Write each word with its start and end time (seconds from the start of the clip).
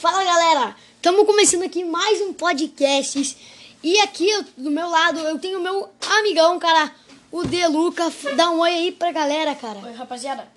Fala 0.00 0.22
galera, 0.24 0.76
estamos 0.96 1.26
começando 1.26 1.62
aqui 1.64 1.84
mais 1.84 2.20
um 2.20 2.32
podcast. 2.32 3.36
E 3.82 3.98
aqui 4.00 4.28
eu- 4.28 4.44
do 4.56 4.70
meu 4.70 4.88
lado 4.88 5.20
eu 5.20 5.38
tenho 5.38 5.58
o 5.58 5.62
meu 5.62 5.88
amigão, 6.18 6.58
cara, 6.58 6.94
o 7.30 7.44
Deluca. 7.44 8.12
Dá 8.36 8.50
um 8.50 8.60
oi 8.60 8.70
aí 8.70 8.92
pra 8.92 9.12
galera, 9.12 9.54
cara. 9.54 9.78
Oi, 9.84 9.92
rapaziada. 9.92 10.48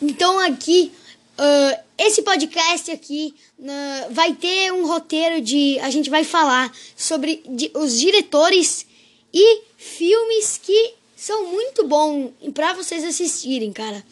Então 0.00 0.38
aqui, 0.38 0.92
ah, 1.38 1.80
esse 1.98 2.22
podcast 2.22 2.90
aqui 2.90 3.34
na- 3.58 4.06
vai 4.10 4.34
ter 4.34 4.72
um 4.72 4.86
roteiro 4.86 5.40
de. 5.40 5.78
A 5.80 5.90
gente 5.90 6.10
vai 6.10 6.24
falar 6.24 6.72
sobre 6.96 7.42
di- 7.48 7.70
os 7.74 7.98
diretores 7.98 8.86
e 9.32 9.62
filmes 9.76 10.58
que 10.62 10.94
são 11.16 11.46
muito 11.46 11.86
bons 11.86 12.30
pra 12.54 12.72
vocês 12.74 13.02
assistirem, 13.04 13.72
cara. 13.72 14.04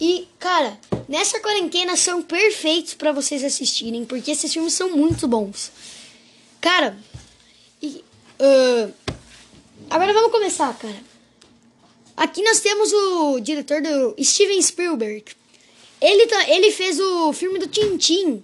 E, 0.00 0.28
cara, 0.38 0.78
nessa 1.08 1.40
quarentena 1.40 1.96
são 1.96 2.22
perfeitos 2.22 2.94
pra 2.94 3.12
vocês 3.12 3.42
assistirem, 3.42 4.04
porque 4.04 4.30
esses 4.30 4.52
filmes 4.52 4.72
são 4.74 4.90
muito 4.96 5.26
bons. 5.26 5.72
Cara, 6.60 6.96
e, 7.82 8.04
ah, 8.38 8.88
agora 9.90 10.12
vamos 10.12 10.30
começar, 10.30 10.76
cara. 10.78 11.08
Aqui 12.16 12.42
nós 12.42 12.60
temos 12.60 12.92
o 12.92 13.40
diretor 13.40 13.80
do 13.80 14.16
Steven 14.22 14.60
Spielberg. 14.60 15.24
Ele, 16.00 16.26
tá- 16.26 16.48
ele 16.50 16.70
fez 16.72 16.98
o 17.00 17.32
filme 17.32 17.58
do 17.58 17.66
Tintin. 17.68 18.42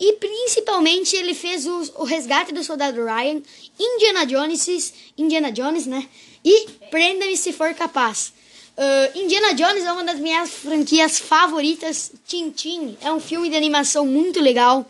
E 0.00 0.12
principalmente 0.14 1.16
ele 1.16 1.34
fez 1.34 1.66
o, 1.66 1.92
o 1.96 2.04
Resgate 2.04 2.52
do 2.52 2.62
Soldado 2.62 3.04
Ryan, 3.04 3.42
Indiana 3.78 4.24
Jones, 4.24 4.94
Indiana 5.16 5.50
Jones, 5.50 5.86
né? 5.86 6.08
E 6.44 6.68
Prenda-me 6.90 7.36
se 7.36 7.52
for 7.52 7.74
capaz. 7.74 8.32
Ah, 8.80 9.10
Indiana 9.14 9.54
Jones 9.54 9.84
é 9.84 9.90
uma 9.92 10.04
das 10.04 10.20
minhas 10.20 10.50
franquias 10.50 11.18
favoritas. 11.18 12.12
Tintin 12.26 12.96
é 13.00 13.12
um 13.12 13.18
filme 13.20 13.50
de 13.50 13.56
animação 13.56 14.06
muito 14.06 14.40
legal. 14.40 14.86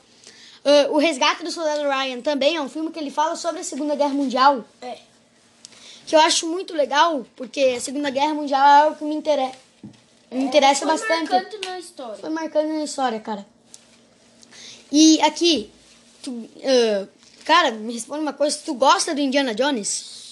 Ah, 0.64 0.88
o 0.90 0.98
Resgate 0.98 1.42
do 1.42 1.50
Soldado 1.50 1.82
Ryan 1.88 2.20
também 2.20 2.56
é 2.56 2.60
um 2.60 2.68
filme 2.68 2.90
que 2.92 2.98
ele 2.98 3.10
fala 3.10 3.34
sobre 3.34 3.60
a 3.60 3.64
Segunda 3.64 3.94
Guerra 3.96 4.12
Mundial 4.14 4.62
É. 4.82 4.98
que 6.06 6.14
eu 6.14 6.20
acho 6.20 6.46
muito 6.46 6.74
legal, 6.74 7.24
porque 7.34 7.60
a 7.76 7.80
Segunda 7.80 8.10
Guerra 8.10 8.34
Mundial 8.34 8.60
é 8.66 8.82
algo 8.82 8.96
que 8.96 9.04
me 9.04 9.14
interessa, 9.14 9.54
me 10.30 10.44
interessa 10.44 10.80
Foi 10.86 10.88
bastante. 10.88 11.30
marcante 11.30 11.66
na 11.66 11.78
história. 11.78 12.16
Foi 12.16 12.30
marcando 12.30 12.68
na 12.68 12.84
história, 12.84 13.20
cara. 13.20 13.46
E 14.92 15.20
aqui, 15.22 15.70
tu, 16.22 16.48
ah, 16.64 17.06
cara, 17.44 17.70
me 17.70 17.92
responde 17.94 18.20
uma 18.20 18.32
coisa, 18.34 18.58
tu 18.64 18.74
gosta 18.74 19.14
do 19.14 19.20
Indiana 19.20 19.54
Jones? 19.54 19.88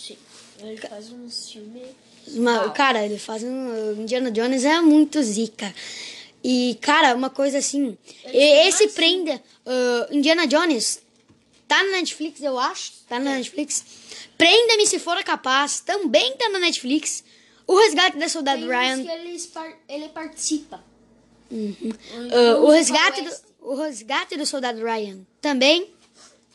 Sim. 0.07 0.19
Ele 0.61 0.77
faz 0.77 1.11
um 1.11 1.29
filme. 1.31 1.83
Uma- 2.29 2.63
Uau. 2.65 2.73
cara, 2.73 3.05
ele 3.05 3.19
faz 3.19 3.43
um. 3.43 3.69
o 3.93 4.03
Indiana 4.03 4.31
Jones 4.31 4.65
é 4.65 4.81
muito 4.81 5.23
zica. 5.23 5.73
E, 6.43 6.79
cara, 6.81 7.15
uma 7.15 7.31
coisa 7.31 7.59
assim. 7.59 7.97
Ele 8.25 8.69
esse 8.69 8.85
mais 8.85 8.95
prenda. 8.95 9.43
ah, 9.67 10.09
Indiana 10.11 10.47
Jones. 10.47 11.01
Tá 11.69 11.83
na 11.83 11.93
Netflix, 11.99 12.41
eu 12.43 12.59
acho. 12.59 12.93
Tá 13.09 13.19
na 13.19 13.35
Netflix. 13.35 13.85
Prenda-me 14.39 14.87
se 14.87 14.99
for 15.01 15.23
capaz. 15.25 15.81
Também 15.81 16.37
tá 16.37 16.49
na 16.49 16.59
Netflix. 16.61 17.25
O 17.67 17.77
Resgate 17.77 18.17
da 18.19 18.29
Soldado 18.29 18.61
Tem 18.61 18.69
Ryan. 18.69 19.03
que 19.03 19.11
ele, 19.11 19.43
ele 19.89 20.09
participa. 20.11 20.81
Ah, 21.53 22.57
o, 22.61 22.69
Uns 22.69 22.73
resgate 22.75 23.23
do, 23.23 23.31
o 23.61 23.75
Resgate 23.77 24.37
do 24.37 24.47
Soldado 24.47 24.83
Ryan. 24.85 25.19
Também. 25.41 25.89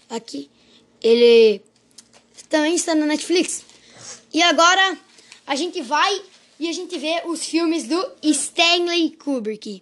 Aqui. 0.10 0.50
Ele. 1.02 1.62
Também 2.50 2.76
está 2.76 2.94
na 2.96 3.06
Netflix. 3.06 3.64
E 4.34 4.42
agora 4.42 4.98
a 5.46 5.56
gente 5.56 5.82
vai 5.82 6.22
e 6.60 6.70
a 6.70 6.72
gente 6.72 6.98
vê 6.98 7.24
os 7.26 7.44
filmes 7.46 7.88
do 7.88 8.12
Stanley 8.22 9.12
Kubrick. 9.12 9.82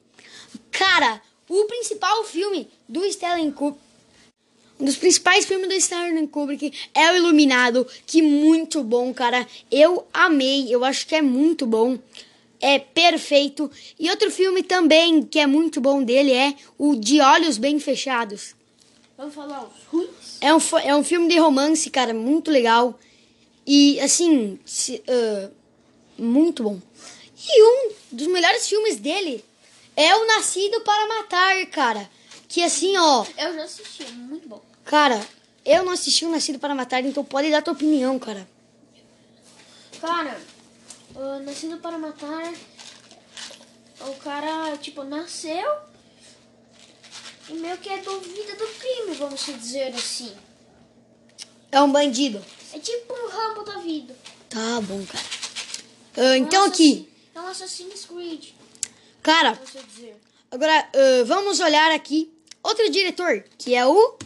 Cara, 0.71 1.21
o 1.47 1.65
principal 1.65 2.23
filme 2.23 2.67
do 2.87 3.03
Stanley 3.05 3.51
Kubrick. 3.51 3.89
Um 4.79 4.85
dos 4.85 4.95
principais 4.95 5.45
filmes 5.45 5.67
do 5.67 5.73
Stanley 5.73 6.25
Kubrick 6.27 6.71
é 6.93 7.11
o 7.11 7.17
Iluminado, 7.17 7.85
que 8.05 8.21
muito 8.21 8.81
bom, 8.81 9.13
cara. 9.13 9.45
Eu 9.69 10.07
amei, 10.13 10.73
eu 10.73 10.85
acho 10.85 11.05
que 11.05 11.15
é 11.15 11.21
muito 11.21 11.65
bom. 11.65 11.99
É 12.61 12.79
perfeito. 12.79 13.69
E 13.99 14.09
outro 14.09 14.31
filme 14.31 14.63
também 14.63 15.21
que 15.21 15.39
é 15.39 15.45
muito 15.45 15.81
bom 15.81 16.01
dele 16.01 16.31
é 16.31 16.55
o 16.77 16.95
De 16.95 17.19
Olhos 17.19 17.57
Bem 17.57 17.77
Fechados. 17.77 18.55
Vamos 19.17 19.35
falar 19.35 19.63
os 19.65 19.83
ruins? 19.91 20.37
É 20.39 20.53
um, 20.53 20.59
é 20.81 20.95
um 20.95 21.03
filme 21.03 21.27
de 21.27 21.37
romance, 21.37 21.89
cara, 21.89 22.13
muito 22.13 22.49
legal. 22.49 22.97
E, 23.71 23.99
assim, 23.99 24.59
se- 24.65 25.03
ah, 25.07 25.49
muito 26.17 26.63
bom. 26.63 26.79
E 27.47 27.63
um 27.63 27.91
dos 28.11 28.25
melhores 28.27 28.67
filmes 28.67 28.97
dele 28.97 29.45
é 29.95 30.15
o 30.15 30.25
Nascido 30.25 30.81
para 30.81 31.07
Matar, 31.07 31.65
cara. 31.67 32.09
Que, 32.47 32.63
assim, 32.63 32.97
ó, 32.97 33.23
Eu 33.37 33.53
já 33.53 33.63
assisti, 33.63 34.03
é 34.03 34.09
muito 34.11 34.47
bom. 34.49 34.59
cara, 34.83 35.21
eu 35.63 35.83
não 35.85 35.93
assisti 35.93 36.25
o 36.25 36.29
Nascido 36.31 36.57
para 36.57 36.73
Matar, 36.73 37.03
então 37.05 37.23
pode 37.23 37.51
dar 37.51 37.61
tua 37.61 37.73
opinião, 37.73 38.17
cara. 38.17 38.47
Cara, 40.01 40.39
o 41.15 41.39
Nascido 41.39 41.77
para 41.77 41.97
Matar. 41.97 42.51
O 44.01 44.13
cara, 44.15 44.77
tipo, 44.77 45.03
nasceu. 45.03 45.71
E 47.49 47.53
meio 47.53 47.77
que 47.77 47.89
é 47.89 47.97
duvida 47.99 48.55
do 48.55 48.67
crime, 48.79 49.15
vamos 49.17 49.45
dizer 49.45 49.93
assim. 49.93 50.33
É 51.71 51.81
um 51.81 51.91
bandido. 51.91 52.43
É 52.73 52.79
tipo 52.79 53.13
um 53.13 53.29
rambo 53.29 53.63
da 53.63 53.79
vida. 53.79 54.15
Tá 54.49 54.81
bom, 54.81 55.03
cara. 55.05 55.25
Ah, 56.17 56.37
então 56.37 56.63
Um 56.63 56.67
aqui, 56.67 57.09
É 57.33 57.39
um 57.39 57.47
Assassin's 57.47 58.05
Creed, 58.05 58.49
cara. 59.21 59.59
Agora, 60.51 60.89
ah, 60.93 61.23
vamos 61.25 61.59
olhar 61.59 61.91
aqui 61.91 62.31
outro 62.63 62.89
diretor, 62.89 63.43
que 63.57 63.75
é 63.75 63.85
o 63.85 64.17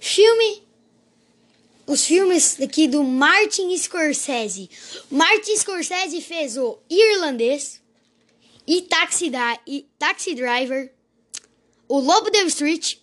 filme. 0.00 0.62
Os 1.86 2.04
filmes 2.04 2.60
aqui 2.60 2.86
do 2.86 3.02
Martin 3.02 3.74
Scorsese. 3.76 4.68
Martin 5.10 5.56
Scorsese 5.56 6.20
fez 6.20 6.58
o 6.58 6.78
Irlandês 6.90 7.80
e 8.66 8.82
Taxi, 8.82 9.30
da, 9.30 9.58
e 9.66 9.86
Taxi 9.98 10.34
Driver, 10.34 10.92
o 11.88 11.98
Lobo 11.98 12.30
da 12.30 12.42
Street, 12.42 12.96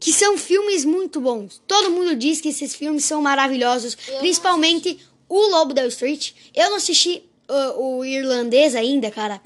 que 0.00 0.14
são 0.14 0.38
filmes 0.38 0.82
muito 0.82 1.20
bons. 1.20 1.60
Todo 1.68 1.90
mundo 1.90 2.16
diz 2.16 2.40
que 2.40 2.48
esses 2.48 2.74
filmes 2.74 3.04
são 3.04 3.20
maravilhosos, 3.20 3.96
Eu 4.08 4.18
principalmente 4.18 4.98
o 5.28 5.38
Lobo 5.50 5.74
da 5.74 5.86
Street. 5.86 6.32
Eu 6.54 6.70
não 6.70 6.76
assisti 6.76 7.22
ah, 7.46 7.74
o 7.76 8.02
Irlandês 8.02 8.74
ainda, 8.74 9.10
cara. 9.10 9.40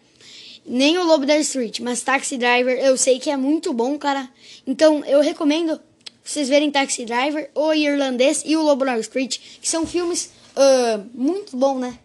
Nem 0.65 0.97
o 0.97 1.05
Lobo 1.05 1.27
da 1.27 1.37
Street, 1.39 1.81
mas 1.81 2.01
Taxi 2.01 2.39
Driver 2.39 2.79
eu 2.79 2.97
sei 2.97 3.19
que 3.19 3.29
é 3.29 3.37
muito 3.37 3.73
bom, 3.73 3.99
cara. 3.99 4.31
Então 4.65 5.05
eu 5.05 5.21
recomendo 5.21 5.79
vocês 6.25 6.49
verem 6.49 6.71
Taxi 6.71 7.05
Driver, 7.05 7.51
o 7.55 7.75
Irlandês 7.75 8.43
e 8.47 8.57
o 8.57 8.63
Lobo 8.63 8.85
da 8.85 8.99
Street, 9.01 9.39
que 9.61 9.69
são 9.69 9.85
filmes 9.85 10.31
ah, 10.55 11.05
muito 11.13 11.57
bons, 11.57 11.81
né? 11.81 11.99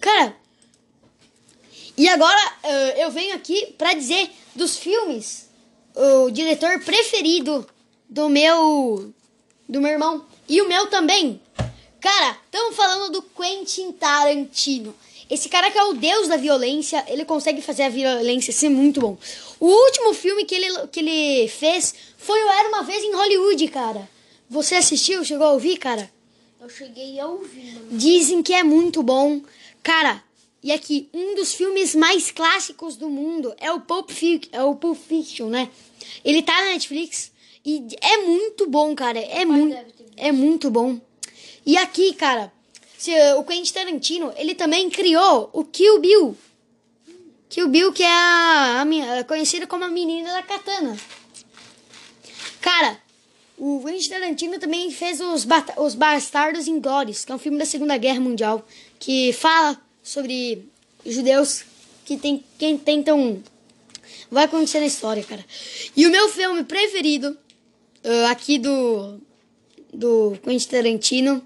Cara, 0.00 0.34
e 1.96 2.08
agora 2.08 2.52
ah, 2.62 2.94
eu 2.96 3.10
venho 3.10 3.34
aqui 3.34 3.74
pra 3.76 3.94
dizer 3.94 4.30
dos 4.54 4.76
filmes 4.76 5.49
o 6.00 6.30
diretor 6.30 6.80
preferido 6.80 7.66
do 8.08 8.28
meu 8.28 9.12
do 9.68 9.80
meu 9.80 9.92
irmão 9.92 10.24
e 10.48 10.60
o 10.60 10.68
meu 10.68 10.86
também. 10.86 11.40
Cara, 12.00 12.38
estamos 12.46 12.74
falando 12.74 13.12
do 13.12 13.22
Quentin 13.22 13.92
Tarantino. 13.92 14.94
Esse 15.28 15.48
cara 15.48 15.70
que 15.70 15.78
é 15.78 15.84
o 15.84 15.92
deus 15.92 16.26
da 16.26 16.36
violência, 16.36 17.04
ele 17.06 17.24
consegue 17.24 17.62
fazer 17.62 17.84
a 17.84 17.88
violência 17.88 18.52
ser 18.52 18.68
muito 18.68 19.00
bom. 19.00 19.16
O 19.60 19.66
último 19.66 20.12
filme 20.14 20.44
que 20.44 20.54
ele, 20.54 20.86
que 20.88 21.00
ele 21.00 21.48
fez 21.48 21.94
foi 22.18 22.42
o 22.42 22.48
Era 22.48 22.68
Uma 22.68 22.82
Vez 22.82 23.04
em 23.04 23.14
Hollywood, 23.14 23.68
cara. 23.68 24.08
Você 24.48 24.74
assistiu? 24.74 25.24
Chegou 25.24 25.46
a 25.46 25.52
ouvir, 25.52 25.76
cara? 25.76 26.10
Eu 26.60 26.68
cheguei 26.68 27.20
a 27.20 27.26
ouvir, 27.26 27.74
mano. 27.74 27.88
Dizem 27.92 28.42
que 28.42 28.52
é 28.52 28.64
muito 28.64 29.02
bom. 29.02 29.40
Cara, 29.82 30.22
e 30.62 30.72
aqui, 30.72 31.08
um 31.14 31.34
dos 31.34 31.54
filmes 31.54 31.94
mais 31.94 32.30
clássicos 32.30 32.96
do 32.96 33.08
mundo 33.08 33.54
é 33.58 33.72
o 33.72 33.80
Pulp 33.80 34.10
Fiction, 34.10 34.50
é 34.52 34.62
o 34.62 34.74
Pulp 34.74 34.98
Fiction, 34.98 35.48
né? 35.48 35.70
Ele 36.24 36.42
tá 36.42 36.52
na 36.64 36.70
Netflix 36.70 37.32
e 37.64 37.86
é 38.00 38.18
muito 38.18 38.66
bom, 38.68 38.94
cara. 38.94 39.18
É, 39.18 39.44
muito, 39.44 39.76
é 40.16 40.32
muito 40.32 40.70
bom. 40.70 40.98
E 41.64 41.76
aqui, 41.76 42.14
cara, 42.14 42.52
se, 42.96 43.10
o 43.34 43.44
Quentin 43.44 43.72
Tarantino, 43.72 44.32
ele 44.36 44.54
também 44.54 44.88
criou 44.90 45.50
o 45.52 45.64
Kill 45.64 46.00
Bill. 46.00 46.36
Kill 47.48 47.68
Bill, 47.68 47.92
que 47.92 48.02
é 48.02 48.10
a, 48.12 48.80
a 48.80 48.84
minha- 48.84 49.24
conhecida 49.24 49.66
como 49.66 49.84
a 49.84 49.88
menina 49.88 50.32
da 50.32 50.42
katana. 50.42 50.96
Cara, 52.60 52.98
o 53.58 53.82
Quentin 53.84 54.08
Tarantino 54.08 54.58
também 54.58 54.90
fez 54.90 55.20
os, 55.20 55.46
os 55.76 55.94
Bastardos 55.94 56.68
Inglórios, 56.68 57.24
que 57.24 57.32
é 57.32 57.34
um 57.34 57.38
filme 57.38 57.58
da 57.58 57.66
Segunda 57.66 57.96
Guerra 57.96 58.20
Mundial, 58.20 58.66
que 58.98 59.32
fala 59.32 59.80
sobre 60.02 60.68
judeus 61.04 61.64
que, 62.04 62.16
tem, 62.16 62.44
que 62.58 62.78
tentam... 62.78 63.42
Vai 64.30 64.44
acontecer 64.44 64.80
na 64.80 64.86
história, 64.86 65.22
cara. 65.22 65.44
E 65.96 66.06
o 66.06 66.10
meu 66.10 66.28
filme 66.28 66.64
preferido 66.64 67.36
ah, 68.04 68.30
aqui 68.30 68.58
do, 68.58 69.20
do 69.92 70.36
Quentin 70.42 70.68
Tarantino 70.68 71.42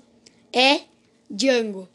é 0.52 0.82
Django. 1.30 1.88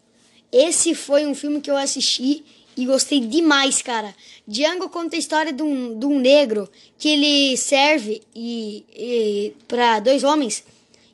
Esse 0.52 0.96
foi 0.96 1.26
um 1.26 1.36
filme 1.36 1.62
que 1.62 1.70
eu 1.70 1.78
assisti 1.78 2.44
e 2.76 2.86
gostei 2.86 3.20
demais, 3.20 3.82
cara. 3.82 4.14
Django 4.48 4.90
conta 4.90 5.16
a 5.16 5.20
história 5.20 5.54
de 5.54 5.62
um, 5.62 5.98
de 5.98 6.06
um 6.06 6.20
negro 6.20 6.70
que 6.98 7.10
ele 7.10 7.58
serve 7.58 8.22
e, 8.36 8.84
e 8.96 9.54
para 9.68 10.00
dois 10.00 10.24
homens. 10.24 10.64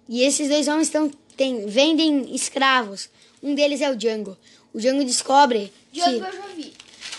E 0.08 0.22
esses 0.22 0.48
dois 0.48 0.68
homens 0.68 0.90
tão, 0.90 1.12
tem, 1.36 1.66
vendem 1.66 2.34
escravos. 2.34 3.10
Um 3.44 3.54
deles 3.54 3.82
é 3.82 3.90
o 3.90 3.96
Django. 3.96 4.38
O 4.74 4.80
Django 4.80 5.04
descobre 5.04 5.72
Django 5.92 6.20
que 6.20 6.26
eu 6.28 6.34
já 6.34 6.48
vi. 6.56 6.74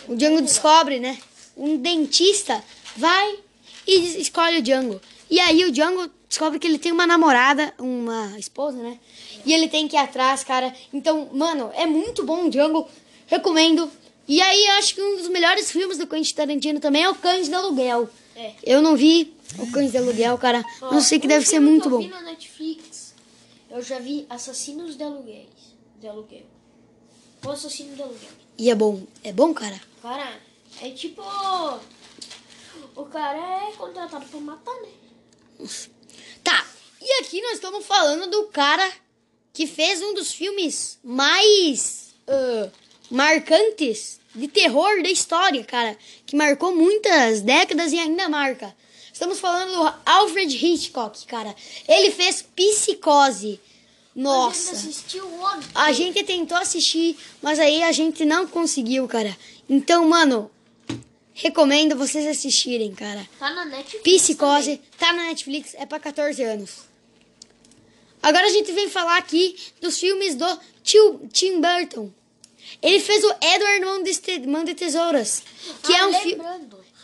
o 0.08 0.16
Django 0.16 0.42
descobre, 0.42 0.98
né? 1.00 1.18
Um 1.56 1.76
dentista 1.76 2.62
vai 2.96 3.38
e 3.86 4.20
escolhe 4.20 4.58
o 4.58 4.62
Django. 4.62 5.00
E 5.30 5.40
aí 5.40 5.64
o 5.64 5.72
Django 5.72 6.10
descobre 6.28 6.58
que 6.58 6.66
ele 6.66 6.78
tem 6.78 6.92
uma 6.92 7.06
namorada, 7.06 7.72
uma 7.78 8.38
esposa, 8.38 8.76
né? 8.78 8.98
E 9.44 9.52
ele 9.52 9.68
tem 9.68 9.86
que 9.88 9.96
ir 9.96 9.98
atrás, 9.98 10.42
cara. 10.44 10.74
Então, 10.92 11.30
mano, 11.32 11.70
é 11.74 11.86
muito 11.86 12.24
bom 12.24 12.46
o 12.46 12.50
Django. 12.50 12.88
Recomendo. 13.26 13.90
E 14.28 14.40
aí, 14.40 14.66
acho 14.78 14.94
que 14.94 15.00
um 15.02 15.16
dos 15.16 15.28
melhores 15.28 15.70
filmes 15.70 15.98
do 15.98 16.06
Quentin 16.06 16.34
Tarantino 16.34 16.80
também 16.80 17.04
é 17.04 17.08
o 17.08 17.14
Cães 17.14 17.48
de 17.48 17.54
Aluguel. 17.54 18.08
É. 18.34 18.52
Eu 18.64 18.82
não 18.82 18.96
vi 18.96 19.32
o 19.58 19.70
Cães 19.70 19.92
de 19.92 19.98
Aluguel, 19.98 20.36
cara. 20.36 20.64
Ó, 20.82 20.92
Não 20.92 21.00
sei 21.00 21.18
que 21.20 21.28
deve 21.28 21.46
ser 21.46 21.60
muito 21.60 21.82
que 21.82 21.88
eu 21.88 21.90
bom. 21.92 21.98
vi 22.00 22.08
na 22.08 22.22
Netflix, 22.22 23.14
eu 23.70 23.80
já 23.82 23.98
vi 24.00 24.26
Assassinos 24.28 24.96
de 24.96 25.04
Aluguéis. 25.04 25.46
De 26.00 26.08
Aluguel. 26.08 26.42
O 27.44 27.50
Assassino 27.50 27.94
de 27.94 28.02
Aluguel. 28.02 28.30
E 28.58 28.68
é 28.70 28.74
bom. 28.74 29.02
É 29.22 29.32
bom, 29.32 29.54
cara? 29.54 29.80
Cara, 30.02 30.40
é 30.82 30.90
tipo. 30.90 31.22
O 32.94 33.04
cara 33.06 33.68
é 33.68 33.72
contratado 33.72 34.24
pra 34.26 34.40
matar, 34.40 34.74
né? 34.82 34.88
Tá. 36.42 36.66
E 37.00 37.20
aqui 37.20 37.40
nós 37.42 37.54
estamos 37.54 37.86
falando 37.86 38.30
do 38.30 38.46
cara 38.48 38.90
que 39.52 39.66
fez 39.66 40.02
um 40.02 40.14
dos 40.14 40.32
filmes 40.32 40.98
mais 41.02 42.14
ah, 42.28 42.70
marcantes 43.10 44.20
de 44.34 44.48
terror 44.48 45.02
da 45.02 45.10
história, 45.10 45.64
cara. 45.64 45.96
Que 46.26 46.36
marcou 46.36 46.74
muitas 46.74 47.40
décadas 47.40 47.92
e 47.92 47.98
ainda 47.98 48.28
marca. 48.28 48.74
Estamos 49.12 49.40
falando 49.40 49.72
do 49.72 49.94
Alfred 50.04 50.54
Hitchcock, 50.54 51.26
cara. 51.26 51.54
Ele 51.88 52.10
fez 52.10 52.42
Psicose. 52.42 53.58
A 54.14 54.18
gente 54.18 54.22
Nossa. 54.24 54.72
assistiu 54.72 55.26
ontem. 55.26 55.68
A 55.74 55.92
gente 55.92 56.22
tentou 56.24 56.56
assistir, 56.56 57.18
mas 57.40 57.58
aí 57.58 57.82
a 57.82 57.92
gente 57.92 58.24
não 58.24 58.46
conseguiu, 58.46 59.06
cara. 59.08 59.36
Então, 59.68 60.06
mano, 60.08 60.50
recomendo 61.36 61.94
vocês 61.96 62.26
assistirem, 62.26 62.94
cara. 62.94 63.28
Tá 63.38 63.50
na 63.50 63.64
Netflix. 63.66 64.02
Psicose, 64.02 64.80
tá 64.98 65.12
na 65.12 65.24
Netflix, 65.24 65.74
é 65.74 65.84
pra 65.84 66.00
14 66.00 66.42
anos. 66.42 66.86
Agora 68.22 68.46
a 68.46 68.50
gente 68.50 68.72
vem 68.72 68.88
falar 68.88 69.18
aqui 69.18 69.54
dos 69.80 69.98
filmes 70.00 70.34
do 70.34 70.60
tio 70.82 71.20
Tim 71.30 71.60
Burton. 71.60 72.10
Ele 72.82 72.98
fez 72.98 73.22
o 73.22 73.34
Edward 73.40 73.80
Mão 73.84 74.02
de, 74.02 74.14
Te- 74.16 74.46
Mão 74.46 74.64
de 74.64 74.74
Tesouras, 74.74 75.42
que 75.82 75.92
ah, 75.92 75.98
é 75.98 76.06
um 76.06 76.14
filme... 76.14 76.44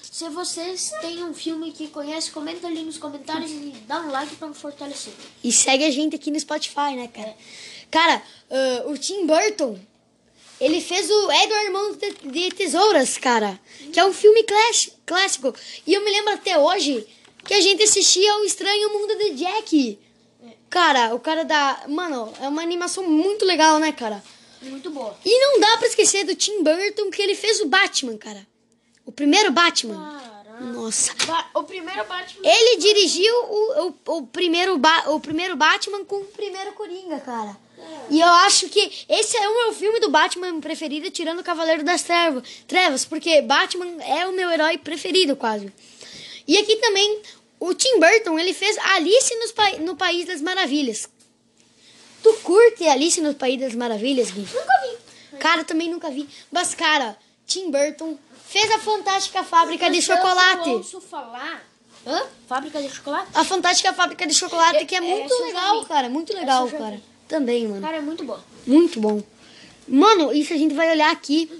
se 0.03 0.29
vocês 0.31 0.91
têm 1.01 1.23
um 1.23 1.33
filme 1.35 1.71
que 1.71 1.87
conhece, 1.89 2.31
comenta 2.31 2.67
ali 2.67 2.83
nos 2.83 2.99
comentários 2.99 3.51
e 3.51 3.73
dá 3.87 4.01
um 4.01 4.11
like 4.11 4.35
pra 4.37 4.53
fortalecer. 4.53 5.13
E 5.45 5.53
segue 5.53 5.85
a 5.85 5.91
gente 5.91 6.17
aqui 6.17 6.31
no 6.31 6.41
Spotify, 6.41 6.97
né, 6.97 7.09
cara? 7.09 7.35
Cara, 7.91 8.23
ah, 8.51 8.85
o 8.87 8.99
Tim 8.99 9.27
Burton, 9.27 9.79
ele 10.65 10.81
fez 10.81 11.11
o 11.11 11.33
Edward 11.33 11.71
Mão 11.71 11.93
de, 11.93 12.11
de 12.31 12.51
Tesouras, 12.53 13.19
cara. 13.19 13.59
Que 13.93 13.99
é 14.01 14.05
um 14.05 14.13
filme 14.13 14.43
class- 14.45 14.91
clássico. 15.05 15.55
E 15.87 15.93
eu 15.95 16.05
me 16.05 16.11
lembro 16.11 16.33
até 16.35 16.59
hoje 16.59 17.07
que 17.45 17.55
a 17.55 17.61
gente 17.61 17.83
assistia 17.83 18.37
o 18.39 18.45
Estranho 18.45 18.93
Mundo 18.93 19.15
de 19.17 19.31
Jack. 19.35 19.99
Cara, 20.71 21.15
o 21.15 21.21
cara 21.21 21.45
da... 21.45 21.83
Mano, 21.89 22.33
é 22.41 22.49
uma 22.49 22.63
animação 22.63 23.07
muito 23.07 23.45
legal, 23.45 23.79
né, 23.79 23.93
cara? 23.93 24.23
Muito 24.63 24.91
boa. 24.91 25.17
E 25.25 25.39
não 25.41 25.61
dá 25.61 25.77
pra 25.77 25.89
esquecer 25.89 26.25
do 26.25 26.35
Tim 26.35 26.63
Burton 26.63 27.11
que 27.11 27.21
ele 27.21 27.35
fez 27.35 27.61
o 27.61 27.67
Batman, 27.67 28.17
cara. 28.17 28.47
O 29.05 29.11
primeiro 29.13 29.51
Batman. 29.51 29.95
Caramba. 30.45 30.73
Nossa. 30.73 31.13
Ba- 31.27 31.51
o 31.55 31.65
primeiro 31.65 32.05
Batman. 32.05 32.41
Ele 32.49 32.77
dirigiu 32.79 33.35
o, 33.35 33.89
o, 33.89 33.95
o, 34.19 34.27
primeiro 34.29 34.79
ba 34.79 35.05
o 35.11 35.19
primeiro 35.19 35.57
Batman 35.57 36.05
com 36.05 36.21
o 36.21 36.25
primeiro 36.27 36.73
Coringa, 36.73 37.19
cara. 37.21 37.57
E 38.11 38.21
eu 38.21 38.29
acho 38.29 38.69
que 38.69 39.05
esse 39.09 39.37
é 39.37 39.49
o 39.49 39.55
meu 39.65 39.73
filme 39.73 39.99
do 40.01 40.11
Batman 40.11 40.61
preferido, 40.61 41.11
tirando 41.11 41.39
o 41.41 41.45
Cavaleiro 41.45 41.83
das 41.83 42.03
Trevas, 42.03 42.43
Trevas, 42.67 43.05
porque 43.05 43.41
Batman 43.43 44.03
é 44.03 44.27
o 44.27 44.33
meu 44.33 44.51
herói 44.51 44.77
preferido, 44.79 45.35
quase. 45.37 45.73
E 46.47 46.59
aqui 46.59 46.77
também, 46.77 47.23
o 47.61 47.73
Tim 47.75 47.99
Burton, 48.01 48.39
ele 48.39 48.53
fez 48.53 48.77
Alice 48.79 49.33
Pa- 49.55 49.79
no 49.79 49.97
País 49.97 50.27
das 50.27 50.41
Maravilhas. 50.43 51.09
Tu 52.23 52.33
curte 52.43 52.87
Alice 52.87 53.21
no 53.21 53.35
País 53.35 53.59
das 53.61 53.75
Maravilhas, 53.75 54.31
Gui? 54.31 54.41
Nunca 54.41 54.73
vi. 54.83 55.39
Cara, 55.39 55.65
também 55.65 55.89
nunca 55.91 56.11
vi. 56.11 56.29
Mas, 56.51 56.75
cara, 56.75 57.17
Tim 57.47 57.71
Burton 57.71 58.19
fez 58.47 58.71
a 58.73 58.79
Fantástica 58.79 59.43
Fábrica 59.43 59.89
de 59.91 59.97
Mas 59.97 60.09
eu 60.09 60.17
Chocolate. 60.17 60.69
ouço 60.71 61.01
falar. 61.01 61.65
Hã? 62.07 62.23
Fábrica 62.49 62.83
de 62.83 62.91
chocolate? 62.91 63.29
A 63.33 63.45
Fantástica 63.45 63.93
Fábrica 63.93 64.27
de 64.27 64.35
Chocolate, 64.35 64.85
que 64.85 64.95
é 64.95 64.99
Essa 64.99 65.07
muito 65.07 65.33
eu 65.33 65.39
já 65.39 65.45
legal, 65.47 65.85
cara. 65.87 66.09
Muito 66.09 66.35
legal, 66.35 66.69
eu 66.69 66.79
cara. 66.79 67.01
Também, 67.33 67.67
mano. 67.67 67.81
Cara, 67.81 67.97
é 67.97 68.01
muito 68.03 68.23
bom. 68.25 68.39
Muito 68.67 69.01
bom. 69.01 69.23
Mano, 69.89 70.33
isso 70.35 70.53
a 70.53 70.57
gente 70.59 70.75
vai 70.75 70.91
olhar 70.91 71.11
aqui. 71.11 71.51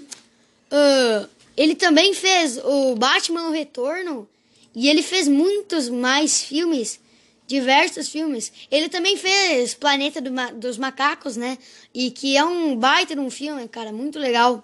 ah, 0.69 1.27
ele 1.57 1.73
também 1.75 2.13
fez 2.13 2.57
o 2.63 2.95
Batman 2.95 3.47
o 3.47 3.51
Retorno. 3.51 4.29
E 4.75 4.87
ele 4.87 5.01
fez 5.01 5.27
muitos 5.27 5.89
mais 5.89 6.41
filmes. 6.43 6.99
Diversos 7.47 8.07
filmes. 8.09 8.51
Ele 8.71 8.87
também 8.87 9.17
fez 9.17 9.73
Planeta 9.73 10.21
do 10.21 10.31
Ma- 10.31 10.51
dos 10.51 10.77
Macacos, 10.77 11.35
né? 11.35 11.57
E 11.93 12.11
que 12.11 12.37
é 12.37 12.43
um 12.45 12.75
baita 12.75 13.15
de 13.15 13.19
um 13.21 13.29
filme, 13.31 13.67
cara. 13.67 13.91
Muito 13.91 14.19
legal. 14.19 14.63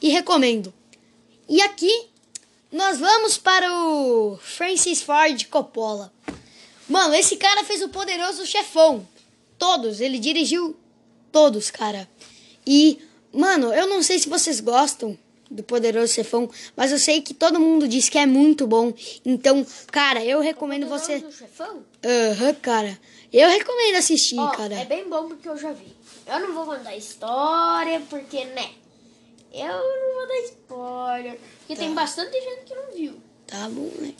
E 0.00 0.08
recomendo. 0.08 0.72
E 1.48 1.60
aqui 1.62 2.06
nós 2.70 2.98
vamos 2.98 3.36
para 3.38 3.72
o 3.74 4.38
Francis 4.40 5.02
Ford 5.02 5.44
Coppola. 5.48 6.12
Mano, 6.88 7.14
esse 7.14 7.36
cara 7.36 7.64
fez 7.64 7.82
o 7.82 7.88
Poderoso 7.88 8.46
Chefão. 8.46 9.06
Todos, 9.58 10.00
ele 10.00 10.18
dirigiu 10.18 10.76
todos, 11.32 11.70
cara. 11.70 12.08
E, 12.66 12.98
mano, 13.32 13.72
eu 13.74 13.86
não 13.86 14.02
sei 14.02 14.18
se 14.18 14.28
vocês 14.28 14.60
gostam 14.60 15.18
do 15.50 15.62
Poderoso 15.62 16.12
Chefão, 16.12 16.48
mas 16.76 16.92
eu 16.92 16.98
sei 16.98 17.22
que 17.22 17.32
todo 17.34 17.58
mundo 17.58 17.88
diz 17.88 18.08
que 18.08 18.18
é 18.18 18.26
muito 18.26 18.66
bom. 18.66 18.92
Então, 19.24 19.66
cara, 19.90 20.24
eu 20.24 20.40
recomendo 20.40 20.86
você. 20.86 21.18
Do 21.18 21.32
chefão? 21.32 21.82
Aham, 22.04 22.54
cara. 22.60 22.98
Eu 23.32 23.48
recomendo 23.48 23.96
assistir, 23.96 24.38
Ó, 24.38 24.48
cara. 24.48 24.74
é 24.74 24.84
bem 24.84 25.08
bom 25.08 25.28
porque 25.28 25.48
eu 25.48 25.56
já 25.56 25.72
vi. 25.72 25.96
Eu 26.26 26.40
não 26.40 26.54
vou 26.54 26.66
contar 26.66 26.94
história, 26.96 28.00
porque, 28.08 28.44
né? 28.44 28.70
Eu 29.52 29.66
não 29.68 30.14
vou 30.18 30.28
dar 30.28 30.44
spoiler. 30.44 31.38
Porque 31.60 31.74
Tá. 31.74 31.80
tem 31.80 31.94
bastante 31.94 32.32
gente 32.32 32.64
que 32.66 32.74
não 32.74 32.92
viu. 32.94 33.14
Tá 33.46 33.68
bom, 33.70 33.90
né? 33.98 34.12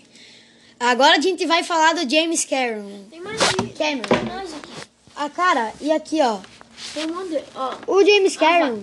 Agora 0.81 1.17
a 1.19 1.21
gente 1.21 1.45
vai 1.45 1.63
falar 1.63 1.95
do 1.95 2.09
James 2.09 2.45
Cameron. 2.47 3.05
Tem 3.11 3.21
mais 3.21 3.43
aqui. 3.43 3.69
Cameron. 3.75 4.03
Tem 4.09 4.25
mais 4.25 4.55
aqui. 4.55 4.88
Ah, 5.21 5.29
cara, 5.29 5.73
e 5.81 5.91
aqui, 5.91 6.21
ó. 6.23 6.39
Tem 6.95 7.07
um 7.11 7.15
monte 7.15 7.31
de... 7.31 7.43
Ó, 7.57 7.75
O 7.89 8.05
James 8.05 8.37
Cameron, 8.37 8.81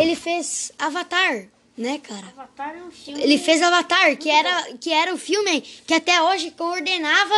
ele 0.00 0.14
fez 0.14 0.70
Avatar, 0.78 1.48
né, 1.76 1.98
cara? 1.98 2.26
Avatar 2.28 2.76
é 2.76 2.82
um 2.82 2.90
filme... 2.92 3.20
Ele 3.20 3.36
fez 3.38 3.60
Avatar, 3.60 4.16
que 4.16 4.30
era, 4.30 4.72
que 4.80 4.92
era 4.92 5.12
o 5.12 5.18
filme 5.18 5.60
que 5.60 5.92
até 5.94 6.22
hoje 6.22 6.52
coordenava 6.52 7.34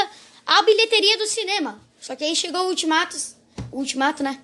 a 0.46 0.62
bilheteria 0.62 1.16
do 1.16 1.26
cinema. 1.26 1.80
Só 1.98 2.14
que 2.14 2.24
aí 2.24 2.36
chegou 2.36 2.60
o 2.64 2.68
Ultimato, 2.68 3.16
o 3.72 3.78
Ultimato, 3.78 4.22
né? 4.22 4.38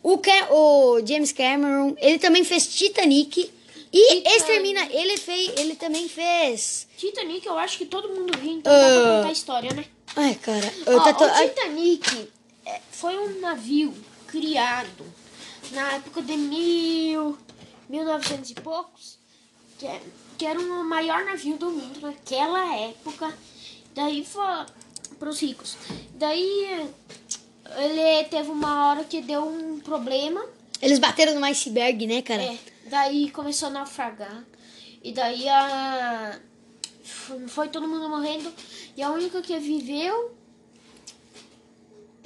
O, 0.00 0.16
Ca- 0.18 0.48
o 0.52 1.00
James 1.04 1.32
Cameron, 1.32 1.96
ele 1.98 2.20
também 2.20 2.44
fez 2.44 2.68
Titanic 2.68 3.50
e 3.92 4.00
Titanic. 4.00 4.28
Extermina, 4.36 4.86
ele 4.92 5.16
fez, 5.16 5.52
ele 5.58 5.74
também 5.74 6.08
fez. 6.08 6.86
Titanic 6.96 7.44
eu 7.44 7.58
acho 7.58 7.76
que 7.78 7.84
todo 7.84 8.08
mundo 8.10 8.38
viu, 8.38 8.52
então 8.52 8.72
dá 8.72 8.78
pra 8.78 9.10
Ah. 9.12 9.16
contar 9.16 9.28
a 9.28 9.32
história, 9.32 9.74
né? 9.74 9.84
Ai, 10.14 10.34
cara, 10.36 10.72
eu 10.86 11.00
tá 11.02 11.12
to- 11.12 11.24
o 11.24 11.48
Titanic 11.48 12.28
foi 12.92 13.16
um 13.18 13.40
navio 13.40 13.94
criado 14.26 15.04
na 15.72 15.92
época 15.94 16.22
de 16.22 16.36
mil, 16.36 17.36
1900 17.88 18.50
e 18.50 18.54
poucos, 18.54 19.18
que, 19.78 19.86
é- 19.86 20.02
que 20.36 20.46
era 20.46 20.58
o 20.58 20.84
maior 20.84 21.24
navio 21.24 21.56
do 21.56 21.70
mundo 21.70 22.00
naquela 22.00 22.74
época. 22.76 23.36
Daí 23.94 24.24
foi 24.24 24.44
para 25.18 25.28
os 25.30 25.40
ricos. 25.40 25.76
Daí 26.14 26.86
ele 27.76 28.24
teve 28.28 28.50
uma 28.50 28.88
hora 28.90 29.04
que 29.04 29.20
deu 29.20 29.46
um 29.46 29.80
problema. 29.80 30.44
eles 30.80 30.98
bateram 30.98 31.38
no 31.38 31.44
iceberg, 31.46 32.06
né, 32.06 32.22
cara? 32.22 32.42
É, 32.42 32.58
daí 32.86 33.30
começou 33.30 33.68
a 33.68 33.72
naufragar. 33.72 34.44
E 35.02 35.12
daí 35.12 35.48
a. 35.48 36.38
Foi 37.48 37.68
todo 37.68 37.86
mundo 37.88 38.08
morrendo. 38.08 38.52
E 38.96 39.02
a 39.02 39.10
única 39.10 39.40
que 39.42 39.58
viveu. 39.58 40.36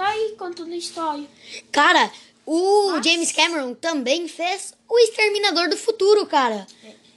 Tá 0.02 0.08
aí 0.08 0.34
contando 0.36 0.72
a 0.72 0.76
história. 0.76 1.24
Cara, 1.70 2.10
o 2.44 2.90
Nossa. 2.90 3.08
James 3.08 3.30
Cameron 3.30 3.72
também 3.72 4.26
fez 4.26 4.74
O 4.88 4.98
Exterminador 4.98 5.68
do 5.68 5.76
Futuro, 5.76 6.26
cara. 6.26 6.66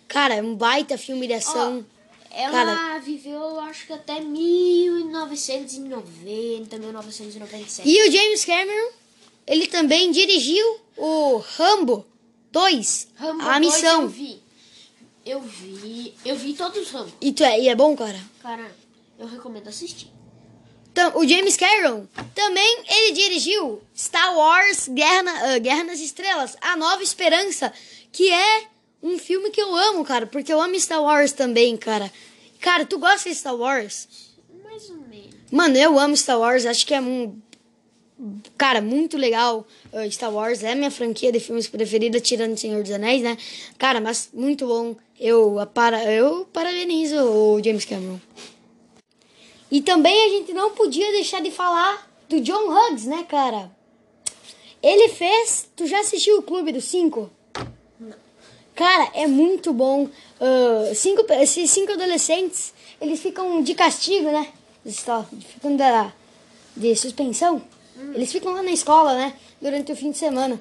Cara, 0.07 0.35
é 0.35 0.41
um 0.43 0.53
baita 0.53 0.95
filme 0.95 1.25
de 1.25 1.33
ação. 1.33 1.83
Ela 2.29 2.51
Cara. 2.51 2.99
viveu, 2.99 3.59
acho 3.61 3.87
que 3.87 3.93
até 3.93 4.21
1990, 4.21 6.77
1997. 6.77 7.89
E 7.89 8.07
o 8.07 8.11
James 8.11 8.45
Cameron, 8.45 8.91
ele 9.47 9.65
também 9.65 10.11
dirigiu 10.11 10.79
o 10.95 11.37
Rambo 11.37 12.05
2, 12.51 13.07
Rambo 13.15 13.41
a 13.41 13.57
2 13.57 13.59
missão. 13.61 14.03
eu 14.03 14.09
vi. 14.09 14.39
Eu 15.25 15.41
vi. 15.41 16.13
Eu 16.23 16.35
vi 16.35 16.53
todos 16.53 16.83
os 16.83 16.91
ramos. 16.91 17.13
E, 17.19 17.33
tu 17.33 17.43
é, 17.43 17.59
e 17.59 17.67
é 17.67 17.73
bom, 17.73 17.97
cara? 17.97 18.23
Cara, 18.43 18.71
eu 19.17 19.25
recomendo 19.25 19.69
assistir. 19.69 20.13
O 21.15 21.27
James 21.27 21.57
Cameron 21.57 22.05
também 22.33 22.83
ele 22.87 23.11
dirigiu 23.13 23.81
Star 23.95 24.35
Wars 24.35 24.87
Guerra, 24.87 25.23
na- 25.23 25.53
ah, 25.53 25.57
Guerra 25.59 25.83
nas 25.83 25.99
Estrelas, 25.99 26.55
A 26.61 26.75
Nova 26.75 27.03
Esperança, 27.03 27.71
que 28.11 28.31
é 28.31 28.63
um 29.03 29.17
filme 29.19 29.49
que 29.49 29.61
eu 29.61 29.75
amo, 29.75 30.03
cara, 30.05 30.25
porque 30.25 30.51
eu 30.51 30.59
amo 30.61 30.79
Star 30.79 31.01
Wars 31.03 31.31
também, 31.31 31.75
cara. 31.77 32.11
Cara, 32.59 32.85
tu 32.85 32.97
gosta 32.97 33.29
de 33.29 33.35
Star 33.35 33.55
Wars? 33.55 34.07
Mais 34.63 34.89
ou 34.89 34.97
menos. 35.09 35.35
Mano, 35.51 35.77
eu 35.77 35.99
amo 35.99 36.15
Star 36.17 36.39
Wars, 36.39 36.65
acho 36.65 36.85
que 36.85 36.93
é 36.93 37.01
um. 37.01 37.37
Cara, 38.57 38.79
muito 38.81 39.17
legal. 39.17 39.67
uh, 39.91 40.09
Star 40.11 40.33
Wars 40.33 40.63
é 40.63 40.73
minha 40.73 40.89
franquia 40.89 41.31
de 41.31 41.39
filmes 41.39 41.67
preferida, 41.67 42.19
tirando 42.19 42.57
Senhor 42.57 42.81
dos 42.81 42.91
Anéis, 42.91 43.21
né? 43.21 43.37
Cara, 43.77 43.99
mas 43.99 44.29
muito 44.33 44.65
bom. 44.65 44.95
Eu, 45.19 45.57
para, 45.73 46.03
eu 46.11 46.45
parabenizo 46.51 47.15
o 47.17 47.61
James 47.63 47.83
Cameron. 47.85 48.19
E 49.71 49.81
também 49.81 50.25
a 50.25 50.29
gente 50.29 50.53
não 50.53 50.71
podia 50.71 51.11
deixar 51.11 51.41
de 51.41 51.51
falar 51.51 52.09
do 52.29 52.39
John 52.39 52.69
Hughes, 52.69 53.05
né, 53.05 53.25
cara? 53.27 53.71
Ele 54.81 55.09
fez. 55.09 55.67
Tu 55.75 55.87
já 55.87 55.99
assistiu 55.99 56.37
o 56.37 56.43
Clube 56.43 56.71
dos 56.71 56.85
Cinco? 56.85 57.29
Cara, 58.75 59.09
é 59.13 59.25
muito 59.25 59.73
bom. 59.73 60.09
Ah, 60.39 60.93
cinco, 60.93 61.25
esses 61.33 61.71
cinco 61.71 61.93
adolescentes, 61.93 62.73
eles 62.99 63.19
ficam 63.19 63.61
de 63.61 63.73
castigo, 63.73 64.29
né? 64.31 64.51
Ficam 65.53 65.75
da, 65.75 66.13
de 66.75 66.95
suspensão. 66.95 67.61
Eles 68.13 68.31
ficam 68.31 68.53
lá 68.53 68.61
na 68.61 68.71
escola, 68.71 69.15
né? 69.15 69.33
Durante 69.61 69.91
o 69.91 69.95
fim 69.95 70.11
de 70.11 70.17
semana. 70.17 70.59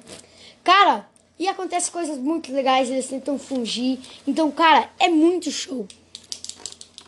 Cara, 0.63 1.07
e 1.37 1.47
acontece 1.47 1.91
coisas 1.91 2.17
muito 2.17 2.51
legais, 2.51 2.89
eles 2.89 3.07
tentam 3.07 3.37
fugir. 3.37 3.99
Então, 4.25 4.49
cara, 4.49 4.89
é 4.97 5.09
muito 5.09 5.51
show. 5.51 5.85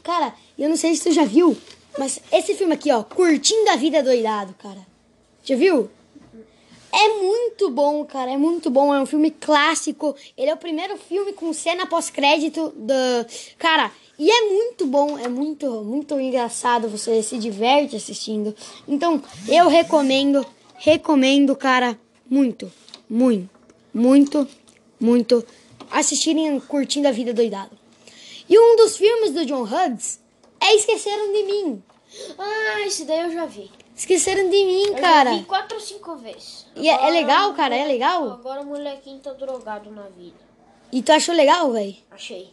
Cara, 0.03 0.35
eu 0.59 0.69
não 0.69 0.75
sei 0.75 0.93
se 0.95 1.03
tu 1.03 1.11
já 1.11 1.23
viu, 1.23 1.57
mas 1.97 2.19
esse 2.31 2.53
filme 2.53 2.73
aqui, 2.73 2.91
ó, 2.91 3.03
Curtindo 3.03 3.69
a 3.69 3.75
Vida 3.75 4.03
Doidado, 4.03 4.53
cara. 4.55 4.85
Já 5.43 5.55
viu? 5.55 5.89
É 6.91 7.09
muito 7.21 7.69
bom, 7.69 8.03
cara. 8.05 8.31
É 8.31 8.37
muito 8.37 8.69
bom. 8.69 8.93
É 8.93 9.01
um 9.01 9.05
filme 9.05 9.31
clássico. 9.31 10.15
Ele 10.37 10.49
é 10.49 10.53
o 10.53 10.57
primeiro 10.57 10.97
filme 10.97 11.33
com 11.33 11.51
cena 11.53 11.85
pós-crédito 11.85 12.73
da. 12.75 13.25
Cara, 13.57 13.91
e 14.17 14.29
é 14.29 14.49
muito 14.49 14.85
bom. 14.85 15.17
É 15.17 15.27
muito, 15.27 15.83
muito 15.83 16.19
engraçado. 16.19 16.89
Você 16.89 17.21
se 17.21 17.37
diverte 17.37 17.95
assistindo. 17.95 18.55
Então, 18.87 19.21
eu 19.47 19.67
recomendo. 19.67 20.45
Recomendo, 20.75 21.55
cara. 21.55 21.99
Muito, 22.29 22.71
muito, 23.09 23.49
muito, 23.93 24.47
muito. 24.99 25.45
Assistirem 25.89 26.59
curtindo 26.59 27.07
a 27.07 27.11
vida 27.11 27.33
doidado. 27.33 27.77
E 28.49 28.57
um 28.57 28.75
dos 28.75 28.97
filmes 28.97 29.31
do 29.31 29.45
John 29.45 29.63
Hughes 29.63 30.19
é 30.59 30.75
Esqueceram 30.75 31.31
de 31.31 31.43
Mim. 31.43 31.83
Ah, 32.37 32.81
esse 32.81 33.05
daí 33.05 33.21
eu 33.21 33.31
já 33.31 33.45
vi. 33.45 33.69
Esqueceram 33.95 34.49
de 34.49 34.63
mim, 34.63 34.85
Eu 34.87 34.95
cara. 34.95 35.31
já 35.31 35.37
vi 35.39 35.45
quatro 35.45 35.75
ou 35.77 35.83
cinco 35.83 36.15
vezes. 36.17 36.67
E 36.75 36.87
é- 36.87 37.07
é 37.07 37.09
legal, 37.09 37.53
cara? 37.55 37.75
É 37.75 37.85
legal? 37.85 38.29
Agora 38.31 38.61
o 38.61 38.65
molequinho 38.65 39.19
tá 39.19 39.33
drogado 39.33 39.89
na 39.91 40.03
vida. 40.09 40.37
E 40.91 41.01
tu 41.01 41.11
achou 41.11 41.33
legal, 41.35 41.71
velho? 41.71 41.95
Achei. 42.11 42.49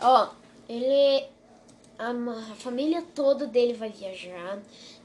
Ó, 0.00 0.28
ele. 0.68 1.24
A, 1.98 2.10
a 2.10 2.54
família 2.56 3.02
toda 3.14 3.46
dele 3.46 3.72
vai 3.72 3.88
viajar. 3.88 4.58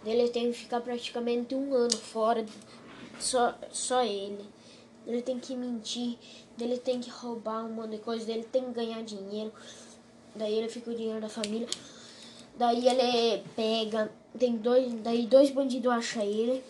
Ele 0.06 0.28
tem 0.30 0.52
que 0.52 0.58
ficar 0.58 0.82
praticamente 0.82 1.56
um 1.56 1.74
ano 1.74 1.96
fora. 1.98 2.46
Só, 3.20 3.54
só 3.72 4.04
ele. 4.04 4.46
Ele 5.08 5.22
tem 5.22 5.40
que 5.40 5.56
mentir. 5.56 6.18
Ele 6.60 6.78
tem 6.78 7.00
que 7.00 7.10
roubar 7.10 7.64
um 7.66 7.70
monte 7.70 7.92
de 7.92 7.98
coisa. 8.00 8.30
Ele 8.32 8.44
tem 8.44 8.66
que 8.66 8.72
ganhar 8.72 9.02
dinheiro. 9.04 9.54
Daí 10.40 10.58
ele 10.58 10.70
fica 10.70 10.90
o 10.90 10.96
dinheiro 10.96 11.20
da 11.22 11.30
família. 11.30 11.68
Daí 12.58 12.88
ele 12.88 13.44
pega. 13.56 14.10
Tem 14.38 14.56
dois. 14.58 14.92
Daí 15.02 15.26
dois 15.28 15.50
bandidos 15.52 15.92
acham 15.92 16.24
ele. 16.24 16.64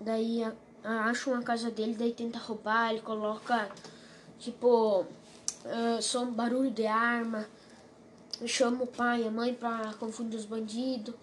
Daí 0.00 0.42
acham 0.82 1.34
a 1.34 1.42
casa 1.42 1.70
dele. 1.70 1.94
Daí 1.98 2.12
tenta 2.12 2.38
roubar. 2.38 2.90
Ele 2.90 3.00
coloca. 3.02 3.70
Tipo. 4.38 5.04
ah, 5.66 5.98
som, 6.00 6.26
barulho 6.32 6.70
de 6.70 6.86
arma. 6.86 7.46
Chama 8.46 8.84
o 8.84 8.86
pai 8.86 9.22
e 9.22 9.28
a 9.28 9.30
mãe 9.30 9.52
pra 9.52 9.92
confundir 10.00 10.38
os 10.38 10.46
bandidos. 10.46 11.14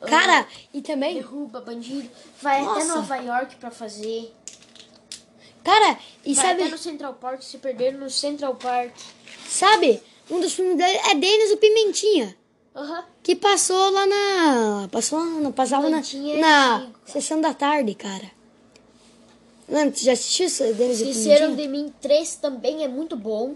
Ah, 0.00 0.06
Cara, 0.06 0.48
e 0.72 0.80
também, 0.80 1.14
derruba 1.14 1.60
bandido. 1.60 2.08
Vai 2.40 2.60
até 2.62 2.84
Nossa. 2.84 2.96
Nova 2.96 3.16
York 3.16 3.56
pra 3.56 3.70
fazer. 3.70 4.34
cara, 5.62 5.98
e 6.24 6.32
Vai 6.32 6.44
sabe, 6.46 6.62
até 6.62 6.70
no 6.70 6.78
Central 6.78 7.14
Park, 7.14 7.42
se 7.42 7.58
perder 7.58 7.92
no 7.92 8.08
Central 8.08 8.54
Park. 8.54 8.94
sabe, 9.46 10.02
um 10.30 10.40
dos 10.40 10.52
filmes 10.54 10.76
dele 10.76 10.98
é 11.08 11.14
Denis 11.14 11.52
o 11.52 11.56
Pimentinha, 11.56 12.36
Aham. 12.74 13.04
que 13.22 13.34
passou 13.36 13.90
lá 13.90 14.06
na, 14.06 14.88
passou 14.90 15.18
lá, 15.18 15.24
na- 15.40 15.50
passava 15.52 15.88
na, 15.88 16.02
Pimentinha 16.02 16.38
na 16.38 16.86
sessão 17.04 17.40
da 17.40 17.54
tarde, 17.54 17.94
cara. 17.94 18.30
Mano, 19.68 19.90
tu 19.90 20.00
já 20.00 20.12
assistiu 20.12 20.46
esse 20.46 20.72
Denis 20.74 21.00
o 21.00 21.08
Esqueceram 21.08 21.54
de 21.56 21.66
mim 21.66 21.92
3 22.00 22.36
também 22.36 22.84
é 22.84 22.88
muito 22.88 23.16
bom. 23.16 23.54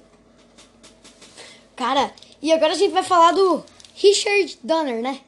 Cara, 1.76 2.12
e 2.42 2.52
agora 2.52 2.72
a 2.72 2.76
gente 2.76 2.90
vai 2.92 3.02
falar 3.02 3.32
do 3.32 3.64
Richard 3.94 4.58
Donner, 4.62 5.00
né? 5.02 5.20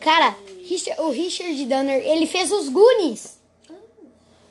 Cara, 0.00 0.36
Richard- 0.64 1.00
o 1.02 1.10
Richard 1.10 1.64
Donner, 1.66 2.02
ele 2.06 2.26
fez 2.26 2.50
os 2.52 2.68
Goonies. 2.68 3.38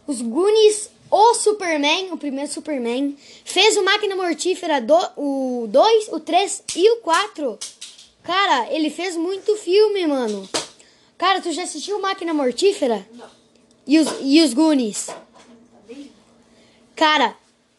Os 0.08 0.22
Goonies, 0.22 0.90
o 1.16 1.36
Superman, 1.36 2.12
o 2.12 2.18
primeiro 2.18 2.52
Superman. 2.52 3.16
Fez 3.46 3.78
o 3.78 3.84
Máquina 3.84 4.16
Mortífera, 4.16 4.82
do, 4.82 4.98
o 5.16 5.68
2, 5.68 6.08
o 6.08 6.20
3 6.20 6.64
e 6.76 6.90
o 6.94 6.98
4. 7.02 7.60
Cara, 8.24 8.74
ele 8.74 8.90
fez 8.90 9.16
muito 9.16 9.56
filme, 9.58 10.08
mano. 10.08 10.50
Cara, 11.16 11.40
tu 11.40 11.52
já 11.52 11.64
assistiu 11.64 12.02
Máquina 12.02 12.34
Mortífera? 12.34 13.08
Não. 13.14 13.30
E 13.86 14.00
os, 14.00 14.08
e 14.22 14.42
os 14.42 14.56
Goonies? 14.56 15.10
Cara, 16.96 17.36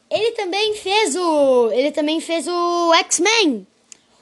ele 0.09 0.31
também 0.33 0.75
fez 0.75 1.17
o. 1.17 1.73
Ele 1.73 1.91
também 1.91 2.21
fez 2.21 2.47
o 2.47 2.95
X-Men. 2.95 3.67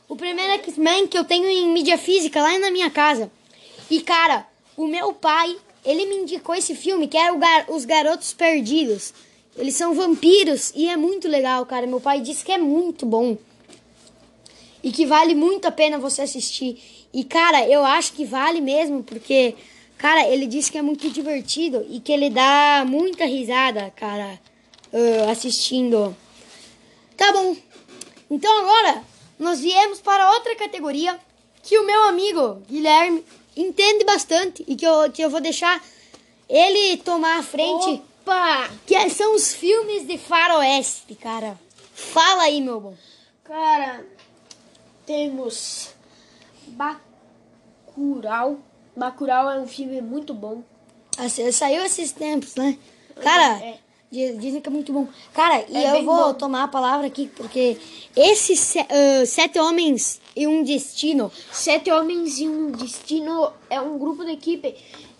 O 0.08 0.16
primeiro 0.16 0.54
X-Men 0.54 1.06
que 1.06 1.18
eu 1.18 1.24
tenho 1.24 1.48
em 1.48 1.68
mídia 1.68 1.98
física 1.98 2.40
lá 2.40 2.58
na 2.58 2.70
minha 2.70 2.90
casa. 2.90 3.30
E, 3.90 4.00
cara, 4.00 4.46
o 4.74 4.86
meu 4.86 5.12
pai, 5.12 5.54
ele 5.84 6.06
me 6.06 6.16
indicou 6.16 6.54
esse 6.54 6.74
filme 6.74 7.08
que 7.08 7.16
era 7.16 7.32
o 7.32 7.38
Gar- 7.38 7.66
Os 7.70 7.84
Garotos 7.84 8.32
Perdidos. 8.32 9.12
Eles 9.56 9.74
são 9.74 9.94
vampiros 9.94 10.72
e 10.74 10.88
é 10.88 10.96
muito 10.96 11.28
legal, 11.28 11.66
cara. 11.66 11.86
Meu 11.86 12.00
pai 12.00 12.20
disse 12.20 12.44
que 12.44 12.52
é 12.52 12.58
muito 12.58 13.04
bom. 13.04 13.36
E 14.82 14.90
que 14.90 15.04
vale 15.06 15.34
muito 15.34 15.66
a 15.66 15.70
pena 15.70 15.98
você 15.98 16.22
assistir. 16.22 16.80
E, 17.12 17.22
cara, 17.22 17.68
eu 17.68 17.84
acho 17.84 18.14
que 18.14 18.24
vale 18.24 18.60
mesmo, 18.60 19.02
porque, 19.02 19.54
cara, 19.98 20.26
ele 20.26 20.46
disse 20.46 20.72
que 20.72 20.78
é 20.78 20.82
muito 20.82 21.10
divertido 21.10 21.86
e 21.90 22.00
que 22.00 22.10
ele 22.10 22.30
dá 22.30 22.84
muita 22.86 23.24
risada, 23.26 23.92
cara, 23.94 24.40
ah, 24.92 25.30
assistindo. 25.30 26.16
Tá 27.16 27.30
bom. 27.32 27.54
Então 28.30 28.50
agora 28.60 29.04
nós 29.38 29.60
viemos 29.60 30.00
para 30.00 30.32
outra 30.32 30.56
categoria 30.56 31.20
que 31.62 31.78
o 31.78 31.86
meu 31.86 32.04
amigo 32.04 32.62
Guilherme 32.68 33.22
entende 33.56 34.04
bastante 34.04 34.64
e 34.66 34.76
que 34.76 34.86
eu, 34.86 35.10
que 35.10 35.22
eu 35.22 35.30
vou 35.30 35.40
deixar 35.40 35.82
ele 36.48 36.96
tomar 36.98 37.38
a 37.38 37.42
frente, 37.42 38.02
Opa! 38.22 38.70
que 38.86 39.10
são 39.10 39.34
os 39.34 39.52
filmes 39.52 40.06
de 40.06 40.18
faroeste, 40.18 41.14
cara. 41.14 41.58
Fala 41.94 42.44
aí, 42.44 42.60
meu 42.60 42.80
bom. 42.80 42.94
Cara, 43.44 44.04
temos 45.06 45.90
Bacurau. 46.66 48.58
Bacurau 48.96 49.50
é 49.50 49.58
um 49.58 49.66
filme 49.66 50.00
muito 50.00 50.34
bom. 50.34 50.62
Assim, 51.18 51.50
Saiu 51.52 51.84
esses 51.84 52.12
tempos, 52.12 52.54
né? 52.54 52.78
Cara, 53.22 53.58
É. 53.62 53.78
di- 54.12 54.34
dizem 54.36 54.60
que 54.60 54.68
é 54.68 54.72
muito 54.72 54.92
bom. 54.92 55.08
Cara, 55.32 55.64
e 55.68 55.76
É 55.76 55.88
eu 55.88 55.92
bem 55.94 56.04
vou 56.04 56.14
bom. 56.28 56.34
tomar 56.34 56.64
a 56.64 56.68
palavra 56.68 57.06
aqui, 57.06 57.28
porque 57.34 57.76
esses 58.14 58.60
se- 58.60 58.78
ah, 58.78 59.24
Sete 59.26 59.58
Homens 59.58 60.20
e 60.36 60.46
um 60.46 60.62
Destino, 60.62 61.32
Sete 61.50 61.90
Homens 61.90 62.38
e 62.38 62.46
um 62.48 62.70
Destino 62.70 63.50
é 63.70 63.80
um 63.80 63.98
grupo 63.98 64.24
de 64.24 64.32
equipe 64.32 64.74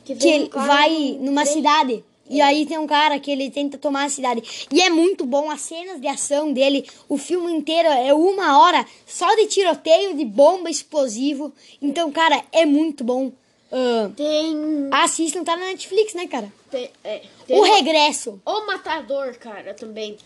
que, 0.05 0.15
que 0.15 0.51
um 0.57 0.67
vai 0.67 0.91
num 1.19 1.25
numa 1.27 1.47
cidade. 1.47 2.05
E 2.31 2.41
aí 2.41 2.65
tem 2.65 2.79
um 2.79 2.87
cara 2.87 3.19
que 3.19 3.31
ele 3.31 3.51
tenta 3.51 3.77
tomar 3.77 4.05
a 4.05 4.09
cidade. 4.09 4.67
E 4.73 4.81
é 4.81 4.89
muito 4.89 5.27
bom 5.27 5.51
as 5.51 5.61
cenas 5.61 6.01
de 6.01 6.07
ação 6.09 6.51
dele. 6.51 6.87
O 7.07 7.19
filme 7.19 7.53
inteiro 7.53 7.89
é 7.89 8.15
uma 8.15 8.59
hora 8.59 8.87
só 9.07 9.35
de 9.35 9.47
tiroteio, 9.47 10.15
de 10.17 10.25
bomba, 10.25 10.71
explosivo. 10.71 11.53
Então, 11.83 12.11
cara, 12.11 12.43
é 12.51 12.65
muito 12.65 13.05
bom. 13.05 13.33
Ah, 13.71 14.11
Tem. 14.17 14.57
assistam, 14.93 15.45
tá 15.45 15.57
na 15.57 15.67
Netflix, 15.67 16.15
né, 16.15 16.27
cara? 16.27 16.51
tem, 16.71 16.89
é, 17.05 17.21
tem 17.53 17.61
O 17.61 17.63
Regresso. 17.63 18.41
O 18.47 18.67
Matador, 18.67 19.37
cara, 19.37 19.75
também. 19.75 20.17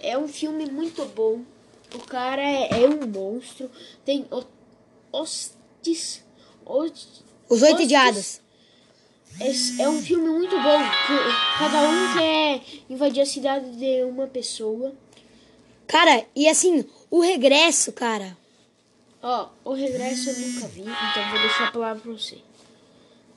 É 0.00 0.16
um 0.16 0.26
filme 0.26 0.66
muito 0.66 1.04
bom. 1.06 1.42
O 1.94 1.98
cara 1.98 2.40
é, 2.42 2.82
é 2.82 2.88
um 2.88 3.06
monstro. 3.06 3.70
Tem 4.04 4.26
o, 4.30 4.42
Hostis. 5.12 6.24
Hostis 6.64 7.22
Os 7.48 7.62
Oito. 7.62 7.86
Diados. 7.86 8.40
É, 9.38 9.82
é 9.82 9.88
um 9.88 10.00
filme 10.00 10.28
muito 10.28 10.56
bom. 10.56 10.78
Cada 11.58 11.82
um 11.82 12.18
quer 12.18 12.62
invadir 12.88 13.22
a 13.22 13.26
cidade 13.26 13.70
de 13.76 14.02
uma 14.04 14.26
pessoa. 14.26 14.94
Cara, 15.86 16.24
e 16.34 16.48
assim, 16.48 16.84
O 17.10 17.20
Regresso, 17.20 17.92
cara. 17.92 18.36
Ó, 19.22 19.48
o 19.64 19.74
regresso 19.74 20.30
eu 20.30 20.38
nunca 20.38 20.66
vi, 20.68 20.80
então 20.80 21.30
vou 21.30 21.40
deixar 21.40 21.68
a 21.68 21.72
palavra 21.72 22.02
pra 22.02 22.12
você. 22.12 22.38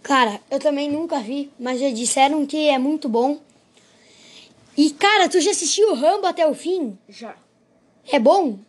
Cara, 0.04 0.42
eu 0.52 0.60
também 0.60 0.92
nunca 0.92 1.22
vi, 1.22 1.50
mas 1.58 1.80
já 1.80 1.90
disseram 1.90 2.46
que 2.46 2.68
é 2.68 2.78
muito 2.78 3.08
bom. 3.08 3.40
E, 4.76 4.90
cara, 4.92 5.30
tu 5.30 5.40
já 5.40 5.52
assistiu 5.52 5.92
o 5.92 5.96
Rambo 5.96 6.28
até 6.28 6.46
o 6.46 6.54
fim? 6.54 6.98
Já. 7.08 7.36
É 8.12 8.20
bom? 8.20 8.60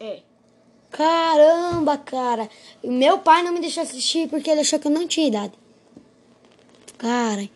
É. 0.00 0.20
Caramba, 0.90 1.98
cara. 1.98 2.48
Meu 2.82 3.18
pai 3.18 3.42
não 3.42 3.52
me 3.52 3.60
deixou 3.60 3.82
assistir 3.82 4.28
porque 4.28 4.48
ele 4.48 4.60
achou 4.62 4.78
que 4.78 4.86
eu 4.86 4.90
não 4.90 5.06
tinha 5.06 5.28
idade. 5.28 5.52
Cara. 6.96 7.48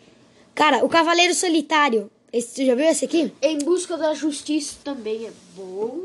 Cara, 0.55 0.85
o 0.85 0.89
Cavaleiro 0.89 1.35
Solitário. 1.35 2.11
Esse, 2.31 2.55
tu 2.57 2.67
já 2.67 2.75
viu 2.75 2.85
esse 2.85 3.07
aqui? 3.07 3.33
Em 3.41 3.59
busca 3.59 3.97
da 3.97 4.12
justiça 4.12 4.77
também 4.85 5.27
é 5.27 5.33
bom. 5.57 6.03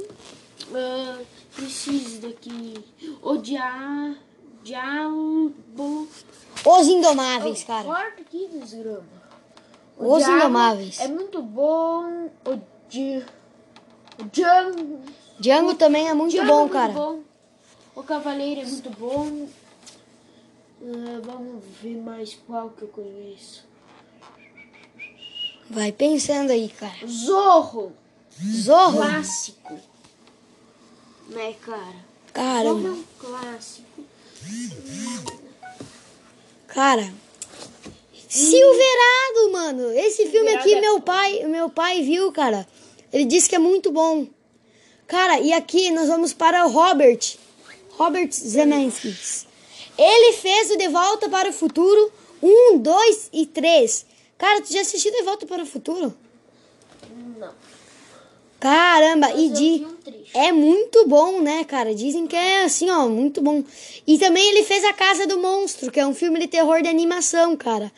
Ah, 0.74 1.19
preciso 1.53 2.19
daqui. 2.22 2.74
Odiar. 3.22 4.15
Diabo. 4.63 6.07
Os 6.67 6.88
Indomáveis, 6.88 7.63
cara. 7.63 7.91
Aqui, 7.91 8.50
desgrama. 8.51 9.03
O 9.97 10.13
Os 10.13 10.19
Diabo 10.19 10.38
Indomáveis. 10.38 11.00
É 11.00 11.07
muito 11.07 11.41
bom. 11.41 12.29
O 12.45 12.59
Di... 12.89 13.24
O 14.19 14.24
Django. 14.25 15.01
Django 15.39 15.75
também 15.75 16.09
é 16.09 16.13
muito 16.13 16.31
Django 16.31 16.47
bom, 16.47 16.55
é 16.55 16.62
muito 16.62 16.74
cara. 16.74 16.93
bom. 16.93 17.19
O 17.95 18.03
Cavaleiro 18.03 18.62
é 18.62 18.65
muito 18.65 18.89
bom. 18.91 19.47
Ah, 20.81 21.21
vamos 21.24 21.63
ver 21.81 21.97
mais 21.97 22.36
qual 22.45 22.69
que 22.69 22.83
eu 22.83 22.88
conheço. 22.89 23.65
Vai 25.69 25.91
pensando 25.91 26.51
aí, 26.51 26.69
cara. 26.69 27.07
Zorro. 27.07 27.93
Zorro. 28.39 28.97
Clássico. 28.97 29.79
Né, 31.29 31.53
cara? 31.53 32.63
Zorro 32.63 32.88
é 32.88 32.91
um 32.91 33.03
clássico. 33.19 34.03
Cara. 36.67 37.12
Silverado, 38.29 39.51
mano. 39.51 39.91
Esse 39.91 40.27
filme 40.27 40.50
Silverado 40.50 40.59
aqui, 40.59 40.74
é 40.74 40.81
meu 40.81 41.01
pai, 41.01 41.43
meu 41.45 41.69
pai 41.69 42.01
viu, 42.03 42.31
cara. 42.31 42.67
Ele 43.12 43.25
disse 43.25 43.50
que 43.50 43.55
é 43.55 43.59
muito 43.59 43.91
bom. 43.91 44.27
Cara, 45.07 45.39
e 45.39 45.53
aqui 45.53 45.89
nós 45.91 46.07
vamos 46.07 46.33
para 46.33 46.65
o 46.65 46.69
Robert. 46.69 47.38
Robert 47.91 48.31
Zemeckis. 48.31 49.47
Ele 49.97 50.33
fez 50.33 50.69
o 50.71 50.77
De 50.77 50.88
Volta 50.89 51.29
para 51.29 51.50
o 51.50 51.53
Futuro 51.53 52.12
1, 52.43 52.77
2 52.77 53.29
e 53.33 53.45
3. 53.45 54.05
Cara, 54.38 54.62
tu 54.62 54.71
já 54.71 54.81
assistiu 54.81 55.12
De 55.12 55.24
Volta 55.24 55.47
para 55.47 55.63
o 55.63 55.65
Futuro? 55.65 56.13
Caramba, 58.59 59.31
e 59.33 59.49
de 59.49 59.87
é 60.33 60.51
muito 60.51 61.07
bom, 61.07 61.41
né, 61.41 61.63
cara? 61.63 61.93
Dizem 61.93 62.27
que 62.27 62.35
é 62.35 62.63
assim, 62.63 62.89
ó, 62.89 63.07
muito 63.07 63.41
bom. 63.41 63.63
E 64.05 64.17
também 64.17 64.49
ele 64.49 64.63
fez 64.63 64.83
A 64.83 64.93
Casa 64.93 65.27
do 65.27 65.39
Monstro, 65.39 65.91
que 65.91 65.99
é 65.99 66.05
um 66.05 66.13
filme 66.13 66.39
de 66.39 66.47
terror 66.47 66.81
de 66.81 66.89
animação, 66.89 67.55
cara. 67.55 67.91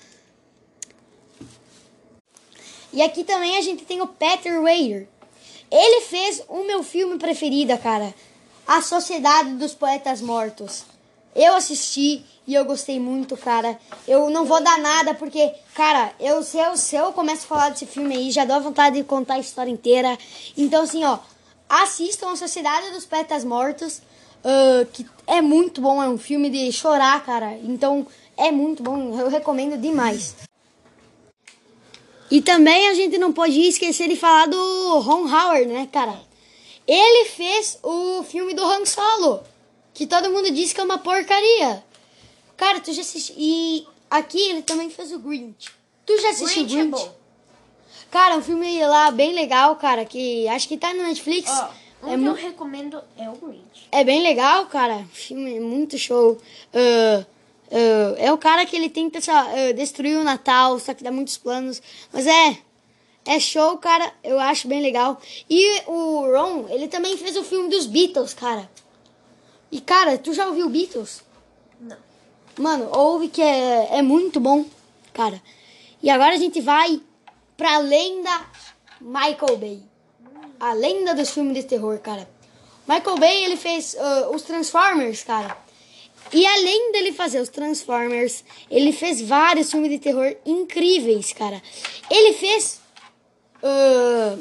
E 2.92 3.02
aqui 3.02 3.24
também 3.24 3.58
a 3.58 3.62
gente 3.62 3.86
tem 3.86 4.02
o 4.02 4.08
Peter 4.08 4.62
Weir. 4.62 5.08
Ele 5.72 6.02
fez 6.02 6.44
o 6.48 6.64
meu 6.64 6.84
filme 6.84 7.18
preferido, 7.18 7.78
cara. 7.78 8.14
A 8.68 8.82
Sociedade 8.82 9.52
dos 9.56 9.74
Poetas 9.74 10.22
Mortos. 10.22 10.84
Eu 11.42 11.54
assisti 11.56 12.22
e 12.46 12.54
eu 12.54 12.66
gostei 12.66 13.00
muito, 13.00 13.38
cara. 13.38 13.80
Eu 14.06 14.30
não 14.30 14.44
vou 14.44 14.62
dar 14.62 14.78
nada 14.78 15.14
porque, 15.14 15.54
cara, 15.74 16.12
eu 16.20 16.44
se 16.44 16.58
eu, 16.58 16.76
se 16.76 16.98
eu 16.98 17.14
começo 17.14 17.46
a 17.46 17.48
falar 17.48 17.70
desse 17.70 17.86
filme 17.86 18.14
aí, 18.14 18.30
já 18.30 18.44
dá 18.44 18.60
vontade 18.60 18.98
de 18.98 19.06
contar 19.06 19.36
a 19.36 19.40
história 19.40 19.72
inteira. 19.72 20.18
Então, 20.58 20.84
assim, 20.84 21.06
ó, 21.06 21.18
assistam 21.70 22.34
a 22.34 22.36
Sociedade 22.36 22.92
dos 22.92 23.06
Poetas 23.06 23.46
Mortos, 23.46 24.02
ah, 24.44 24.86
que 24.92 25.06
é 25.26 25.42
muito 25.42 25.80
bom, 25.80 26.04
é 26.04 26.10
um 26.10 26.18
filme 26.18 26.50
de 26.50 26.70
chorar, 26.74 27.24
cara. 27.26 27.58
Então, 27.64 28.06
é 28.36 28.52
muito 28.52 28.84
bom, 28.84 29.18
eu 29.18 29.30
recomendo 29.30 29.78
demais. 29.78 30.36
E 32.30 32.42
também 32.42 32.90
a 32.90 32.96
gente 32.96 33.18
não 33.18 33.32
pode 33.32 33.58
esquecer 33.62 34.10
de 34.10 34.18
falar 34.18 34.48
do 34.48 35.00
Ron 35.00 35.26
Howard, 35.26 35.68
né, 35.68 35.88
cara? 35.90 36.20
Ele 36.86 37.30
fez 37.30 37.80
o 37.82 38.24
filme 38.24 38.54
do 38.54 38.62
Han 38.62 38.86
Solo, 38.86 39.42
que 40.00 40.08
todo 40.08 40.32
mundo 40.32 40.50
diz 40.50 40.72
que 40.72 40.80
é 40.80 40.84
uma 40.86 40.98
porcaria. 40.98 41.84
Cara, 42.56 42.80
tu 42.80 42.94
já 42.94 43.02
assistiu. 43.02 43.36
E 43.38 43.86
aqui 44.10 44.40
ele 44.40 44.62
também 44.62 44.90
fez 44.90 45.12
o 45.12 45.20
Grinch. 45.20 45.72
Tu 46.06 46.22
já 46.22 46.30
assistiu 46.30 46.64
o 46.64 46.66
Grinch 46.66 46.80
é 46.80 46.86
Grinch? 46.86 47.04
bom. 47.04 47.16
Cara, 48.10 48.38
um 48.38 48.42
filme 48.42 48.80
lá 48.86 49.12
bem 49.12 49.34
legal, 49.34 49.76
cara, 49.76 50.06
que 50.06 50.48
acho 50.48 50.70
que 50.70 50.78
tá 50.78 50.94
no 50.94 51.04
Netflix. 51.04 51.52
Ó, 51.52 52.08
um 52.08 52.14
é, 52.14 52.18
que 52.18 52.26
eu 52.26 52.34
recomendo 52.34 53.04
é 53.18 53.30
o 53.30 53.34
Grinch. 53.34 53.90
é 53.92 54.06
bem 54.06 54.24
legal, 54.24 54.68
cara. 54.68 55.06
Filme 55.12 55.58
é 55.58 55.60
muito 55.60 55.98
show. 55.98 56.38
Ah, 56.74 57.26
ah, 57.70 58.16
é 58.20 58.32
o 58.32 58.38
cara 58.38 58.66
que 58.66 58.78
ele 58.78 58.90
tenta 58.90 59.20
ah, 59.30 59.74
destruir 59.76 60.18
o 60.18 60.24
Natal, 60.24 60.80
só 60.80 60.94
que 60.94 61.04
dá 61.04 61.12
muitos 61.12 61.36
planos. 61.38 61.82
Mas 62.14 62.26
é. 62.26 62.58
É 63.26 63.38
show, 63.38 63.78
cara. 63.80 64.14
Eu 64.24 64.40
acho 64.40 64.66
bem 64.70 64.82
legal. 64.82 65.20
E 65.50 65.82
o 65.88 66.22
Ron, 66.22 66.68
ele 66.70 66.88
também 66.88 67.18
fez 67.18 67.36
o 67.36 67.44
filme 67.44 67.68
dos 67.68 67.86
Beatles, 67.86 68.34
cara. 68.34 68.70
E, 69.72 69.80
cara, 69.80 70.18
tu 70.18 70.34
já 70.34 70.48
ouviu 70.48 70.70
Beatles? 70.70 71.24
Não. 71.80 71.98
Mano, 72.58 72.90
ouve 72.92 73.30
que 73.30 73.42
é, 73.42 73.98
é 73.98 74.02
muito 74.02 74.40
bom, 74.40 74.66
cara. 75.14 75.42
E 76.02 76.10
agora 76.10 76.34
a 76.34 76.38
gente 76.38 76.60
vai 76.60 77.02
pra 77.56 77.78
lenda 77.78 78.30
Michael 79.00 79.58
Bay. 79.58 79.84
A 80.60 80.74
lenda 80.74 81.14
dos 81.14 81.30
filmes 81.30 81.54
de 81.54 81.64
terror, 81.64 82.00
cara. 82.00 82.30
Michael 82.88 83.18
Bay, 83.18 83.46
ele 83.46 83.56
fez 83.56 83.96
ah, 83.98 84.30
os 84.34 84.42
Transformers, 84.42 85.24
cara. 85.24 85.56
E 86.34 86.46
além 86.46 86.92
dele 86.92 87.14
fazer 87.14 87.40
os 87.40 87.50
Transformers, 87.50 88.44
ele 88.70 88.92
fez 88.92 89.22
vários 89.22 89.72
filmes 89.72 89.92
de 89.92 90.00
terror 90.00 90.36
incríveis, 90.46 91.32
cara. 91.32 91.62
Ele 92.10 92.34
fez... 92.34 92.82
ah, 93.64 94.38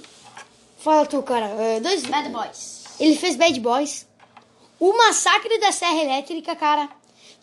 fala 0.79 1.07
tu, 1.07 1.23
cara. 1.23 1.47
ah, 1.47 1.81
dois, 1.81 2.05
Bad 2.07 2.31
Boys. 2.31 2.85
ele 2.99 3.17
fez 3.17 3.37
Bad 3.37 3.61
Boys. 3.61 4.08
O 4.81 4.97
Massacre 4.97 5.59
da 5.59 5.73
Serra 5.73 6.03
Elétrica, 6.03 6.55
cara. 6.57 6.89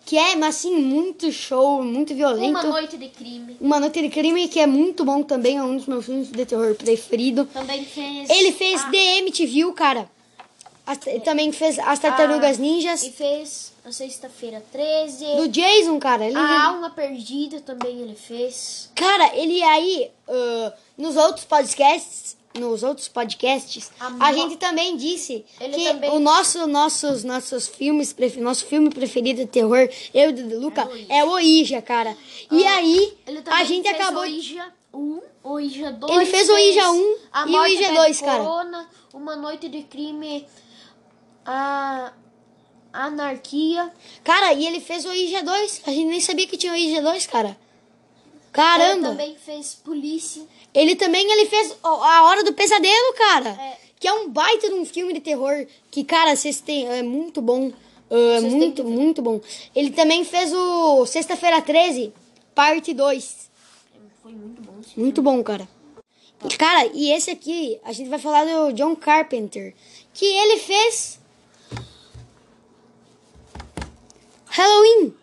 Que 0.05 0.17
é, 0.17 0.35
mas 0.35 0.57
assim, 0.57 0.75
muito 0.77 1.31
show, 1.31 1.81
muito 1.83 2.13
violento. 2.13 2.49
Uma 2.51 2.63
Noite 2.63 2.95
de 2.95 3.09
Crime. 3.09 3.57
Uma 3.59 3.79
Noite 3.79 4.01
de 4.01 4.09
Crime, 4.09 4.47
que 4.47 4.59
é 4.59 4.67
muito 4.67 5.03
bom 5.03 5.23
também. 5.23 5.57
É 5.57 5.63
um 5.63 5.75
dos 5.75 5.87
meus 5.87 6.05
filmes 6.05 6.31
de 6.31 6.45
terror 6.45 6.75
preferido. 6.75 7.45
Também 7.45 7.83
fez... 7.83 8.29
Ele 8.29 8.51
fez 8.51 8.81
Ah, 8.83 8.91
The 8.91 9.17
MTV, 9.17 9.73
cara. 9.73 10.07
As- 10.85 11.07
ele 11.07 11.21
também 11.21 11.51
fez 11.51 11.79
As 11.79 11.97
Tartarugas 11.97 12.57
Ah, 12.57 12.61
Ninjas. 12.61 13.01
E 13.03 13.11
fez 13.11 13.73
a 13.83 13.91
Sexta-feira 13.91 14.63
13. 14.71 15.25
Do 15.37 15.47
Jason, 15.47 15.97
cara. 15.97 16.23
Ele, 16.27 16.37
A 16.37 16.67
Alma 16.67 16.91
Perdida 16.91 17.59
também 17.61 17.99
ele 18.01 18.15
fez. 18.15 18.91
Cara, 18.93 19.35
ele 19.35 19.61
aí, 19.63 20.11
ah, 20.29 20.73
nos 20.95 21.15
outros 21.15 21.45
podcasts, 21.45 22.37
nos 22.59 22.83
outros 22.83 23.07
podcasts, 23.07 23.91
A 23.99 24.27
a, 24.27 24.33
gente 24.33 24.57
também 24.57 24.95
disse 24.95 25.45
Ele 25.59 25.73
que 25.73 25.83
também- 25.85 26.09
o 26.11 26.19
nosso, 26.19 26.65
nossos, 26.67 27.23
nossos 27.23 27.67
filmes, 27.67 28.15
nosso 28.37 28.65
filme 28.65 28.89
preferido 28.89 29.41
de 29.41 29.47
terror, 29.47 29.89
eu 30.13 30.29
e 30.31 30.43
o 30.43 30.59
Luca, 30.59 30.89
é 31.09 31.23
o 31.23 31.29
Ouija, 31.31 31.81
cara. 31.81 32.15
E 32.51 32.65
Ah, 32.65 32.75
aí, 32.77 33.17
a 33.47 33.63
gente 33.63 33.87
fez 33.87 33.99
acabou... 33.99 34.21
o 34.21 34.25
Ouija 34.25 34.73
1, 34.93 34.97
o 35.43 35.49
Ouija 35.49 35.91
2. 35.91 36.13
Ele 36.15 36.25
fez 36.25 36.49
o 36.49 36.53
Ouija 36.53 36.91
1 36.91 37.15
a 37.33 37.47
e 37.47 37.55
o 37.55 37.61
Pede 37.63 37.93
2, 37.95 38.21
cara. 38.21 38.43
Corona, 38.43 38.89
Uma 39.13 39.35
Noite 39.35 39.67
de 39.69 39.83
Crime, 39.83 40.45
a 41.45 42.13
Anarquia. 42.93 43.91
Cara, 44.23 44.53
e 44.53 44.65
ele 44.65 44.79
fez 44.79 45.05
o 45.05 45.09
Ouija 45.09 45.43
2. 45.43 45.81
A 45.85 45.91
gente 45.91 46.05
nem 46.05 46.21
sabia 46.21 46.47
que 46.47 46.57
tinha 46.57 46.71
o 46.71 46.75
Ouija 46.75 47.01
2, 47.01 47.27
cara. 48.55 48.83
Ele 48.83 49.01
Caramba. 49.01 49.09
também 49.09 49.35
fez 49.35 49.75
Polícia. 49.75 50.43
Ele 50.73 50.95
também 50.95 51.29
ele 51.29 51.45
fez 51.47 51.75
A 51.83 52.23
Hora 52.23 52.43
do 52.43 52.53
Pesadelo, 52.53 53.13
cara. 53.17 53.49
É. 53.49 53.77
Que 53.99 54.07
é 54.07 54.13
um 54.13 54.29
baita 54.29 54.69
de 54.69 54.75
um 54.75 54.85
filme 54.85 55.13
de 55.13 55.19
terror. 55.19 55.67
Que, 55.91 56.03
cara, 56.03 56.35
vocês 56.35 56.61
têm. 56.61 56.87
É 56.87 57.03
muito 57.03 57.41
bom. 57.41 57.71
É 58.09 58.39
Vocês 58.39 58.41
têm 58.41 58.51
muito, 58.51 58.83
muito 58.83 59.21
bom. 59.21 59.41
Ele 59.75 59.89
também 59.91 60.23
fez 60.23 60.53
o 60.53 61.05
Sexta-feira 61.05 61.61
13, 61.61 62.13
parte 62.53 62.93
2. 62.93 63.49
Foi 64.23 64.31
muito 64.31 64.61
bom. 64.61 64.73
esse 64.81 64.99
Muito 64.99 65.21
bom, 65.21 65.43
cara. 65.43 65.67
E, 66.43 66.57
Cara, 66.57 66.89
e 66.93 67.11
esse 67.11 67.31
aqui, 67.31 67.79
a 67.83 67.91
gente 67.91 68.09
vai 68.09 68.19
falar 68.19 68.45
do 68.45 68.73
John 68.73 68.95
Carpenter. 68.95 69.73
Que 70.13 70.25
ele 70.25 70.59
fez. 70.59 71.19
Halloween. 74.45 75.13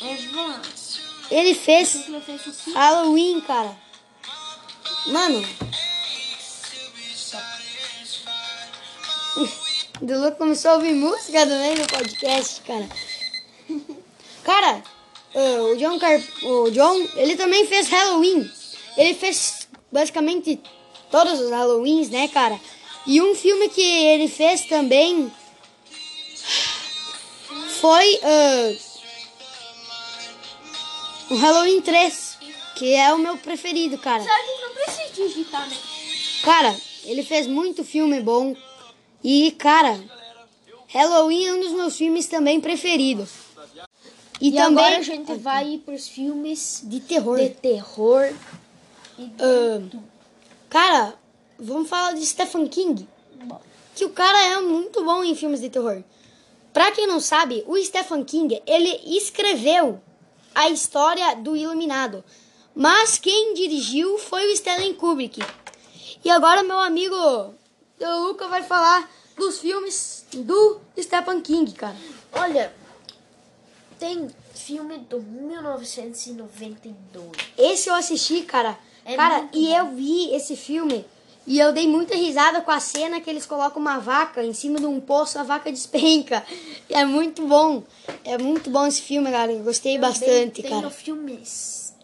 Evan, 0.00 0.62
Ele 1.30 1.54
fez? 1.54 2.06
Halloween, 2.74 3.40
cara. 3.40 3.76
Mano. 5.06 5.44
Dulu 10.00 10.32
começou 10.32 10.70
a 10.72 10.74
ouvir 10.74 10.94
música 10.94 11.46
também 11.46 11.74
no 11.74 11.86
podcast, 11.86 12.60
cara. 12.62 12.88
Cara, 14.44 14.82
o 15.34 15.76
John, 15.76 15.98
Car 15.98 16.18
o 16.42 16.70
John, 16.70 17.06
ele 17.16 17.36
também 17.36 17.66
fez 17.66 17.88
Halloween. 17.88 18.50
Ele 18.96 19.12
fez 19.12 19.68
basicamente 19.92 20.58
todos 21.10 21.38
os 21.38 21.50
Halloweens, 21.50 22.08
né, 22.08 22.28
cara? 22.28 22.58
E 23.06 23.20
um 23.20 23.34
filme 23.34 23.68
que 23.68 23.82
ele 23.82 24.28
fez 24.28 24.64
também 24.66 25.30
foi 27.80 28.14
uh, 28.16 28.78
o 31.30 31.34
Halloween 31.34 31.80
3, 31.80 32.38
que 32.74 32.94
é 32.94 33.12
o 33.12 33.18
meu 33.18 33.36
preferido, 33.36 33.98
cara. 33.98 34.22
Sabe 34.22 34.44
que 34.44 34.62
não 34.62 34.74
precisa 34.74 35.28
digitar, 35.28 35.68
né? 35.68 35.76
Cara, 36.42 36.76
ele 37.04 37.22
fez 37.22 37.46
muito 37.46 37.84
filme 37.84 38.20
bom. 38.20 38.54
E, 39.22 39.50
cara, 39.52 39.98
Halloween 40.88 41.46
é 41.46 41.52
um 41.52 41.60
dos 41.60 41.72
meus 41.72 41.96
filmes 41.96 42.26
também 42.26 42.60
preferidos. 42.60 43.30
E, 44.40 44.52
também 44.52 44.84
agora 44.84 44.98
a 44.98 45.02
gente 45.02 45.34
vai 45.34 45.80
pros 45.84 46.08
filmes 46.08 46.80
de 46.84 47.00
terror. 47.00 47.38
de 47.38 47.50
terror. 47.50 48.32
E 49.18 49.26
de 49.26 49.30
tudo. 49.32 50.02
Cara, 50.70 51.14
vamos 51.58 51.88
falar 51.88 52.12
de 52.12 52.24
Stephen 52.24 52.68
King. 52.68 53.08
Bom, 53.44 53.60
Que 53.96 54.04
o 54.04 54.10
cara 54.10 54.38
é 54.54 54.60
muito 54.60 55.04
bom 55.04 55.24
em 55.24 55.34
filmes 55.34 55.60
de 55.60 55.68
terror. 55.68 56.04
Pra 56.72 56.92
quem 56.92 57.06
não 57.06 57.18
sabe, 57.18 57.64
o 57.66 57.76
Stephen 57.82 58.22
King, 58.22 58.62
ele 58.64 59.16
escreveu 59.16 60.00
a 60.58 60.68
história 60.70 61.36
do 61.36 61.56
Iluminado. 61.56 62.24
Mas 62.74 63.16
quem 63.16 63.54
dirigiu 63.54 64.18
foi 64.18 64.48
o 64.48 64.50
Stanley 64.50 64.94
Kubrick. 64.94 65.40
E 66.24 66.30
agora 66.30 66.64
meu 66.64 66.80
amigo 66.80 67.14
o 67.14 67.54
Luca 68.26 68.48
vai 68.48 68.64
falar 68.64 69.08
dos 69.36 69.60
filmes 69.60 70.26
do 70.32 70.80
Stephen 71.00 71.40
King, 71.42 71.70
cara. 71.72 71.94
Olha, 72.32 72.74
tem 74.00 74.28
filme 74.52 74.98
do 74.98 75.22
1992. 75.22 77.30
Esse 77.56 77.88
eu 77.88 77.94
assisti, 77.94 78.42
cara. 78.42 78.76
É 79.04 79.14
cara, 79.14 79.48
e 79.52 79.68
bom. 79.68 79.76
eu 79.76 79.94
vi 79.94 80.34
esse 80.34 80.56
filme 80.56 81.06
e 81.48 81.58
eu 81.58 81.72
dei 81.72 81.88
muita 81.88 82.14
risada 82.14 82.60
com 82.60 82.70
a 82.70 82.78
cena 82.78 83.22
que 83.22 83.30
eles 83.30 83.46
colocam 83.46 83.80
uma 83.80 83.98
vaca 83.98 84.44
em 84.44 84.52
cima 84.52 84.78
de 84.78 84.84
um 84.84 85.00
poço, 85.00 85.38
a 85.38 85.42
vaca 85.42 85.72
despenca. 85.72 86.44
É 86.90 87.06
muito 87.06 87.46
bom. 87.46 87.82
É 88.22 88.36
muito 88.36 88.68
bom 88.68 88.86
esse 88.86 89.00
filme, 89.00 89.30
cara. 89.30 89.50
Eu 89.50 89.64
gostei 89.64 89.96
bastante, 89.96 90.60
tem 90.60 90.70
cara. 90.70 90.86
o 90.86 90.90
filme 90.90 91.40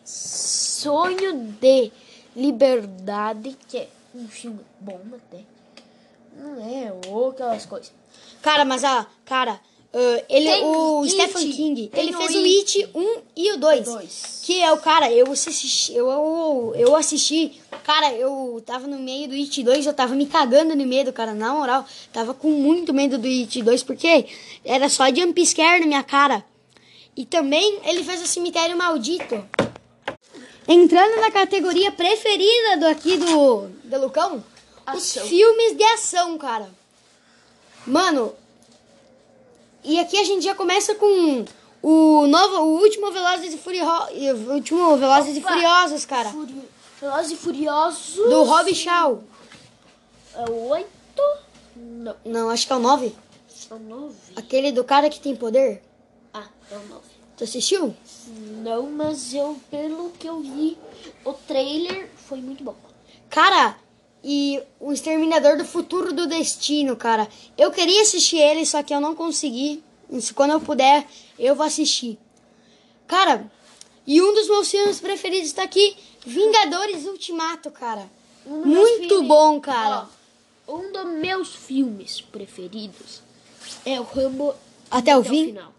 Sonho 0.03 1.35
de 1.61 1.93
Liberdade, 2.35 3.55
que 3.69 3.77
é 3.77 3.89
um 4.15 4.27
filme 4.29 4.61
bom 4.81 4.99
até. 5.13 5.43
Não 6.39 6.55
é 6.67 6.91
ou 7.09 7.29
aquelas 7.29 7.67
coisas. 7.67 7.93
Cara, 8.41 8.65
mas 8.65 8.83
a 8.83 9.07
cara, 9.27 9.61
ah, 9.95 10.25
ele 10.29 10.51
Tem 10.51 10.65
o 10.65 11.03
It, 11.03 11.13
Stephen 11.13 11.53
King, 11.53 11.91
ele 11.95 12.13
fez 12.13 12.35
o 12.35 12.39
It. 12.39 12.83
It 12.83 12.91
1 12.93 13.17
e 13.37 13.53
o 13.53 13.57
2. 13.59 13.85
Dois. 13.85 14.41
Que 14.43 14.61
é 14.61 14.73
o 14.73 14.79
cara, 14.79 15.11
eu 15.13 15.31
assisti, 15.31 15.95
eu, 15.95 16.11
eu, 16.11 16.75
eu 16.77 16.97
assisti, 16.97 17.61
cara, 17.85 18.13
eu 18.13 18.61
tava 18.67 18.89
no 18.89 18.99
meio 18.99 19.29
do 19.29 19.35
It 19.35 19.63
2, 19.63 19.87
eu 19.87 19.95
tava 19.95 20.17
me 20.17 20.27
cagando 20.27 20.77
de 20.77 20.85
medo, 20.85 21.13
cara, 21.13 21.33
na 21.33 21.55
moral, 21.55 21.87
tava 22.13 22.35
com 22.35 22.49
muito 22.51 22.93
medo 22.93 23.17
do 23.19 23.29
It 23.29 23.63
2, 23.63 23.85
porque 23.85 24.27
era 24.65 24.89
só 24.89 25.07
jump 25.15 25.47
scare 25.47 25.81
na 25.81 25.87
minha 25.87 26.03
cara. 26.03 26.45
E 27.17 27.25
também 27.25 27.79
ele 27.85 28.03
fez 28.03 28.21
o 28.21 28.27
Cemitério 28.27 28.77
Maldito. 28.77 29.45
Entrando 30.67 31.21
na 31.21 31.31
categoria 31.31 31.93
preferida 31.93 32.79
do 32.79 32.87
aqui 32.87 33.17
do, 33.17 33.69
do 33.85 34.01
Lucão, 34.01 34.43
Ação. 34.85 35.23
os 35.23 35.29
filmes 35.29 35.77
de 35.77 35.85
ação, 35.85 36.37
cara. 36.37 36.69
Mano, 37.87 38.35
e 39.85 39.99
aqui 40.01 40.17
a 40.19 40.25
gente 40.25 40.43
já 40.45 40.55
começa 40.55 40.95
com 40.95 41.45
o 41.83 42.27
novo, 42.27 42.57
o 42.63 42.81
último 42.81 43.13
Velozes 43.13 43.53
e 43.55 43.59
Furiosos, 43.59 44.11
o 44.49 44.53
último 44.55 44.97
Velozes 44.97 45.37
e 45.37 45.41
Opa! 45.41 45.53
Furiosos, 45.53 46.05
cara, 46.07 46.31
Furi- 46.31 46.63
Velozes 47.01 47.33
e 47.33 47.37
Furiosos. 47.37 48.15
do 48.17 48.43
Rob 48.45 48.75
Shaw. 48.75 49.23
É 50.35 50.51
o 50.51 50.69
oito? 50.71 50.89
Não, 51.77 52.17
Não, 52.25 52.51
acho 52.51 52.67
que 52.67 52.73
é 52.73 52.77
o 52.77 52.81
9. 52.81 53.15
são 53.49 53.79
nove. 53.79 54.15
Aquele 54.37 54.73
do 54.73 54.83
cara 54.85 55.09
que 55.11 55.21
tem 55.21 55.35
poder. 55.37 55.83
Ah, 56.33 56.47
é 56.71 56.77
o 56.77 56.89
nove. 56.89 57.05
Tu 57.37 57.45
assistiu? 57.45 57.95
Não, 58.63 58.89
mas 58.91 59.35
eu, 59.35 59.59
pelo 59.71 60.11
que 60.11 60.27
eu 60.29 60.41
vi, 60.41 60.79
o 61.25 61.33
trailer 61.33 62.09
foi 62.29 62.39
muito 62.39 62.63
bom. 62.65 62.75
Cara, 63.29 63.77
e 64.25 64.59
o 64.81 64.91
Exterminador 64.91 65.59
do 65.59 65.65
Futuro 65.67 66.13
do 66.13 66.27
Destino, 66.27 66.97
cara. 66.97 67.29
Eu 67.59 67.71
queria 67.71 68.01
assistir 68.03 68.39
ele, 68.39 68.65
só 68.65 68.83
que 68.83 68.95
eu 68.95 69.01
não 69.01 69.15
consegui. 69.15 69.83
Quando 70.35 70.53
eu 70.53 70.61
puder, 70.61 71.07
eu 71.39 71.55
vou 71.55 71.67
assistir. 71.67 72.19
Cara, 73.07 73.51
e 74.07 74.23
um 74.23 74.33
dos 74.35 74.49
meus 74.49 74.71
filmes 74.71 74.99
preferidos 75.01 75.53
tá 75.53 75.63
aqui, 75.63 75.97
Vingadores 76.25 77.05
Ultimato, 77.05 77.71
cara. 77.71 78.09
Um 78.47 78.65
Muito 78.65 79.09
filmes- 79.09 79.29
bom, 79.29 79.61
cara. 79.61 80.07
Ó, 80.67 80.77
um 80.79 80.91
dos 80.93 81.05
meus 81.21 81.55
filmes 81.55 82.21
preferidos 82.23 83.21
é 83.85 84.01
o 84.01 84.05
Rambo 84.05 84.55
Até 84.91 85.17
o 85.17 85.23
fim? 85.23 85.47
final. 85.47 85.73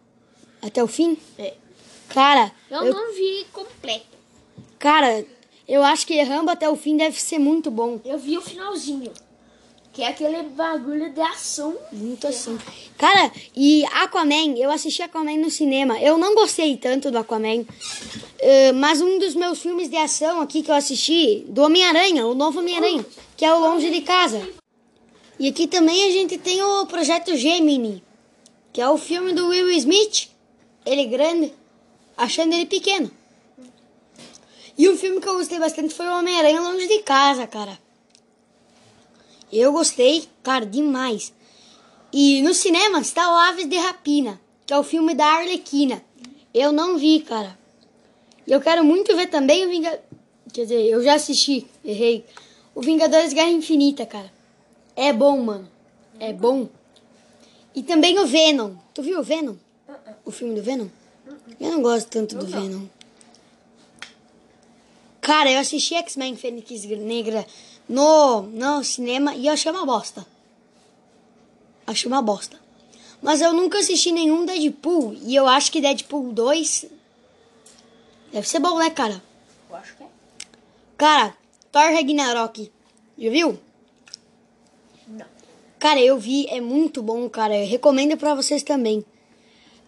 Até 0.61 0.83
o 0.83 0.87
fim? 0.87 1.17
É. 1.37 1.55
Cara, 2.09 2.51
Eu, 2.69 2.85
eu, 2.85 2.93
não 2.93 3.13
vi 3.13 3.45
completo. 3.51 4.05
cara, 4.77 5.25
eu 5.67 5.83
acho 5.83 6.05
que 6.05 6.21
Rambo 6.21 6.51
até 6.51 6.69
o 6.69 6.75
fim 6.75 6.95
deve 6.95 7.19
ser 7.19 7.39
muito 7.39 7.71
bom. 7.71 7.99
Eu 8.05 8.17
vi 8.17 8.37
o 8.37 8.41
finalzinho. 8.41 9.11
Que 9.91 10.03
é 10.03 10.07
aquele 10.09 10.43
bagulho 10.43 11.13
de 11.13 11.21
ação. 11.21 11.75
Muito 11.91 12.27
assim. 12.27 12.57
Cara, 12.97 13.31
e 13.55 13.85
Aquaman, 13.85 14.57
eu 14.57 14.69
assisti 14.69 15.01
Aquaman 15.01 15.37
no 15.37 15.49
cinema. 15.49 15.99
Eu 16.01 16.17
não 16.17 16.35
gostei 16.35 16.75
tanto 16.75 17.09
do 17.09 17.17
Aquaman. 17.17 17.65
eh, 18.39 18.71
mas 18.73 19.01
um 19.01 19.17
dos 19.17 19.33
meus 19.33 19.59
filmes 19.59 19.89
de 19.89 19.95
ação 19.95 20.41
aqui 20.41 20.61
que 20.61 20.69
eu 20.69 20.75
assisti, 20.75 21.45
do 21.47 21.63
Homem-Aranha, 21.63 22.27
o 22.27 22.35
novo 22.35 22.59
Homem-Aranha, 22.59 23.05
que 23.37 23.45
é 23.45 23.53
o 23.53 23.59
Longe 23.59 23.89
de 23.89 24.01
Casa. 24.01 24.47
E 25.39 25.47
aqui 25.47 25.65
também 25.65 26.09
a 26.09 26.11
gente 26.11 26.37
tem 26.37 26.61
o 26.61 26.85
Projeto 26.85 27.35
Gemini, 27.35 28.03
que 28.71 28.81
é 28.81 28.89
o 28.89 28.97
filme 28.97 29.33
do 29.33 29.47
Will 29.47 29.71
Smith. 29.71 30.29
Ele 30.85 31.05
grande, 31.05 31.53
achando 32.17 32.53
ele 32.53 32.65
pequeno. 32.65 33.09
E 34.77 34.89
um 34.89 34.97
filme 34.97 35.21
que 35.21 35.27
eu 35.27 35.37
gostei 35.37 35.57
bastante 35.57 35.93
foi 35.93 36.07
o 36.07 36.17
Homem-Aranha 36.19 36.61
Longe 36.61 36.87
de 36.87 36.99
Casa, 36.99 37.47
cara. 37.47 37.79
Eu 39.51 39.71
gostei, 39.71 40.27
cara, 40.43 40.65
demais. 40.65 41.33
E 42.11 42.41
no 42.41 42.53
cinema 42.53 42.99
está 42.99 43.31
o 43.31 43.35
Aves 43.35 43.69
de 43.69 43.77
Rapina, 43.77 44.39
que 44.65 44.73
é 44.73 44.77
o 44.77 44.83
filme 44.83 45.13
da 45.13 45.25
Arlequina. 45.25 46.03
Eu 46.53 46.71
não 46.71 46.97
vi, 46.97 47.21
cara. 47.21 47.57
E 48.45 48.51
eu 48.51 48.59
quero 48.59 48.83
muito 48.83 49.15
ver 49.15 49.27
também 49.27 49.65
o 49.65 49.69
Vingadores. 49.69 50.03
Quer 50.51 50.63
dizer, 50.63 50.85
eu 50.85 51.03
já 51.03 51.15
assisti, 51.15 51.67
errei. 51.83 52.25
O 52.73 52.81
Vingadores 52.81 53.33
Guerra 53.33 53.49
Infinita, 53.49 54.05
cara. 54.05 54.31
É 54.95 55.11
bom, 55.11 55.41
mano. 55.41 55.69
É 56.19 56.31
bom. 56.31 56.69
E 57.73 57.83
também 57.83 58.17
o 58.19 58.25
Venom. 58.25 58.75
Tu 58.93 59.01
viu 59.01 59.19
o 59.19 59.23
Venom? 59.23 59.55
O 60.23 60.31
filme 60.31 60.55
do 60.55 60.61
Venom? 60.63 60.87
Eu 61.59 61.71
não 61.71 61.81
gosto 61.81 62.07
tanto 62.07 62.37
do 62.37 62.45
Venom. 62.45 62.85
Cara, 65.25 65.51
eu 65.51 65.59
assisti 65.59 65.95
X-Men 65.95 66.35
Fênix 66.35 66.85
Negra 66.85 67.47
no, 67.89 68.43
no 68.43 68.83
cinema 68.83 69.33
e 69.33 69.47
eu 69.47 69.53
achei 69.53 69.71
uma 69.71 69.83
bosta. 69.83 70.23
Achei 71.87 72.07
uma 72.07 72.21
bosta. 72.21 72.59
Mas 73.23 73.41
eu 73.41 73.51
nunca 73.51 73.79
assisti 73.79 74.11
nenhum 74.11 74.45
Deadpool. 74.45 75.15
E 75.23 75.35
eu 75.35 75.47
acho 75.47 75.71
que 75.71 75.81
Deadpool 75.81 76.31
2 76.31 76.85
deve 78.31 78.47
ser 78.47 78.59
bom, 78.59 78.77
né, 78.77 78.91
cara? 78.91 79.19
Eu 79.67 79.75
acho 79.75 79.97
que 79.97 80.03
é. 80.03 80.07
Cara, 80.95 81.35
Thor 81.71 81.91
Ragnarok. 81.91 82.71
Já 83.17 83.29
viu? 83.31 83.59
Não. 85.07 85.25
Cara, 85.79 85.99
eu 86.01 86.19
vi, 86.19 86.45
é 86.49 86.61
muito 86.61 87.01
bom, 87.01 87.27
cara. 87.27 87.57
Eu 87.57 87.65
recomendo 87.65 88.15
pra 88.15 88.35
vocês 88.35 88.61
também. 88.61 89.03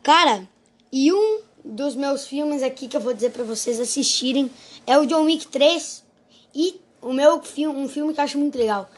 Cara, 0.01 0.49
e 0.91 1.13
um 1.13 1.41
dos 1.63 1.95
meus 1.95 2.25
filmes 2.25 2.63
aqui 2.63 2.87
que 2.87 2.97
eu 2.97 3.01
vou 3.01 3.13
dizer 3.13 3.29
pra 3.29 3.43
vocês 3.43 3.79
assistirem 3.79 4.49
é 4.87 4.97
o 4.97 5.05
John 5.05 5.25
Wick 5.25 5.47
3 5.47 6.03
e 6.55 6.79
o 7.01 7.11
meu 7.11 7.43
filme, 7.43 7.77
um 7.77 7.89
filme 7.89 8.13
que 8.13 8.19
eu 8.19 8.23
acho 8.23 8.37
muito 8.37 8.57
legal. 8.57 8.89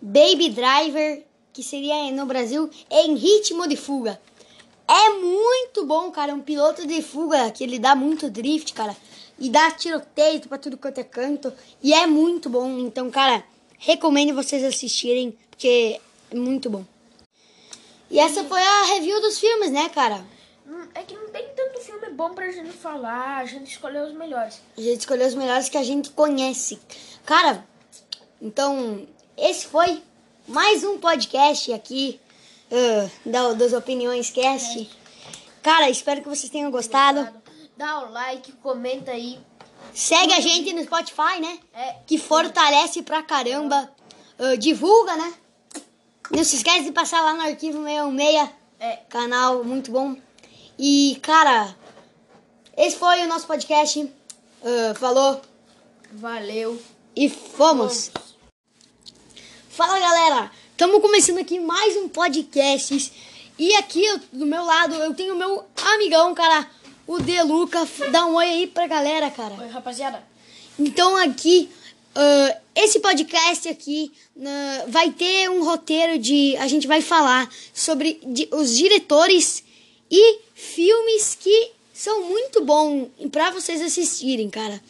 Baby 0.00 0.50
Driver, 0.50 1.24
que 1.52 1.62
seria 1.62 2.10
no 2.12 2.24
Brasil 2.24 2.70
em 2.88 3.16
ritmo 3.16 3.66
de 3.66 3.76
fuga. 3.76 4.20
É 4.86 5.10
muito 5.10 5.84
bom, 5.84 6.10
cara. 6.10 6.32
É 6.32 6.34
um 6.34 6.40
piloto 6.40 6.86
de 6.86 7.02
fuga 7.02 7.50
que 7.50 7.64
ele 7.64 7.78
dá 7.78 7.96
muito 7.96 8.30
drift, 8.30 8.72
cara. 8.74 8.96
E 9.38 9.50
dá 9.50 9.70
tiroteio 9.72 10.40
pra 10.42 10.58
tudo 10.58 10.76
quanto 10.76 10.98
é 10.98 11.04
canto. 11.04 11.52
E 11.82 11.92
é 11.92 12.06
muito 12.06 12.48
bom. 12.48 12.78
Então, 12.78 13.10
cara, 13.10 13.44
recomendo 13.78 14.34
vocês 14.34 14.62
assistirem, 14.62 15.36
porque 15.50 16.00
é 16.30 16.36
muito 16.36 16.70
bom. 16.70 16.84
E 18.10 18.20
essa 18.20 18.44
foi 18.44 18.62
a 18.62 18.84
review 18.94 19.20
dos 19.20 19.38
filmes, 19.38 19.70
né, 19.70 19.88
cara? 19.88 20.24
É 20.94 21.02
que 21.02 21.14
não 21.14 21.28
tem 21.30 21.48
tanto 21.56 21.80
filme 21.80 22.08
bom 22.10 22.32
pra 22.34 22.50
gente 22.50 22.70
falar, 22.70 23.38
a 23.38 23.44
gente 23.44 23.70
escolheu 23.72 24.04
os 24.04 24.14
melhores. 24.14 24.60
A 24.76 24.80
gente 24.80 25.00
escolheu 25.00 25.26
os 25.26 25.34
melhores 25.34 25.68
que 25.68 25.76
a 25.76 25.82
gente 25.82 26.10
conhece. 26.10 26.78
Cara, 27.26 27.66
então, 28.40 29.06
esse 29.36 29.66
foi 29.66 30.02
mais 30.46 30.84
um 30.84 30.98
podcast 30.98 31.72
aqui 31.72 32.20
ah, 32.70 33.10
da, 33.26 33.52
das 33.54 33.72
Opiniões 33.72 34.30
Cast. 34.30 34.88
Cara, 35.62 35.90
espero 35.90 36.22
que 36.22 36.28
vocês 36.28 36.50
tenham 36.50 36.70
gostado. 36.70 37.28
Dá 37.76 38.00
o 38.06 38.12
like, 38.12 38.52
comenta 38.52 39.10
aí. 39.10 39.40
Segue 39.92 40.32
a 40.32 40.40
gente 40.40 40.72
no 40.72 40.82
Spotify, 40.84 41.40
né? 41.40 41.58
É, 41.74 41.96
Que 42.06 42.18
fortalece 42.18 43.02
pra 43.02 43.22
caramba. 43.22 43.90
Ah, 44.38 44.54
divulga, 44.56 45.16
né? 45.16 45.34
Não 46.30 46.44
se 46.44 46.56
esquece 46.56 46.84
de 46.84 46.92
passar 46.92 47.20
lá 47.20 47.34
no 47.34 47.42
arquivo 47.42 47.82
616, 47.84 48.48
É. 48.78 48.96
canal 49.08 49.64
muito 49.64 49.90
bom. 49.90 50.16
E, 50.78 51.18
cara, 51.22 51.74
esse 52.76 52.96
foi 52.96 53.22
o 53.22 53.28
nosso 53.28 53.46
podcast. 53.46 54.08
Ah, 54.62 54.94
falou 54.94 55.40
Valeu. 56.12 56.80
e 57.14 57.28
fomos. 57.28 58.10
Fala 59.68 59.98
galera, 59.98 60.50
estamos 60.70 61.00
começando 61.00 61.38
aqui 61.38 61.58
mais 61.60 61.96
um 61.96 62.08
podcast. 62.08 63.12
E 63.58 63.74
aqui 63.76 64.04
eu- 64.04 64.20
do 64.32 64.46
meu 64.46 64.64
lado 64.64 64.94
eu 64.94 65.14
tenho 65.14 65.34
o 65.34 65.38
meu 65.38 65.64
amigão, 65.94 66.34
cara, 66.34 66.68
o 67.06 67.18
Deluca. 67.20 67.86
Dá 68.10 68.26
um 68.26 68.34
oi 68.34 68.46
aí 68.46 68.66
pra 68.66 68.86
galera, 68.86 69.30
cara. 69.30 69.54
Oi, 69.60 69.68
rapaziada. 69.68 70.22
Então 70.78 71.16
aqui, 71.16 71.68
ah, 72.16 72.56
esse 72.74 72.98
podcast 73.00 73.68
aqui 73.68 74.12
na- 74.34 74.84
vai 74.88 75.10
ter 75.12 75.48
um 75.50 75.64
roteiro 75.64 76.18
de. 76.18 76.56
A 76.56 76.66
gente 76.66 76.86
vai 76.88 77.00
falar 77.00 77.48
sobre 77.72 78.20
di- 78.26 78.48
os 78.52 78.76
diretores 78.76 79.62
e 80.10 80.38
filmes 80.54 81.34
que 81.38 81.72
são 81.92 82.24
muito 82.28 82.64
bons 82.64 83.08
pra 83.30 83.50
vocês 83.50 83.80
assistirem, 83.80 84.50
cara. 84.50 84.80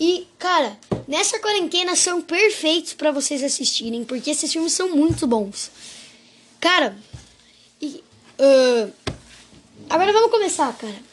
E, 0.00 0.26
cara, 0.38 0.78
nessa 1.06 1.38
quarentena 1.38 1.96
são 1.96 2.20
perfeitos 2.20 2.92
pra 2.92 3.10
vocês 3.10 3.42
assistirem, 3.42 4.04
porque 4.04 4.30
esses 4.30 4.52
filmes 4.52 4.72
são 4.72 4.90
muito 4.90 5.26
bons. 5.26 5.70
Cara, 6.60 6.96
e, 7.80 8.02
ah, 8.38 8.88
agora 9.90 10.12
vamos 10.12 10.30
começar, 10.30 10.76
cara. 10.76 11.08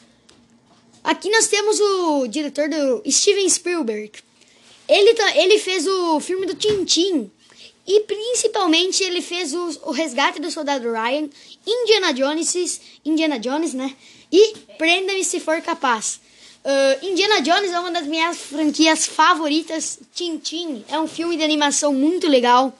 Aqui 1.02 1.30
nós 1.30 1.46
temos 1.46 1.78
o 1.80 2.26
diretor 2.26 2.68
do 2.68 3.02
Steven 3.10 3.48
Spielberg. 3.48 4.12
Ele, 4.88 5.14
tá- 5.14 5.36
ele 5.36 5.58
fez 5.58 5.86
o 5.86 6.20
filme 6.20 6.46
do 6.46 6.54
Tintin. 6.54 7.30
E 7.88 8.00
principalmente 8.00 9.04
ele 9.04 9.22
fez 9.22 9.54
o, 9.54 9.78
o 9.84 9.92
Resgate 9.92 10.40
do 10.40 10.50
Soldado 10.50 10.90
Ryan, 10.90 11.28
Indiana 11.66 12.12
Jones, 12.12 12.80
Indiana 13.04 13.38
Jones, 13.38 13.74
né? 13.74 13.94
E 14.30 14.54
Prenda-me 14.78 15.24
se 15.24 15.40
for 15.40 15.60
capaz. 15.62 16.20
Ah, 16.64 16.98
Indiana 17.02 17.40
Jones 17.40 17.70
é 17.72 17.78
uma 17.80 17.90
das 17.90 18.06
minhas 18.06 18.36
franquias 18.38 19.06
favoritas. 19.06 19.98
Tintin 20.14 20.84
é 20.88 20.98
um 20.98 21.06
filme 21.08 21.36
de 21.36 21.42
animação 21.44 21.92
muito 21.92 22.26
legal. 22.28 22.72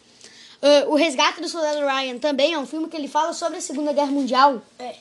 Ah, 0.62 0.84
o 0.88 0.94
Resgate 0.94 1.40
do 1.40 1.48
Soldado 1.48 1.80
Ryan 1.86 2.18
também 2.18 2.52
é 2.54 2.58
um 2.58 2.66
filme 2.66 2.88
que 2.88 2.96
ele 2.96 3.08
fala 3.08 3.32
sobre 3.32 3.58
a 3.58 3.60
Segunda 3.60 3.92
Guerra 3.92 4.10
Mundial 4.10 4.62
É. 4.78 4.94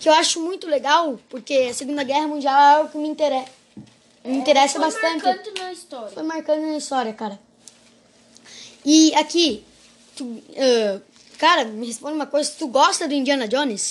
que 0.00 0.08
eu 0.08 0.12
acho 0.14 0.40
muito 0.40 0.66
legal, 0.66 1.18
porque 1.28 1.54
a 1.70 1.74
Segunda 1.74 2.02
Guerra 2.04 2.26
Mundial 2.26 2.54
é 2.60 2.74
algo 2.76 2.90
que 2.90 2.98
me 2.98 3.08
interessa, 3.08 3.48
me 4.24 4.36
interessa 4.38 4.72
Foi 4.80 4.82
bastante. 4.90 5.24
marcante 5.24 5.60
na 5.60 5.72
história. 5.72 6.08
Foi 6.10 6.22
marcando 6.22 6.62
na 6.62 6.76
história, 6.76 7.12
cara. 7.12 7.38
E 8.84 9.14
aqui, 9.14 9.64
tu, 10.16 10.42
ah, 10.56 11.00
cara, 11.42 11.64
me 11.64 11.88
responde 11.88 12.14
uma 12.14 12.26
coisa, 12.26 12.52
tu 12.56 12.68
gosta 12.68 13.08
do 13.08 13.14
Indiana 13.14 13.48
Jones? 13.48 13.82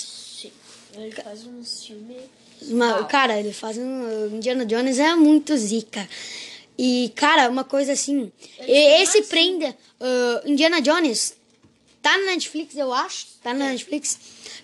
Sim. 0.42 0.52
Ele 0.96 1.12
faz 1.12 1.46
um 1.46 1.62
filme. 1.66 2.16
Uma- 2.62 3.04
cara, 3.06 3.38
ele 3.38 3.52
faz 3.52 3.78
um. 3.78 4.04
o 4.28 4.36
Indiana 4.38 4.66
Jones 4.66 4.98
é 5.00 5.14
muito 5.16 5.58
zica. 5.58 6.08
E, 6.78 7.12
cara, 7.14 7.50
uma 7.50 7.66
coisa 7.66 7.92
assim. 7.92 8.32
Ele 8.58 8.72
esse 9.04 9.24
prenda. 9.24 9.76
ah, 10.00 10.42
Indiana 10.46 10.82
Jones. 10.82 11.36
Tá 12.02 12.18
na 12.18 12.28
Netflix, 12.28 12.76
eu 12.78 12.94
acho. 12.94 13.28
Tá 13.44 13.54
na 13.54 13.66
Netflix. 13.70 14.18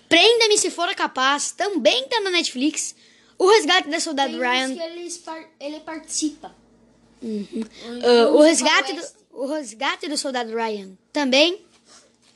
Prenda-me 0.08 0.56
se 0.56 0.70
for 0.70 0.92
capaz. 0.94 1.52
Também 1.52 2.08
tá 2.08 2.20
na 2.20 2.30
Netflix. 2.30 2.94
O 3.38 3.46
Resgate 3.48 3.88
da 3.90 4.00
Soldado 4.00 4.32
Tem 4.32 4.40
Ryan. 4.40 4.74
que 4.74 4.82
ele, 4.82 5.12
ele 5.60 5.80
participa. 5.80 6.52
Ah, 7.22 8.28
o, 8.30 8.38
Uns 8.40 8.44
resgate 8.46 8.92
do, 8.94 9.02
o 9.32 9.46
Resgate 9.46 10.08
do 10.08 10.16
Soldado 10.16 10.54
Ryan. 10.54 10.90
Também. 11.12 11.60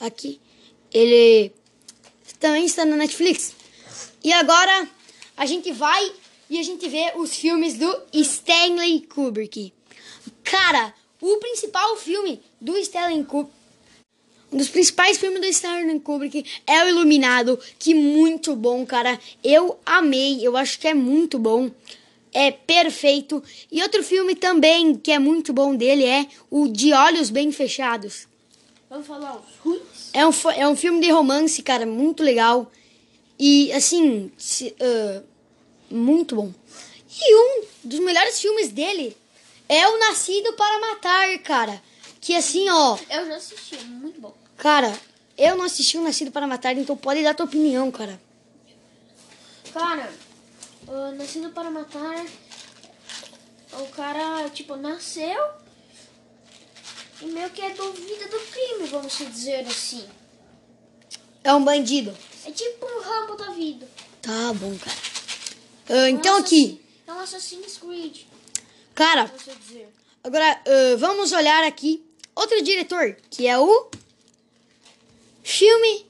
Aqui. 0.02 0.40
Ele. 0.92 1.52
Também 2.40 2.66
está 2.66 2.84
na 2.84 2.96
Netflix. 2.96 3.54
E 4.24 4.32
agora 4.32 4.88
a 5.36 5.46
gente 5.46 5.70
vai 5.70 6.12
e 6.50 6.58
a 6.58 6.62
gente 6.62 6.88
vê 6.88 7.12
os 7.16 7.34
filmes 7.34 7.74
do 7.74 8.02
Stanley 8.12 9.02
Kubrick. 9.02 9.72
Cara, 10.42 10.92
o 11.20 11.36
principal 11.36 11.96
filme 11.96 12.42
do 12.60 12.76
Stanley 12.78 13.24
Kubrick. 13.24 13.56
Um 14.52 14.56
dos 14.56 14.68
principais 14.68 15.18
filmes 15.18 15.40
do 15.40 15.46
Stanley 15.46 16.00
Kubrick 16.00 16.44
é 16.66 16.84
o 16.84 16.88
Iluminado, 16.88 17.58
que 17.78 17.94
muito 17.94 18.56
bom, 18.56 18.84
cara. 18.84 19.18
Eu 19.42 19.78
amei, 19.86 20.46
eu 20.46 20.56
acho 20.56 20.80
que 20.80 20.88
é 20.88 20.94
muito 20.94 21.38
bom. 21.38 21.70
É 22.34 22.50
perfeito. 22.50 23.42
E 23.70 23.80
outro 23.82 24.02
filme 24.02 24.34
também 24.34 24.96
que 24.96 25.12
é 25.12 25.18
muito 25.18 25.52
bom 25.52 25.76
dele 25.76 26.04
é 26.04 26.26
o 26.50 26.66
De 26.66 26.92
Olhos 26.92 27.30
Bem 27.30 27.52
Fechados. 27.52 28.31
Vamos 28.92 29.06
falar 29.06 29.36
os 29.36 29.56
ruins? 29.64 30.10
É 30.12 30.26
um, 30.26 30.32
é 30.54 30.68
um 30.68 30.76
filme 30.76 31.00
de 31.00 31.10
romance, 31.10 31.62
cara, 31.62 31.86
muito 31.86 32.22
legal. 32.22 32.70
E, 33.38 33.72
assim, 33.72 34.30
se- 34.36 34.76
ah, 34.78 35.22
muito 35.90 36.36
bom. 36.36 36.52
E 37.10 37.34
um 37.34 37.64
dos 37.84 38.00
melhores 38.00 38.38
filmes 38.38 38.68
dele 38.68 39.16
é 39.66 39.88
o 39.88 39.98
Nascido 39.98 40.52
para 40.52 40.78
Matar, 40.78 41.38
cara. 41.38 41.82
Que, 42.20 42.36
assim, 42.36 42.68
ó, 42.68 42.98
Eu 43.08 43.26
já 43.28 43.36
assisti, 43.36 43.76
é 43.76 43.82
muito 43.84 44.20
bom. 44.20 44.34
cara, 44.58 44.92
eu 45.38 45.56
não 45.56 45.64
assisti 45.64 45.96
o 45.96 46.02
Nascido 46.02 46.30
para 46.30 46.46
Matar, 46.46 46.76
então 46.76 46.94
pode 46.94 47.22
dar 47.22 47.32
tua 47.34 47.46
opinião, 47.46 47.90
cara. 47.90 48.20
Cara, 49.72 50.12
o 50.86 51.12
Nascido 51.12 51.48
para 51.48 51.70
Matar, 51.70 52.26
o 53.72 53.86
cara, 53.86 54.50
tipo, 54.50 54.76
nasceu 54.76 55.42
e 57.22 57.26
meio 57.26 57.50
que 57.50 57.62
é 57.62 57.70
duvida 57.70 58.28
do 58.28 58.38
crime, 58.40 58.88
vamos 58.88 59.16
dizer 59.16 59.66
assim. 59.66 60.04
É 61.44 61.54
um 61.54 61.64
bandido. 61.64 62.16
É 62.44 62.50
tipo 62.50 62.84
um 62.84 63.00
rambo 63.00 63.36
da 63.36 63.50
vida. 63.52 63.88
Tá 64.20 64.52
bom, 64.54 64.76
cara. 64.78 64.96
Ah, 65.88 66.10
então 66.10 66.36
Um 66.36 66.40
aqui, 66.40 66.80
É 67.06 67.12
um 67.12 67.18
Assassin's 67.18 67.76
Creed, 67.76 68.22
cara, 68.94 69.32
agora 70.22 70.62
ah, 70.66 70.96
vamos 70.98 71.32
olhar 71.32 71.64
aqui 71.64 72.04
outro 72.34 72.62
diretor, 72.62 73.16
que 73.30 73.46
é 73.46 73.58
o 73.58 73.90
filme 75.42 76.06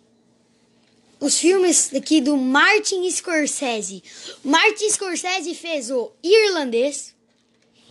os 1.20 1.38
filmes 1.38 1.94
aqui 1.94 2.20
do 2.20 2.37
Martin 2.37 3.09
Scorsese. 3.09 4.03
Martin 4.42 4.90
Scorsese 4.90 5.55
fez 5.55 5.88
o 5.88 6.11
Irlandês 6.22 7.14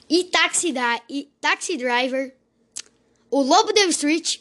e 0.09 0.25
Taxi, 0.25 0.73
da 0.73 1.01
e 1.09 1.29
Taxi 1.39 1.77
Driver, 1.77 2.35
o 3.31 3.41
Lobo 3.41 3.73
da 3.73 3.85
Street, 3.85 4.39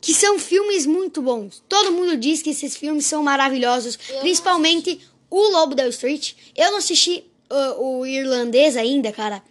que 0.00 0.12
são 0.12 0.38
filmes 0.38 0.84
muito 0.84 1.22
bons. 1.22 1.62
Todo 1.68 1.92
mundo 1.92 2.16
diz 2.16 2.42
que 2.42 2.50
esses 2.50 2.76
filmes 2.76 3.06
são 3.06 3.22
maravilhosos, 3.22 3.96
Eu 4.10 4.20
principalmente 4.20 5.00
o 5.30 5.40
Lobo 5.52 5.74
da 5.74 5.86
Street. 5.88 6.34
Eu 6.56 6.72
não 6.72 6.78
assisti 6.78 7.24
ah, 7.48 7.76
o 7.78 8.04
Irlandês 8.04 8.76
ainda, 8.76 9.12
cara. 9.12 9.42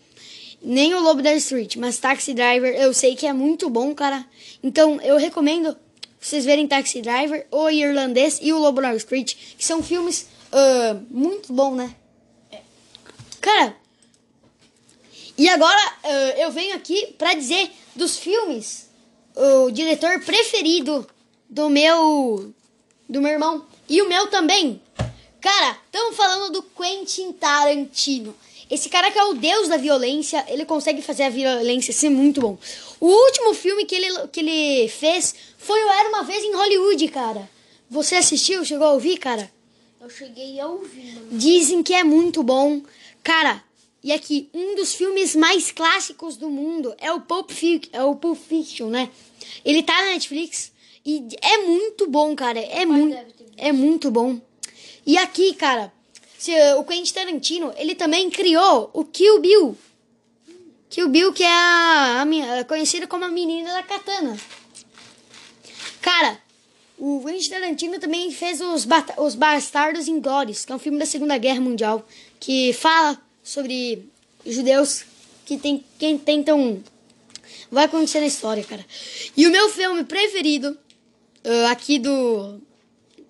Nem 0.61 0.93
o 0.93 0.99
Lobo 0.99 1.23
da 1.23 1.33
Street, 1.35 1.77
mas 1.77 1.97
Taxi 1.97 2.33
Driver 2.33 2.75
eu 2.75 2.93
sei 2.93 3.15
que 3.15 3.25
é 3.25 3.33
muito 3.33 3.69
bom, 3.69 3.95
cara. 3.95 4.23
Então 4.61 5.01
eu 5.01 5.17
recomendo 5.17 5.75
vocês 6.19 6.45
verem 6.45 6.67
Taxi 6.67 7.01
Driver, 7.01 7.47
o 7.49 7.67
Irlandês 7.69 8.37
e 8.43 8.53
o 8.53 8.59
Lobo 8.59 8.79
da 8.79 8.93
Street, 8.95 9.35
que 9.57 9.65
são 9.65 9.81
filmes 9.81 10.27
ah, 10.51 10.99
muito 11.09 11.51
bons, 11.51 11.75
né? 11.75 11.95
Cara, 13.39 13.75
e 15.41 15.49
agora 15.49 15.93
ah, 16.03 16.09
eu 16.37 16.51
venho 16.51 16.75
aqui 16.75 17.15
pra 17.17 17.33
dizer 17.33 17.71
dos 17.95 18.17
filmes 18.17 18.89
o 19.35 19.71
diretor 19.71 20.19
preferido 20.21 21.07
do 21.49 21.69
meu 21.69 22.53
do 23.09 23.21
meu 23.21 23.31
irmão 23.31 23.65
e 23.89 24.01
o 24.01 24.07
meu 24.07 24.27
também. 24.27 24.81
Cara, 25.41 25.77
estamos 25.85 26.15
falando 26.15 26.51
do 26.53 26.61
Quentin 26.61 27.33
Tarantino. 27.33 28.35
Esse 28.69 28.87
cara 28.87 29.09
que 29.09 29.17
é 29.17 29.23
o 29.23 29.33
deus 29.33 29.67
da 29.67 29.75
violência, 29.75 30.45
ele 30.47 30.63
consegue 30.63 31.01
fazer 31.01 31.23
a 31.23 31.29
violência 31.29 31.91
ser 31.91 32.09
muito 32.09 32.39
bom. 32.39 32.57
O 32.99 33.07
último 33.07 33.53
filme 33.55 33.83
que 33.83 33.95
ele, 33.95 34.27
que 34.27 34.39
ele 34.39 34.87
fez 34.87 35.33
foi 35.57 35.83
o 35.83 35.89
Era 35.89 36.09
Uma 36.09 36.23
Vez 36.23 36.43
em 36.43 36.55
Hollywood, 36.55 37.07
cara. 37.07 37.49
Você 37.89 38.15
assistiu? 38.15 38.63
Chegou 38.63 38.87
a 38.87 38.93
ouvir, 38.93 39.17
cara? 39.17 39.51
Eu 39.99 40.09
cheguei 40.09 40.59
a 40.59 40.67
ouvir, 40.67 41.15
mano. 41.15 41.27
Dizem 41.31 41.83
que 41.83 41.93
é 41.93 42.03
muito 42.03 42.43
bom. 42.43 42.81
Cara, 43.21 43.61
e 44.03 44.11
aqui, 44.11 44.49
um 44.53 44.75
dos 44.75 44.93
filmes 44.95 45.35
mais 45.35 45.71
clássicos 45.71 46.35
do 46.37 46.49
mundo 46.49 46.93
é 46.97 47.11
o 47.11 47.21
Pulp 47.21 47.51
Fiction, 47.51 47.89
é 47.93 48.03
o 48.03 48.15
Pulp 48.15 48.37
Fiction, 48.37 48.87
né? 48.89 49.09
Ele 49.63 49.83
tá 49.83 49.93
na 50.03 50.09
Netflix 50.11 50.71
e 51.05 51.23
é 51.41 51.57
muito 51.59 52.07
bom, 52.09 52.35
cara. 52.35 52.59
É, 52.59 52.85
visto. 52.85 53.45
é 53.57 53.71
muito 53.71 54.09
bom. 54.09 54.39
E 55.05 55.17
aqui, 55.17 55.53
cara, 55.53 55.91
se, 56.37 56.51
o 56.75 56.83
Quentin 56.83 57.13
Tarantino, 57.13 57.73
ele 57.77 57.93
também 57.95 58.29
criou 58.29 58.89
o 58.93 59.03
Kill 59.05 59.39
Bill. 59.39 59.77
Kill 60.89 61.07
Bill, 61.07 61.31
que 61.33 61.43
é 61.43 61.51
a, 61.51 62.21
a 62.21 62.25
minha- 62.25 62.63
conhecida 62.65 63.05
como 63.07 63.23
a 63.25 63.29
menina 63.29 63.71
da 63.73 63.83
katana. 63.83 64.37
Cara, 66.01 66.39
o 66.97 67.23
Quentin 67.25 67.49
Tarantino 67.49 67.99
também 67.99 68.31
fez 68.31 68.61
os, 68.61 68.85
Bata- 68.85 69.21
os 69.21 69.35
Bastardos 69.35 70.07
Inglórios, 70.07 70.65
que 70.65 70.71
é 70.71 70.75
um 70.75 70.79
filme 70.79 70.97
da 70.99 71.05
Segunda 71.05 71.37
Guerra 71.37 71.61
Mundial, 71.61 72.05
que 72.39 72.73
fala 72.73 73.19
sobre 73.43 74.09
judeus 74.45 75.03
que, 75.45 75.57
tem, 75.57 75.83
que 75.97 76.17
tentam 76.17 76.81
vai 77.69 77.85
acontecer 77.85 78.19
na 78.19 78.27
história, 78.27 78.63
cara. 78.63 78.85
E 79.35 79.47
o 79.47 79.51
meu 79.51 79.69
filme 79.69 80.03
preferido 80.03 80.77
uh, 81.45 81.67
aqui 81.71 81.99
do 81.99 82.61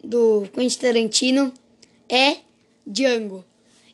do 0.03 0.47
Quentin 0.53 0.79
Tarantino 0.79 1.53
é 2.09 2.37
Django. 2.85 3.45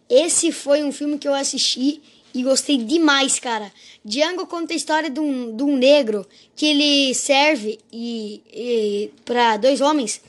Esse 0.10 0.52
foi 0.52 0.84
um 0.84 0.92
filme 0.92 1.18
que 1.18 1.28
eu 1.28 1.34
assisti 1.34 2.02
e 2.34 2.44
gostei 2.44 2.78
demais, 2.78 3.40
cara. 3.40 3.72
Django 4.04 4.48
conta 4.48 4.74
a 4.74 4.76
história 4.76 5.10
de 5.10 5.20
um, 5.20 5.56
de 5.56 5.64
um 5.64 5.76
negro 5.76 6.26
que 6.56 6.66
ele 6.66 7.14
serve 7.14 7.80
e, 7.92 8.42
e 8.54 9.12
para 9.26 9.58
dois 9.58 9.82
homens. 9.82 10.22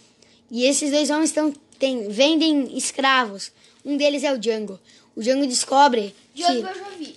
E 0.50 0.64
esses 0.64 0.90
dois 0.90 1.10
homens 1.10 1.32
tão, 1.32 1.52
tem, 1.78 2.08
vendem 2.08 2.76
escravos. 2.76 3.52
Um 3.84 3.96
deles 3.96 4.24
é 4.24 4.32
o 4.32 4.38
Django. 4.38 4.80
O 5.18 5.20
Django 5.20 5.48
descobre. 5.48 6.14
Django 6.32 6.62
que, 6.62 6.68
eu 6.68 6.74
já 6.84 6.90
vi. 6.90 7.16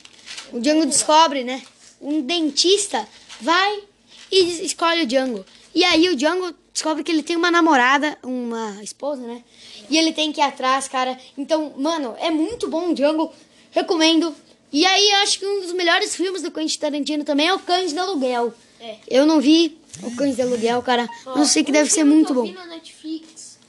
o 0.53 0.59
Django 0.59 0.85
descobre, 0.87 1.43
né? 1.43 1.61
Um 2.01 2.19
dentista 2.21 3.07
vai 3.39 3.83
e 4.31 4.65
escolhe 4.65 5.03
o 5.03 5.05
Django. 5.05 5.45
E 5.75 5.83
aí 5.83 6.09
o 6.09 6.15
Django 6.15 6.51
descobre 6.73 7.03
que 7.03 7.11
ele 7.11 7.21
tem 7.21 7.35
uma 7.35 7.51
namorada, 7.51 8.17
uma 8.23 8.83
esposa, 8.83 9.21
né? 9.21 9.43
E 9.87 9.99
ele 9.99 10.11
tem 10.13 10.31
que 10.31 10.41
ir 10.41 10.43
atrás, 10.43 10.87
cara. 10.87 11.15
Então, 11.37 11.75
mano, 11.77 12.15
é 12.17 12.31
muito 12.31 12.67
bom 12.67 12.89
o 12.89 12.95
Django. 12.95 13.31
Recomendo. 13.69 14.35
E 14.71 14.83
aí, 14.83 15.11
acho 15.21 15.37
que 15.37 15.45
um 15.45 15.61
dos 15.61 15.73
melhores 15.73 16.15
filmes 16.15 16.41
do 16.41 16.49
Quentin 16.49 16.79
Tarantino 16.79 17.23
também 17.23 17.49
é 17.49 17.53
o 17.53 17.59
Cães 17.59 17.93
de 17.93 17.99
Aluguel. 17.99 18.51
É. 18.79 18.95
Eu 19.07 19.27
não 19.27 19.39
vi 19.39 19.77
o 20.01 20.15
Cães 20.15 20.35
de 20.35 20.41
Aluguel, 20.41 20.81
cara. 20.81 21.07
Ó, 21.27 21.37
Não 21.37 21.45
sei 21.45 21.63
que 21.63 21.69
um 21.69 21.73
deve 21.73 21.91
ser 21.91 22.03
muito 22.03 22.27
que 22.27 22.31
eu 22.31 22.35
bom. 22.35 22.43
vi 22.47 22.53
na 22.53 22.65
Netflix, 22.65 23.59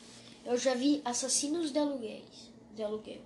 eu 0.46 0.56
já 0.56 0.74
vi 0.74 1.02
Assassinos 1.04 1.70
de 1.70 1.78
Aluguéis. 1.78 2.22
De 2.74 2.82
Aluguel. 2.82 3.20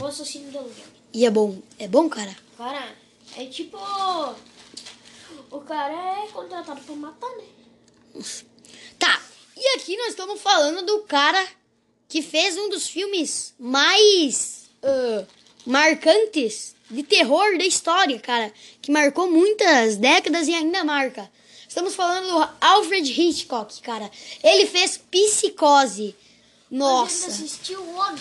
O 0.00 0.04
Assassino 0.06 0.50
de 0.50 0.58
Aluguel. 0.58 0.84
E 1.12 1.26
é 1.26 1.30
bom. 1.30 1.58
É 1.78 1.86
bom, 1.86 2.08
cara? 2.08 2.36
Cara, 2.56 2.94
é 3.36 3.46
tipo. 3.46 3.78
O 5.50 5.60
cara 5.60 6.24
é 6.24 6.28
contratado 6.28 6.80
pra 6.80 6.94
matar, 6.94 7.30
né? 7.36 7.44
Tá. 8.98 9.22
E 9.56 9.76
aqui 9.76 9.96
nós 9.96 10.08
estamos 10.08 10.40
falando 10.40 10.84
do 10.84 11.02
cara 11.02 11.46
que 12.08 12.22
fez 12.22 12.56
um 12.56 12.68
dos 12.68 12.88
filmes 12.88 13.54
mais 13.58 14.62
ah, 14.82 15.24
marcantes 15.64 16.74
de 16.90 17.02
terror 17.02 17.56
da 17.56 17.64
história, 17.64 18.18
cara. 18.18 18.52
Que 18.80 18.90
marcou 18.90 19.30
muitas 19.30 19.96
décadas 19.96 20.48
e 20.48 20.54
ainda 20.54 20.84
marca. 20.84 21.30
Estamos 21.66 21.94
falando 21.94 22.28
do 22.28 22.56
Alfred 22.60 23.10
Hitchcock, 23.10 23.80
cara. 23.80 24.10
Ele 24.42 24.66
fez 24.66 24.98
Psicose. 24.98 26.14
Nossa. 26.72 27.30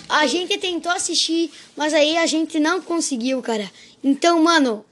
A 0.09 0.27
gente 0.27 0.57
tentou 0.57 0.91
assistir, 0.91 1.49
mas 1.75 1.93
aí 1.93 2.17
a 2.17 2.25
gente 2.25 2.59
não 2.59 2.81
conseguiu, 2.81 3.41
cara. 3.41 3.71
Então, 4.03 4.43
mano, 4.43 4.85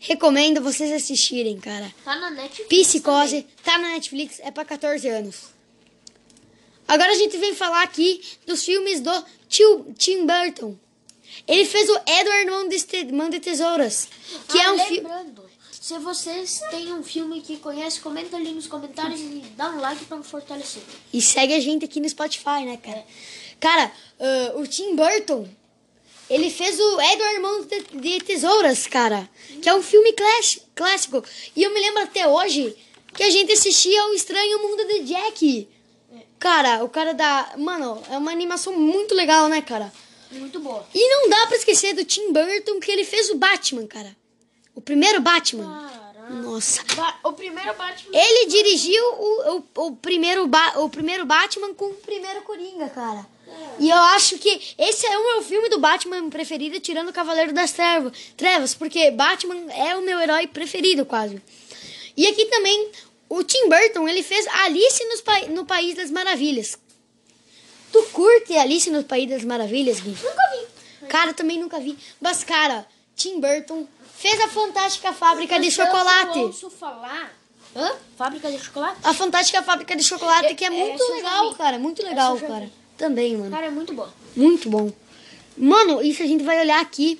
recomendo 0.00 0.60
vocês 0.60 0.90
assistirem, 0.90 1.60
cara. 1.60 1.94
Tá 2.04 2.16
na 2.16 2.30
Netflix. 2.30 2.68
Psicose, 2.68 3.46
tá 3.62 3.78
na 3.78 3.90
Netflix, 3.90 4.40
é 4.40 4.50
pra 4.50 4.64
14 4.64 5.08
anos. 5.08 5.52
Agora 6.88 7.12
a 7.12 7.14
gente 7.14 7.36
vem 7.38 7.54
falar 7.54 7.82
aqui 7.84 8.20
dos 8.46 8.64
filmes 8.64 9.00
do 9.00 9.24
tio 9.48 9.86
Tim 9.96 10.26
Burton. 10.26 10.76
Ele 11.46 11.64
fez 11.64 11.88
o 11.88 12.00
Edward 12.06 12.50
Mão 12.50 12.68
de, 12.68 12.82
Te- 12.82 13.12
Mão 13.12 13.30
de 13.30 13.38
Tesouras, 13.38 14.08
que 14.48 14.58
ah, 14.58 14.64
é 14.64 14.72
um 14.72 14.78
filme... 14.80 15.08
se 15.82 15.98
vocês 15.98 16.60
têm 16.70 16.92
um 16.92 17.02
filme 17.02 17.40
que 17.40 17.56
conhece, 17.56 18.00
comenta 18.00 18.36
ali 18.36 18.52
nos 18.52 18.68
comentários 18.68 19.20
e 19.20 19.42
dá 19.56 19.68
um 19.70 19.80
like 19.80 20.04
pra 20.04 20.22
fortalecer. 20.22 20.80
E 21.12 21.20
segue 21.20 21.52
a 21.54 21.58
gente 21.58 21.84
aqui 21.84 21.98
no 21.98 22.08
Spotify, 22.08 22.64
né, 22.64 22.76
cara? 22.76 23.04
Cara, 23.58 23.92
ah, 24.20 24.52
o 24.58 24.64
Tim 24.64 24.94
Burton, 24.94 25.48
ele 26.30 26.50
fez 26.50 26.78
o 26.78 27.00
Edward 27.00 27.38
Mão 27.40 27.64
de, 27.64 27.80
de 28.00 28.20
Tesouras, 28.20 28.86
cara. 28.86 29.28
Que 29.60 29.68
é 29.68 29.74
um 29.74 29.82
filme 29.82 30.14
clássico. 30.76 31.24
E 31.56 31.64
eu 31.64 31.74
me 31.74 31.80
lembro 31.80 32.04
até 32.04 32.28
hoje 32.28 32.76
que 33.12 33.24
a 33.24 33.30
gente 33.30 33.50
assistia 33.50 34.06
o 34.06 34.14
Estranho 34.14 34.62
Mundo 34.62 34.84
de 34.86 35.00
Jack. 35.00 35.68
Cara, 36.38 36.84
o 36.84 36.88
cara 36.88 37.12
da... 37.12 37.54
Mano, 37.58 38.00
é 38.08 38.16
uma 38.16 38.30
animação 38.30 38.78
muito 38.78 39.16
legal, 39.16 39.48
né, 39.48 39.60
cara? 39.60 39.92
Muito 40.30 40.60
boa. 40.60 40.86
E 40.94 41.08
não 41.08 41.28
dá 41.28 41.48
pra 41.48 41.56
esquecer 41.56 41.92
do 41.92 42.04
Tim 42.04 42.32
Burton 42.32 42.78
que 42.78 42.92
ele 42.92 43.04
fez 43.04 43.30
o 43.30 43.34
Batman, 43.34 43.84
cara. 43.88 44.21
O 44.74 44.80
primeiro 44.80 45.20
Batman. 45.20 45.64
Caramba. 46.14 46.42
Nossa. 46.42 46.82
Ba- 46.94 47.18
O 47.24 47.32
primeiro 47.32 47.74
Batman. 47.74 48.10
Ele 48.18 48.46
dirigiu 48.46 49.04
o, 49.04 49.56
o, 49.76 49.86
o, 49.86 49.96
primeiro 49.96 50.46
ba 50.46 50.74
o 50.80 50.88
primeiro 50.88 51.24
Batman 51.24 51.74
com 51.74 51.86
o 51.86 51.94
primeiro 51.94 52.42
Coringa, 52.42 52.88
cara. 52.88 53.26
E 53.78 53.90
eu 53.90 53.96
acho 53.96 54.38
que 54.38 54.74
esse 54.78 55.06
é 55.06 55.18
o 55.18 55.22
meu 55.34 55.42
filme 55.42 55.68
do 55.68 55.78
Batman 55.78 56.30
preferido, 56.30 56.80
tirando 56.80 57.10
o 57.10 57.12
Cavaleiro 57.12 57.52
das 57.52 57.72
Trevas, 57.72 58.12
Trevas, 58.36 58.74
porque 58.74 59.10
Batman 59.10 59.70
é 59.72 59.94
o 59.94 60.00
meu 60.02 60.18
herói 60.18 60.46
preferido, 60.46 61.04
quase. 61.04 61.42
E 62.16 62.26
aqui 62.26 62.46
também, 62.46 62.90
o 63.28 63.42
Tim 63.44 63.68
Burton, 63.68 64.08
ele 64.08 64.22
fez 64.22 64.46
Alice 64.46 65.04
nos 65.06 65.20
pa 65.20 65.40
no 65.48 65.66
País 65.66 65.94
das 65.96 66.10
Maravilhas. 66.10 66.78
Tu 67.92 68.02
curte 68.04 68.56
Alice 68.56 68.88
no 68.90 69.04
País 69.04 69.28
das 69.28 69.44
Maravilhas, 69.44 70.00
Gui? 70.00 70.10
Nunca 70.10 70.42
vi. 70.52 71.06
Cara, 71.08 71.34
também 71.34 71.58
nunca 71.58 71.78
vi. 71.78 71.98
Mas, 72.20 72.42
cara, 72.42 72.86
Tim 73.14 73.38
Burton 73.38 73.86
fez 74.22 74.40
a 74.40 74.48
Fantástica 74.48 75.12
Fábrica 75.12 75.58
de 75.58 75.66
Mas 75.66 75.78
eu 75.78 75.84
Chocolate. 75.86 76.38
ouço 76.38 76.70
falar. 76.70 77.32
Hã? 77.74 77.92
Fábrica 78.16 78.50
de 78.50 78.58
chocolate? 78.58 78.98
A 79.02 79.14
Fantástica 79.14 79.62
Fábrica 79.62 79.96
de 79.96 80.04
Chocolate, 80.04 80.54
que 80.54 80.64
é 80.64 80.68
É, 80.68 80.70
muito 80.70 81.02
legal, 81.12 81.54
cara. 81.54 81.78
Muito 81.78 82.02
legal, 82.02 82.38
cara. 82.38 82.70
Também, 82.98 83.36
mano. 83.36 83.50
Cara, 83.50 83.66
é 83.66 83.70
muito 83.70 83.92
bom. 83.94 84.08
Muito 84.36 84.68
bom. 84.68 84.92
Mano, 85.56 86.02
isso 86.02 86.22
a 86.22 86.26
gente 86.26 86.44
vai 86.44 86.60
olhar 86.60 86.80
aqui. 86.80 87.18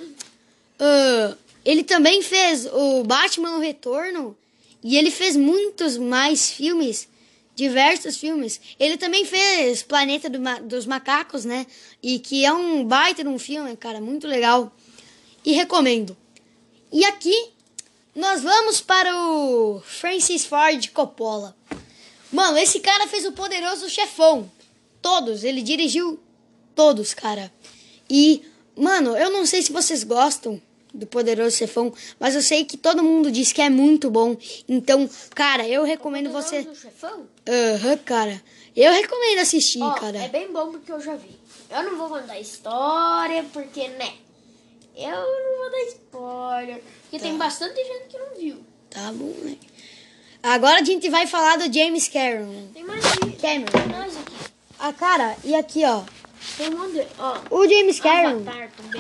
Ah, 0.79 1.35
ele 1.65 1.83
também 1.83 2.23
fez 2.23 2.67
o 2.67 3.03
Batman 3.05 3.51
no 3.53 3.61
Retorno. 3.61 4.37
E 4.85 4.97
ele 4.99 5.11
fez 5.11 5.37
muitos 5.37 5.97
mais 5.97 6.51
filmes. 6.51 7.09
Diversos 7.55 8.17
filmes. 8.17 8.61
Ele 8.81 8.97
também 8.97 9.25
fez 9.25 9.83
Planeta 9.83 10.29
do 10.29 10.41
Ma- 10.41 10.59
dos 10.61 10.87
Macacos, 10.87 11.45
né? 11.45 11.67
E 12.03 12.19
que 12.19 12.45
é 12.45 12.53
um 12.53 12.85
baita 12.85 13.23
de 13.23 13.29
um 13.29 13.39
filme, 13.39 13.77
cara. 13.77 14.01
Muito 14.01 14.27
legal. 14.27 14.71
E 15.45 15.53
recomendo. 15.53 16.17
E 16.93 17.05
aqui 17.07 17.51
nós 18.15 18.43
vamos 18.43 18.83
para 18.83 19.17
o 19.17 19.81
Francis 19.81 20.45
Ford 20.45 20.87
Coppola. 20.91 21.57
Mano, 22.31 22.59
esse 22.59 22.81
cara 22.81 23.09
fez 23.09 23.25
o 23.25 23.33
Poderoso 23.33 23.89
Chefão. 23.89 24.51
Todos, 25.01 25.43
ele 25.43 25.63
dirigiu 25.63 26.21
todos, 26.75 27.15
cara. 27.15 27.51
E, 28.09 28.43
mano, 28.77 29.17
eu 29.17 29.31
não 29.31 29.47
sei 29.47 29.63
se 29.63 29.73
vocês 29.73 30.05
gostam 30.05 30.61
do 30.93 31.07
Poderoso 31.07 31.57
Chefão, 31.57 31.93
mas 32.21 32.35
eu 32.35 32.43
sei 32.43 32.67
que 32.67 32.77
todo 32.77 33.03
mundo 33.03 33.31
diz 33.31 33.53
que 33.53 33.63
é 33.63 33.71
muito 33.71 34.11
bom. 34.11 34.37
Então, 34.69 35.09
cara, 35.35 35.67
eu 35.67 35.85
recomendo 35.85 36.31
você. 36.31 36.63
Do 36.63 36.75
chefão? 36.75 37.27
Aham, 37.49 37.97
cara. 38.05 38.43
Eu 38.77 38.93
recomendo 38.93 39.39
assistir, 39.39 39.83
Ó, 39.83 39.93
cara. 39.95 40.19
É 40.19 40.29
bem 40.29 40.53
bom 40.53 40.73
porque 40.73 40.93
eu 40.93 41.01
já 41.01 41.15
vi. 41.15 41.41
Eu 41.71 41.83
não 41.85 41.97
vou 41.97 42.09
contar 42.09 42.39
história, 42.39 43.45
porque, 43.53 43.89
né? 43.89 44.13
Eu 44.97 45.11
não 45.11 45.59
vou 45.59 45.71
dar 45.71 45.83
spoiler. 45.89 46.83
Porque 47.03 47.19
Tá. 47.19 47.23
tem 47.25 47.37
bastante 47.39 47.77
gente 47.77 48.09
que 48.09 48.19
não 48.19 48.35
viu. 48.37 48.65
Tá 48.91 49.11
bom, 49.13 49.35
né? 49.43 49.57
Agora 50.43 50.81
a 50.81 50.85
gente 50.85 51.09
vai 51.09 51.27
falar 51.27 51.57
do 51.57 51.73
James 51.73 52.09
Cameron. 52.09 52.69
Tem 52.75 52.85
mais 52.85 53.05
aqui. 53.07 53.33
Cameron. 53.37 53.67
Tem 53.73 53.87
mais 53.99 54.17
aqui. 54.17 54.35
Ah, 54.79 54.93
cara, 54.93 55.37
e 55.45 55.55
aqui, 55.55 55.85
ó. 55.85 56.03
Tem 56.57 56.69
um 56.69 56.79
monte. 56.79 57.07
Ó, 57.19 57.41
O 57.51 57.69
James 57.69 58.01
Cameron, 58.01 58.45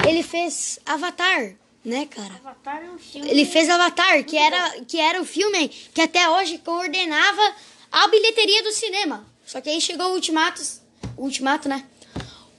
ele 0.09 0.22
fez 0.22 0.78
Avatar, 0.87 1.55
né, 1.85 2.07
cara? 2.07 2.35
Avatar 2.44 2.85
é 2.85 2.90
um 2.90 2.98
filme... 2.98 3.28
Ele 3.28 3.44
fez 3.44 3.68
Avatar, 3.68 4.22
que 4.24 4.38
era, 4.38 4.81
que 4.87 4.98
era 5.00 5.20
o 5.20 5.24
filme 5.24 5.68
que 5.68 6.00
até 6.00 6.28
hoje 6.31 6.59
coordenava 6.59 7.42
a 7.90 8.07
bilheteria 8.07 8.62
do 8.62 8.70
cinema. 8.72 9.26
Só 9.44 9.61
que 9.61 9.68
aí 9.68 9.81
chegou 9.81 10.07
o 10.07 10.12
Ultimato, 10.14 10.62
o 11.16 11.24
Ultimato, 11.24 11.68
né? 11.68 11.85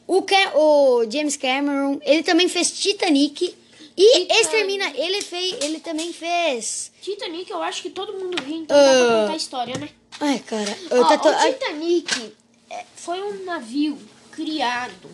O, 0.07 0.21
Ca- 0.21 0.51
o 0.55 1.09
James 1.09 1.37
Cameron, 1.37 1.99
ele 2.03 2.23
também 2.23 2.47
fez 2.49 2.71
Titanic 2.71 3.55
e 3.95 4.05
Titanic. 4.21 4.33
Extermina, 4.41 4.91
ele 4.95 5.21
fez, 5.21 5.55
ele 5.63 5.79
também 5.79 6.11
fez. 6.11 6.91
Titanic 7.01 7.49
eu 7.49 7.61
acho 7.63 7.81
que 7.81 7.89
todo 7.89 8.13
mundo 8.13 8.41
viu, 8.43 8.57
então 8.57 8.75
dá 8.75 8.83
pra 8.83 9.17
Ah. 9.17 9.21
contar 9.21 9.33
a 9.33 9.37
história, 9.37 9.77
né? 9.77 9.89
Ai, 10.19 10.39
cara, 10.39 10.77
Ó, 10.91 11.03
tá 11.05 11.17
to- 11.17 11.29
o 11.29 11.53
Titanic 11.53 12.33
é, 12.69 12.85
foi 12.95 13.21
um 13.21 13.43
navio 13.45 13.97
criado 14.31 15.09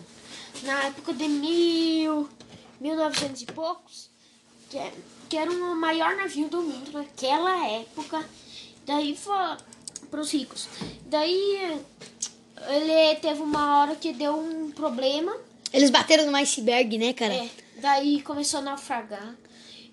na 0.62 0.84
época 0.84 1.12
de 1.12 1.28
mil, 1.28 2.28
1900 2.80 3.42
e 3.42 3.46
poucos, 3.46 4.10
que, 4.68 4.76
é- 4.78 4.92
que 5.28 5.36
era 5.36 5.50
o 5.50 5.76
maior 5.76 6.16
navio 6.16 6.48
do 6.48 6.62
mundo 6.62 6.90
naquela 6.92 7.66
época. 7.68 8.28
Daí 8.86 9.16
foi 9.16 9.36
para 10.10 10.20
os 10.20 10.32
ricos. 10.32 10.66
Daí 11.06 11.80
ele 12.68 13.16
teve 13.16 13.40
uma 13.40 13.80
hora 13.80 13.96
que 13.96 14.12
deu 14.12 14.36
um 14.36 14.70
problema. 14.70 15.36
eles 15.72 15.90
bateram 15.90 16.30
no 16.30 16.36
iceberg, 16.36 16.98
né, 16.98 17.12
cara? 17.12 17.34
É, 17.34 17.48
daí 17.76 18.22
começou 18.22 18.60
a 18.60 18.62
naufragar. 18.62 19.34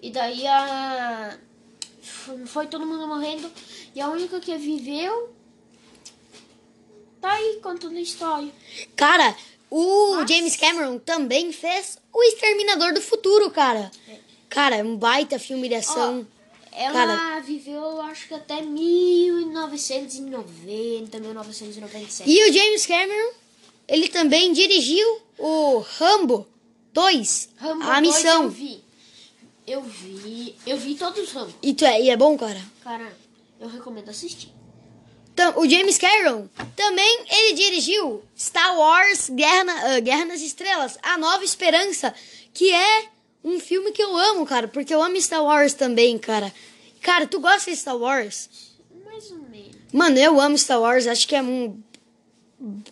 E 0.01 0.11
daí 0.11 0.45
a. 0.45 1.37
Foi, 2.45 2.67
todo 2.67 2.85
mundo 2.85 3.07
morrendo. 3.07 3.51
E 3.95 4.01
a 4.01 4.09
única 4.09 4.39
que 4.39 4.55
viveu. 4.57 5.33
Tá 7.19 7.33
aí 7.33 7.59
contando 7.61 7.97
a 7.97 8.01
história. 8.01 8.51
Cara, 8.95 9.35
o 9.69 10.15
Nossa. 10.15 10.27
James 10.27 10.55
Cameron 10.55 10.99
também 10.99 11.51
fez 11.51 11.97
O 12.13 12.23
Exterminador 12.23 12.93
do 12.93 13.01
Futuro, 13.01 13.49
cara. 13.49 13.91
Cara, 14.49 14.77
é 14.77 14.83
um 14.83 14.95
baita 14.95 15.39
filme 15.39 15.67
de 15.67 15.75
ação. 15.75 16.27
Ela 16.79 16.93
Cara. 16.93 17.39
viveu, 17.41 17.99
acho 18.01 18.27
que 18.27 18.33
até 18.35 18.61
1990, 18.61 21.19
1997. 21.19 22.29
E 22.29 22.49
o 22.49 22.53
James 22.53 22.85
Cameron, 22.85 23.31
ele 23.87 24.07
também 24.09 24.53
dirigiu 24.53 25.21
o 25.37 25.79
Rambo 25.97 26.47
2, 26.93 27.49
Rambo 27.57 27.83
a 27.83 27.99
2 27.99 28.15
missão. 28.15 28.43
eu 28.43 28.49
vi. 28.49 28.83
Eu 29.65 29.81
vi. 29.81 30.55
Eu 30.65 30.77
vi 30.77 30.95
todos 30.95 31.21
os 31.23 31.31
Rambo. 31.31 31.53
E, 31.61 31.73
tu 31.73 31.85
é, 31.85 32.01
e 32.01 32.09
é 32.09 32.15
bom, 32.17 32.37
cara? 32.37 32.61
Cara, 32.83 33.11
eu 33.59 33.67
recomendo 33.67 34.09
assistir. 34.09 34.49
Então, 35.33 35.59
o 35.59 35.69
James 35.69 35.97
Cameron 35.97 36.47
também 36.75 37.25
ele 37.29 37.53
dirigiu 37.53 38.23
Star 38.37 38.75
Wars 38.77 39.29
Guerra, 39.29 39.63
na- 39.65 39.95
ah, 39.95 39.99
Guerra 39.99 40.25
nas 40.25 40.41
Estrelas, 40.41 40.97
A 41.03 41.17
Nova 41.17 41.43
Esperança, 41.43 42.13
que 42.53 42.73
é 42.73 43.09
um 43.43 43.59
filme 43.59 43.91
que 43.91 44.01
eu 44.01 44.15
amo, 44.15 44.45
cara, 44.45 44.67
porque 44.67 44.93
eu 44.93 45.01
amo 45.01 45.19
Star 45.21 45.43
Wars 45.43 45.73
também, 45.73 46.17
cara. 46.17 46.53
Cara, 47.01 47.25
tu 47.25 47.39
gosta 47.39 47.71
de 47.71 47.77
Star 47.77 47.97
Wars? 47.97 48.49
Mais 49.05 49.31
ou 49.31 49.37
menos. 49.37 49.75
Mano, 49.93 50.17
eu 50.17 50.39
amo 50.41 50.57
Star 50.57 50.81
Wars, 50.81 51.07
acho 51.07 51.27
que 51.27 51.35
é 51.35 51.41
um. 51.41 51.79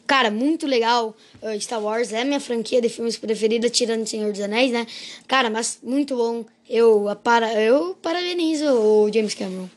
Cara, 0.06 0.30
muito 0.30 0.68
legal. 0.68 1.16
uh, 1.42 1.60
Star 1.60 1.82
Wars 1.82 2.14
é 2.14 2.24
minha 2.24 2.40
franquia 2.40 2.80
de 2.80 2.88
filmes 2.88 3.18
preferida, 3.18 3.70
tirando 3.70 4.08
Senhor 4.08 4.32
dos 4.32 4.42
Anéis, 4.42 4.72
né? 4.72 4.86
Cara, 5.28 5.50
mas 5.50 5.80
muito 5.82 6.16
bom. 6.16 6.46
Eu, 6.70 7.06
para, 7.24 7.62
eu 7.62 7.96
parabenizo 8.02 8.66
o 8.66 9.12
James 9.12 9.34
Cameron. 9.34 9.70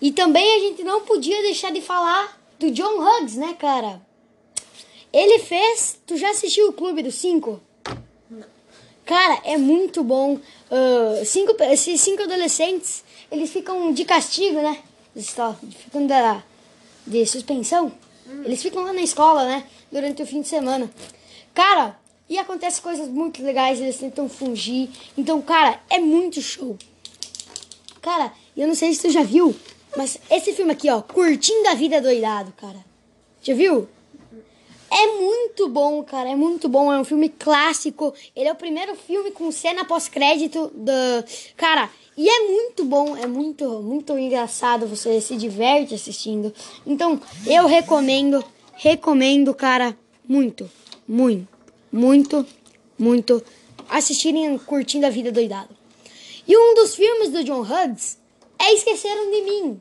E 0.00 0.12
também 0.12 0.56
a 0.56 0.60
gente 0.60 0.82
não 0.84 1.02
podia 1.02 1.40
deixar 1.42 1.72
de 1.72 1.80
falar 1.80 2.40
do 2.58 2.70
John 2.70 3.00
Hughes, 3.00 3.36
né, 3.36 3.54
cara? 3.58 4.00
Ele 5.12 5.38
fez. 5.40 5.98
Tu 6.06 6.16
já 6.16 6.30
assistiu 6.30 6.68
o 6.68 6.72
Clube 6.72 7.02
dos 7.02 7.14
Cinco? 7.16 7.60
Cara, 9.06 9.40
é 9.44 9.56
muito 9.56 10.02
bom. 10.02 10.38
Ah, 10.70 11.24
cinco, 11.24 11.56
esses 11.62 12.00
cinco 12.00 12.24
adolescentes, 12.24 13.04
eles 13.30 13.50
ficam 13.50 13.92
de 13.92 14.04
castigo, 14.04 14.60
né? 14.60 14.78
Eles 15.14 15.30
só 15.30 15.56
ficam 15.78 16.06
da, 16.06 16.42
de 17.06 17.24
suspensão. 17.24 17.92
Eles 18.44 18.60
ficam 18.60 18.82
lá 18.82 18.92
na 18.92 19.02
escola, 19.02 19.44
né? 19.46 19.64
Durante 19.90 20.22
o 20.22 20.26
fim 20.26 20.42
de 20.42 20.48
semana. 20.48 20.90
Cara, 21.54 21.96
e 22.28 22.36
acontece 22.36 22.82
coisas 22.82 23.08
muito 23.08 23.42
legais, 23.42 23.80
eles 23.80 23.96
tentam 23.96 24.28
fugir. 24.28 24.90
Então, 25.16 25.40
cara, 25.40 25.80
é 25.88 26.00
muito 26.00 26.42
show. 26.42 26.76
Cara, 28.02 28.32
eu 28.56 28.66
não 28.66 28.74
sei 28.74 28.92
se 28.92 29.02
tu 29.02 29.10
já 29.10 29.22
viu, 29.22 29.54
mas 29.96 30.18
esse 30.28 30.52
filme 30.52 30.72
aqui, 30.72 30.90
ó, 30.90 31.00
Curtindo 31.00 31.68
a 31.68 31.74
Vida 31.74 32.00
Doidado, 32.00 32.52
cara. 32.56 32.84
Já 33.40 33.54
viu? 33.54 33.88
É 34.90 35.06
muito 35.18 35.68
bom, 35.68 36.02
cara. 36.02 36.30
É 36.30 36.36
muito 36.36 36.68
bom. 36.68 36.92
É 36.92 36.98
um 36.98 37.04
filme 37.04 37.28
clássico. 37.28 38.14
Ele 38.34 38.48
é 38.48 38.52
o 38.52 38.56
primeiro 38.56 38.94
filme 38.94 39.30
com 39.30 39.50
cena 39.50 39.84
pós-crédito 39.84 40.70
da. 40.74 41.24
Cara, 41.56 41.90
e 42.16 42.28
é 42.28 42.48
muito 42.48 42.84
bom. 42.84 43.16
É 43.16 43.26
muito, 43.26 43.82
muito 43.82 44.18
engraçado. 44.18 44.86
Você 44.86 45.20
se 45.20 45.36
diverte 45.36 45.94
assistindo. 45.94 46.52
Então, 46.86 47.20
eu 47.46 47.66
recomendo. 47.66 48.44
Recomendo, 48.78 49.54
cara, 49.54 49.96
muito, 50.28 50.70
muito, 51.08 51.48
muito, 51.90 52.46
muito 52.98 53.42
assistirem 53.88 54.58
curtindo 54.58 55.06
a 55.06 55.10
vida 55.10 55.32
doidado. 55.32 55.74
E 56.46 56.56
um 56.56 56.74
dos 56.74 56.94
filmes 56.94 57.30
do 57.30 57.42
John 57.42 57.62
Hughes 57.62 58.18
é 58.58 58.74
Esqueceram 58.74 59.30
de 59.30 59.42
Mim. 59.42 59.80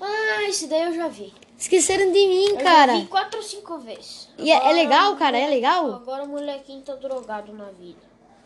Ah, 0.00 0.44
esse 0.48 0.66
daí 0.66 0.84
eu 0.84 0.94
já 0.94 1.08
vi. 1.08 1.32
Esqueceram 1.60 2.10
de 2.10 2.26
mim, 2.26 2.48
Eu 2.48 2.56
cara. 2.56 2.94
já 2.94 3.00
vi 3.02 3.06
quatro 3.08 3.38
ou 3.38 3.44
cinco 3.44 3.78
vezes. 3.78 4.28
E 4.38 4.50
é- 4.50 4.70
é 4.70 4.72
legal, 4.72 5.14
cara? 5.16 5.38
É 5.38 5.46
legal? 5.46 5.92
Agora 5.94 6.24
o 6.24 6.28
molequinho 6.28 6.80
tá 6.80 6.94
drogado 6.94 7.52
na 7.52 7.66
vida. 7.70 8.00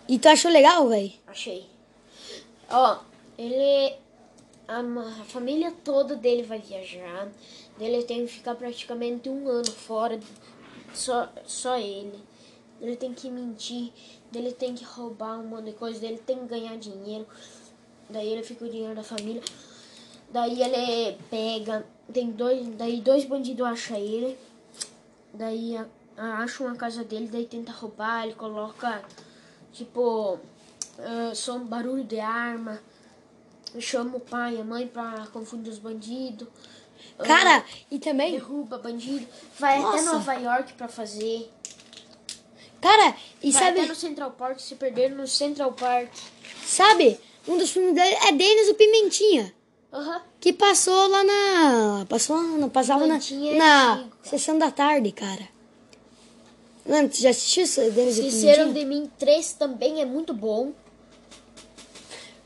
E 0.09 0.19
tu 0.19 0.29
achou 0.29 0.51
legal, 0.51 0.89
velho? 0.89 1.13
Achei. 1.29 1.65
Ó, 2.69 2.99
ele. 3.39 3.95
A, 4.67 4.81
a 4.81 5.25
família 5.27 5.73
toda 5.85 6.17
dele 6.17 6.43
vai 6.43 6.59
viajar. 6.59 7.29
Ele 7.79 8.03
tem 8.03 8.27
que 8.27 8.33
ficar 8.33 8.57
praticamente 8.57 9.29
um 9.29 9.49
ano 9.49 9.71
fora. 9.71 10.19
Só, 10.93 11.29
só 11.47 11.79
ele. 11.79 12.19
Ele 12.81 12.97
tem 12.97 13.15
que 13.15 13.31
mentir. 13.31 13.93
Ele 14.35 14.51
tem 14.53 14.75
que 14.75 14.85
roubar 14.85 15.39
um 15.39 15.45
monte 15.47 15.67
de 15.67 15.73
coisa. 15.73 16.05
Ele 16.05 16.19
tem 16.19 16.39
que 16.41 16.47
ganhar 16.47 16.77
dinheiro. 16.79 17.27
Daí 18.11 18.29
ele 18.33 18.43
fica 18.43 18.65
o 18.65 18.69
dinheiro 18.69 18.95
da 18.95 19.05
família. 19.05 19.43
Daí 20.31 20.61
ele 20.61 21.17
pega. 21.31 21.87
Tem 22.13 22.31
dois. 22.31 22.67
Daí 22.77 23.01
dois 23.01 23.25
bandidos 23.25 23.67
acham 23.67 23.97
ele. 23.97 24.39
Daí 25.33 25.77
acham 26.17 26.69
a 26.69 26.77
casa 26.77 27.03
dele. 27.05 27.29
Daí 27.31 27.47
tenta 27.47 27.73
roubar. 27.73 28.25
Ele 28.25 28.35
coloca. 28.35 29.03
Tipo. 29.73 30.39
ah, 30.99 31.35
som, 31.35 31.61
barulho 31.61 32.05
de 32.05 32.21
arma. 32.21 32.81
Chama 33.81 34.17
o 34.17 34.21
pai 34.21 34.55
e 34.57 34.61
a 34.61 34.65
mãe 34.65 34.87
pra 34.87 35.27
confundir 35.33 35.73
os 35.73 35.79
bandidos. 35.81 36.47
Ah, 37.19 37.25
Cara, 37.25 37.65
e 37.91 37.99
também, 37.99 38.33
derruba 38.33 38.79
bandido. 38.79 39.27
Vai 39.59 39.79
até 39.79 40.01
Nossa. 40.01 40.13
Nova 40.15 40.35
York 40.35 40.73
pra 40.75 40.87
fazer. 40.89 41.51
cara, 42.81 43.17
e 43.43 43.51
Vai 43.51 43.63
sabe, 43.63 43.81
até 43.81 43.89
no 43.89 43.95
Central 43.97 44.31
Park, 44.33 44.61
se 44.61 44.77
perder 44.77 45.11
no 45.11 45.27
Central 45.27 45.73
Park. 45.73 46.11
sabe, 46.65 47.19
um 47.49 47.57
dos 47.59 47.71
filmes 47.71 47.95
dele 47.95 48.15
é 48.27 48.33
Denis 48.33 48.69
o 48.69 48.75
Pimentinha, 48.75 49.53
Aham. 49.95 50.21
que 50.41 50.53
passou 50.53 51.07
lá 51.09 51.23
na, 51.25 52.07
passou 52.09 52.37
na- 52.43 52.69
passava 52.69 53.07
na, 53.07 53.19
na 53.57 54.05
sessão 54.25 54.59
da 54.59 54.71
tarde, 54.71 55.13
cara. 55.13 55.49
Mano, 56.87 57.09
tu 57.09 57.17
já 57.19 57.31
assistiu 57.31 57.63
isso, 57.65 57.81
o 57.81 57.85
Esqueceram 58.11 58.73
de 58.73 58.85
mim 58.85 59.11
3 59.19 59.53
também 59.55 60.01
é 60.03 60.05
muito 60.05 60.35
bom. 60.35 60.73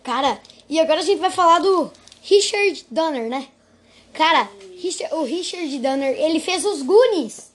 Cara, 0.02 0.40
e 0.68 0.78
agora 0.78 1.00
a 1.00 1.04
gente 1.04 1.18
vai 1.18 1.30
falar 1.30 1.58
do 1.58 1.90
Richard 2.22 2.86
Donner, 2.90 3.28
né? 3.28 3.48
Cara, 4.12 4.48
Richard- 4.76 5.14
o 5.14 5.24
Richard 5.24 5.78
Donner, 5.78 6.16
ele 6.20 6.40
fez 6.40 6.64
os 6.64 6.82
Goonies. 6.82 7.50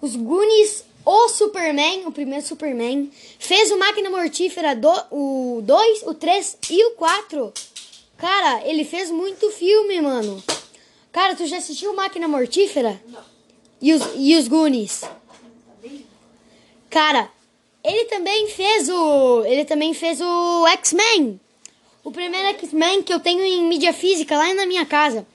Os 0.00 0.14
Goonies, 0.16 0.84
o 1.04 1.28
Superman, 1.28 2.06
o 2.06 2.12
primeiro 2.12 2.46
Superman. 2.46 3.10
Fez 3.38 3.70
o 3.70 3.78
Máquina 3.78 4.08
Mortífera, 4.10 4.74
do, 4.74 4.90
o 5.10 5.60
2, 5.62 6.02
o 6.04 6.14
3 6.14 6.56
e 6.70 6.84
o 6.86 6.90
4. 6.92 7.52
Cara, 8.18 8.62
ele 8.66 8.84
fez 8.84 9.10
muito 9.10 9.50
filme, 9.50 10.00
mano. 10.02 10.42
Cara, 11.12 11.34
tu 11.34 11.46
já 11.46 11.56
assistiu 11.58 11.94
Máquina 11.94 12.28
Mortífera? 12.28 13.00
Não. 13.08 13.20
E 13.80 13.92
os, 13.94 14.02
e 14.16 14.36
os 14.36 14.48
Goonies? 14.48 15.02
Cara, 16.90 17.30
ele 17.84 18.04
também 18.06 18.48
fez 18.48 18.88
o. 18.88 19.44
Ele 19.44 19.64
também 19.64 19.94
fez 19.94 20.20
o 20.20 20.66
X-Men. 20.68 21.40
O 22.02 22.10
primeiro 22.10 22.48
X-Men 22.58 23.02
que 23.02 23.12
eu 23.12 23.20
tenho 23.20 23.42
em 23.44 23.64
mídia 23.66 23.92
física 23.92 24.36
lá 24.36 24.52
na 24.54 24.66
minha 24.66 24.84
casa. 24.86 25.26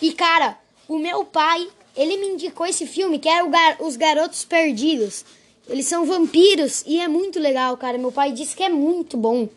E, 0.00 0.12
cara, 0.12 0.58
o 0.88 0.98
meu 0.98 1.24
pai, 1.24 1.68
ele 1.96 2.16
me 2.16 2.28
indicou 2.28 2.66
esse 2.66 2.86
filme 2.86 3.18
que 3.18 3.28
é 3.28 3.42
o 3.42 3.48
Gar- 3.50 3.76
Os 3.80 3.96
Garotos 3.96 4.44
Perdidos. 4.44 5.24
Eles 5.68 5.86
são 5.86 6.04
vampiros 6.04 6.82
e 6.86 6.98
é 7.00 7.06
muito 7.08 7.38
legal, 7.38 7.76
cara. 7.76 7.96
Meu 7.96 8.10
pai 8.12 8.32
disse 8.32 8.56
que 8.56 8.62
é 8.62 8.68
muito 8.68 9.16
bom. 9.16 9.48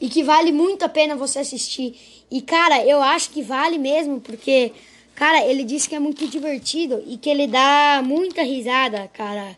E 0.00 0.08
que 0.08 0.22
vale 0.22 0.50
muito 0.50 0.84
a 0.84 0.88
pena 0.88 1.14
você 1.14 1.40
assistir. 1.40 2.24
E, 2.30 2.40
cara, 2.40 2.84
eu 2.84 3.02
acho 3.02 3.30
que 3.30 3.42
vale 3.42 3.76
mesmo, 3.76 4.20
porque, 4.20 4.72
cara, 5.14 5.44
ele 5.44 5.62
disse 5.64 5.88
que 5.88 5.94
é 5.94 5.98
muito 6.00 6.26
divertido 6.26 7.02
e 7.06 7.16
que 7.18 7.28
ele 7.28 7.46
dá 7.46 8.00
muita 8.04 8.42
risada, 8.42 9.10
cara, 9.12 9.56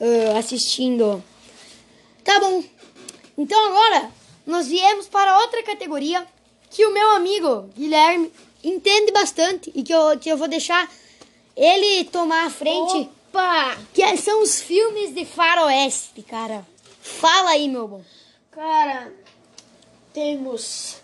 ah, 0.00 0.38
assistindo. 0.38 1.22
Tá 2.22 2.38
bom. 2.38 2.62
Então 3.36 3.58
agora 3.68 4.10
nós 4.46 4.68
viemos 4.68 5.08
para 5.08 5.38
outra 5.40 5.62
categoria 5.62 6.26
que 6.70 6.84
o 6.86 6.92
meu 6.92 7.10
amigo 7.12 7.68
Guilherme 7.76 8.30
entende 8.62 9.10
bastante 9.10 9.72
e 9.74 9.82
que 9.82 9.92
eu, 9.92 10.18
que 10.18 10.28
eu 10.28 10.36
vou 10.36 10.46
deixar 10.46 10.88
ele 11.56 12.04
tomar 12.04 12.46
a 12.46 12.50
frente, 12.50 13.08
Opa! 13.32 13.76
que 13.92 14.02
é- 14.02 14.16
são 14.16 14.42
os 14.42 14.60
filmes 14.60 15.14
de 15.14 15.24
faroeste, 15.24 16.22
cara. 16.22 16.66
Fala 17.00 17.50
aí, 17.50 17.66
meu 17.68 17.88
bom. 17.88 18.02
Cara, 18.50 19.12
temos 20.12 20.96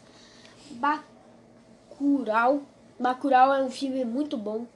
Bacurau. 0.71 2.63
Bacurau 2.99 3.55
é 3.55 3.63
um 3.63 3.71
filme 3.71 4.05
muito 4.05 4.37
bom. 4.37 4.67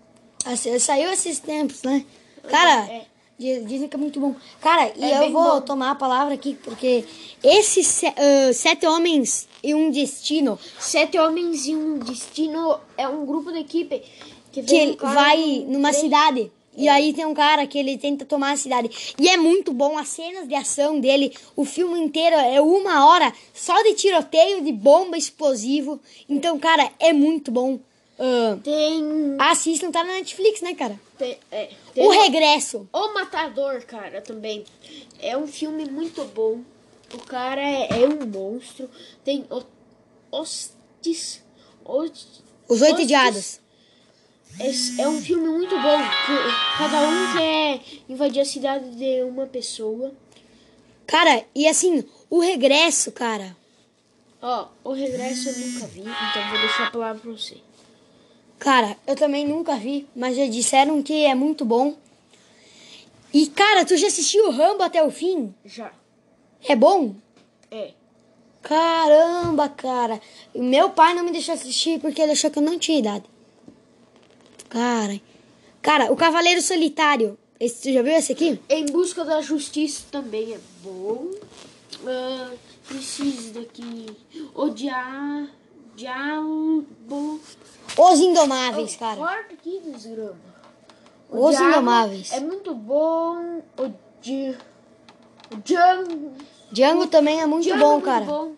Assim, 0.45 0.79
Saiu 0.79 1.11
esses 1.13 1.39
tempos, 1.39 1.83
né? 1.83 2.05
Cara, 2.49 2.87
É. 2.91 3.07
di- 3.39 3.65
dizem 3.65 3.89
que 3.89 3.97
é 3.97 3.99
muito 3.99 4.19
bom. 4.21 4.35
Cara, 4.61 4.93
e 4.97 5.05
É 5.05 5.17
eu 5.17 5.21
bem 5.21 5.33
vou 5.33 5.43
bom. 5.43 5.61
tomar 5.61 5.91
a 5.91 5.95
palavra 5.95 6.35
aqui, 6.35 6.55
porque 6.63 7.05
esses 7.43 7.87
se- 7.87 8.07
ah, 8.07 8.53
Sete 8.53 8.87
Homens 8.87 9.49
e 9.63 9.75
um 9.75 9.91
Destino, 9.91 10.59
Sete 10.79 11.19
Homens 11.19 11.67
e 11.67 11.75
um 11.75 11.99
Destino 11.99 12.79
é 12.97 13.07
um 13.09 13.27
grupo 13.27 13.53
de 13.53 13.59
equipe 13.59 14.03
que, 14.53 14.63
que 14.63 14.97
vai 15.05 15.65
num 15.67 15.73
numa 15.75 15.93
cidade. 15.93 16.51
E 16.81 16.89
aí 16.89 17.13
tem 17.13 17.27
um 17.27 17.35
cara 17.35 17.67
que 17.67 17.79
ele 17.79 17.99
tenta 17.99 18.25
tomar 18.25 18.53
a 18.53 18.57
cidade. 18.57 19.15
E 19.19 19.29
é 19.29 19.37
muito 19.37 19.71
bom 19.71 19.99
as 19.99 20.09
cenas 20.09 20.49
de 20.49 20.55
ação 20.55 20.99
dele. 20.99 21.37
O 21.55 21.67
filme 21.67 22.01
inteiro 22.01 22.35
é 22.37 22.59
uma 22.59 23.07
hora 23.07 23.31
só 23.53 23.83
de 23.83 23.93
tiroteio, 23.93 24.65
de 24.65 24.73
bomba, 24.73 25.19
explosivo. 25.19 26.01
Então, 26.27 26.59
cara, 26.59 26.91
é 26.99 27.13
muito 27.13 27.51
bom. 27.51 27.79
Ah, 28.19 28.57
Tem, 28.63 29.03
assistam, 29.39 29.91
tá 29.91 30.03
na 30.05 30.15
Netflix, 30.15 30.63
né, 30.63 30.75
cara? 30.75 30.99
tem, 31.19 31.39
é, 31.51 31.71
tem 31.95 32.07
O 32.07 32.11
Regresso. 32.11 32.89
O 32.93 33.13
Matador, 33.13 33.83
cara, 33.85 34.23
também. 34.23 34.65
É 35.21 35.37
um 35.37 35.47
filme 35.47 35.85
muito 35.85 36.25
bom. 36.25 36.61
O 37.13 37.19
cara 37.19 37.61
é, 37.61 37.89
é 38.03 38.09
um 38.09 38.27
monstro. 38.27 38.89
Tem 39.23 39.45
o, 39.51 39.63
Hostis. 40.31 41.43
Hostis. 41.85 42.43
Os 42.67 42.81
Oito. 42.81 43.05
Diados. 43.05 43.61
É, 44.59 45.03
é 45.03 45.09
um 45.09 45.21
filme 45.21 45.49
muito 45.49 45.75
bom. 45.77 45.99
Cada 46.79 47.09
um 47.09 47.33
quer 47.37 47.81
invadir 48.09 48.41
a 48.41 48.45
cidade 48.45 48.91
de 48.97 49.23
uma 49.23 49.47
pessoa. 49.47 50.13
Cara, 51.07 51.45
e 51.55 51.67
assim, 51.67 52.05
o 52.29 52.41
regresso, 52.41 53.11
cara. 53.13 53.57
Ó, 54.43 54.69
o 54.85 54.93
regresso 54.93 55.49
eu 55.49 55.59
nunca 55.59 55.87
vi, 55.87 56.01
então 56.01 56.49
vou 56.51 56.59
deixar 56.61 56.87
a 56.87 56.91
palavra 56.91 57.21
pra 57.21 57.31
você. 57.31 57.59
Cara, 58.59 58.97
eu 59.07 59.17
também 59.17 59.47
nunca 59.47 59.77
vi, 59.77 60.07
mas 60.15 60.37
já 60.37 60.47
disseram 60.47 61.03
que 61.03 61.25
é 61.25 61.35
muito 61.35 61.65
bom. 61.65 61.97
E, 63.33 63.47
cara, 63.47 63.85
tu 63.85 63.97
já 63.97 64.07
assistiu 64.07 64.47
o 64.49 64.51
Rambo 64.51 64.83
até 64.83 65.03
o 65.03 65.11
fim? 65.11 65.55
Já. 65.65 65.93
É 66.69 66.75
bom? 66.77 67.15
É. 67.71 67.93
Caramba, 68.63 69.69
cara. 69.69 70.21
Meu 70.55 70.91
pai 70.91 71.15
não 71.15 71.25
me 71.25 71.31
deixou 71.31 71.55
assistir 71.55 72.01
porque 72.01 72.21
ele 72.21 72.33
achou 72.33 72.51
que 72.51 72.59
eu 72.59 72.63
não 72.63 72.79
tinha 72.79 72.99
idade. 72.99 73.25
Cara. 74.71 75.21
Cara, 75.83 76.13
o 76.13 76.17
Cavaleiro 76.17 76.63
Solitário. 76.63 77.39
Esse, 77.59 77.83
tu 77.83 77.93
já 77.93 78.01
viu 78.03 78.13
esse 78.15 78.33
aqui? 78.33 78.59
Em 78.71 78.87
busca 78.87 79.25
da 79.25 79.43
justiça 79.43 80.05
também 80.11 80.55
é 80.55 80.59
bom. 80.83 81.31
Ah, 82.07 82.51
preciso 82.87 83.53
daqui. 83.53 84.07
Odiar. 84.55 85.47
Diabo. 85.95 86.87
Os 87.99 88.21
Indomáveis, 88.21 88.97
cara. 88.97 89.17
Corta 89.17 89.53
aqui, 89.53 89.83
desgrama. 89.85 90.37
Os 91.29 91.51
Diabo 91.51 91.69
Indomáveis. 91.69 92.33
É 92.33 92.41
muito 92.41 92.75
bom. 92.75 93.61
O 93.77 93.93
Di... 94.23 94.57
O 95.53 95.57
Django. 95.63 96.33
Django 96.73 97.07
também 97.09 97.41
é 97.41 97.47
muito 97.47 97.65
Django 97.65 97.81
bom, 97.81 97.89
é 97.89 97.93
muito 97.93 98.05
cara. 98.05 98.25
bom. 98.25 98.53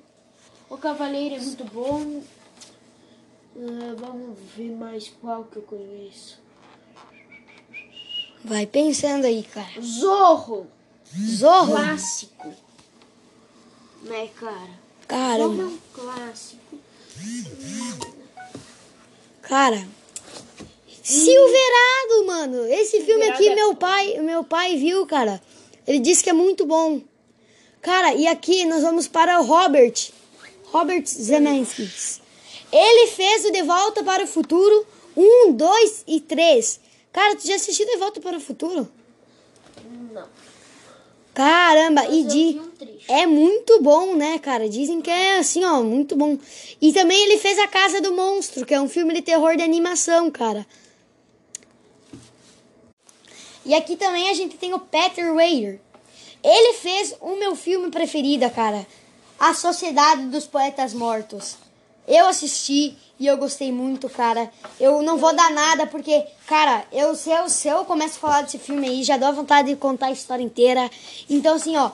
O 0.71 0.77
Cavaleiro 0.77 1.35
é 1.35 1.41
muito 1.41 1.65
bom. 1.65 2.23
Ah, 3.57 3.94
vamos 3.96 4.38
ver 4.57 4.70
mais 4.72 5.09
qual 5.20 5.44
que 5.44 5.57
eu 5.57 5.62
conheço. 5.62 6.40
Vai 8.44 8.66
pensando 8.66 9.26
aí, 9.26 9.42
cara. 9.42 9.80
Zorro. 9.80 10.66
Zorro. 11.16 11.72
Clássico. 11.72 12.53
Né, 14.03 14.28
cara? 14.28 15.38
Zorro 15.38 15.61
é 15.61 15.64
um 15.64 15.78
clássico. 15.92 16.78
Cara. 19.42 19.86
Silverado, 21.03 22.26
mano. 22.26 22.64
Esse 22.66 23.00
filme 23.03 23.24
Silverado 23.24 23.34
aqui, 23.34 23.48
é 23.48 23.55
meu 23.55 23.74
pai, 23.74 24.18
meu 24.20 24.44
pai 24.44 24.76
viu, 24.76 25.07
cara. 25.07 25.40
Ele 25.86 25.98
disse 25.98 26.22
que 26.24 26.30
é 26.30 26.32
muito 26.32 26.64
bom. 26.64 27.00
Cara, 27.80 28.14
e 28.14 28.26
aqui 28.26 28.64
nós 28.64 28.82
vamos 28.82 29.09
para 29.09 29.40
o 29.40 29.44
Robert. 29.44 30.11
Robert 30.64 31.05
Zemeckis. 31.07 32.22
Ele 32.73 33.07
fez 33.09 33.45
o 33.45 33.53
De 33.53 33.62
Volta 33.62 34.03
para 34.03 34.25
o 34.25 34.27
Futuro 34.27 34.87
1, 35.16 35.53
2 35.53 36.05
e 36.07 36.20
3. 36.20 36.81
Cara, 37.12 37.37
tu 37.37 37.47
já 37.47 37.57
assistiu 37.57 37.87
De 37.87 37.99
Volta 37.99 38.20
para 38.20 38.39
o 38.39 38.41
Futuro? 38.41 38.89
Não. 40.12 40.27
Caramba, 41.35 42.03
Mas 42.03 42.14
e 42.14 42.23
de 42.25 42.61
um 42.61 42.73
é 43.09 43.27
muito 43.27 43.83
bom, 43.83 44.14
né, 44.14 44.39
cara? 44.39 44.68
Dizem 44.68 45.01
que 45.01 45.11
é 45.11 45.39
assim, 45.39 45.64
ó, 45.64 45.83
muito 45.83 46.14
bom. 46.14 46.39
E 46.81 46.93
também 46.93 47.23
ele 47.25 47.39
fez 47.39 47.59
A 47.59 47.66
Casa 47.66 48.01
do 48.01 48.12
Monstro, 48.12 48.64
que 48.64 48.75
é 48.75 48.81
um 48.81 48.89
filme 48.89 49.14
de 49.14 49.23
terror 49.23 49.57
de 49.57 49.62
animação, 49.62 50.31
cara. 50.31 50.66
E 53.64 53.75
aqui 53.75 53.97
também 53.97 54.29
a 54.29 54.35
gente 54.35 54.57
tem 54.57 54.75
o 54.75 54.79
Peter 54.81 55.33
Weir. 55.35 55.81
Ele 56.43 56.75
fez 56.75 57.14
o 57.20 57.37
meu 57.37 57.55
filme 57.55 57.91
preferido, 57.91 58.49
cara. 58.51 58.87
A 59.39 59.55
Sociedade 59.55 60.27
dos 60.27 60.47
Poetas 60.47 60.93
Mortos. 60.93 61.57
Eu 62.07 62.26
assisti 62.26 62.96
e 63.18 63.26
eu 63.26 63.36
gostei 63.36 63.70
muito, 63.72 64.09
cara. 64.09 64.50
Eu 64.80 65.03
não 65.03 65.16
vou 65.16 65.34
dar 65.34 65.50
nada 65.50 65.86
porque, 65.86 66.24
cara, 66.46 66.84
eu 66.92 67.14
se 67.14 67.30
eu, 67.30 67.48
se 67.48 67.68
eu 67.68 67.84
começo 67.84 68.16
a 68.16 68.20
falar 68.20 68.42
desse 68.42 68.59
filme 68.59 68.88
aí, 68.88 69.03
já 69.05 69.16
dá 69.16 69.30
vontade 69.30 69.68
de 69.68 69.76
contar 69.76 70.07
a 70.07 70.12
história 70.12 70.42
inteira. 70.42 70.90
Então, 71.30 71.55
assim, 71.55 71.76
ó, 71.76 71.90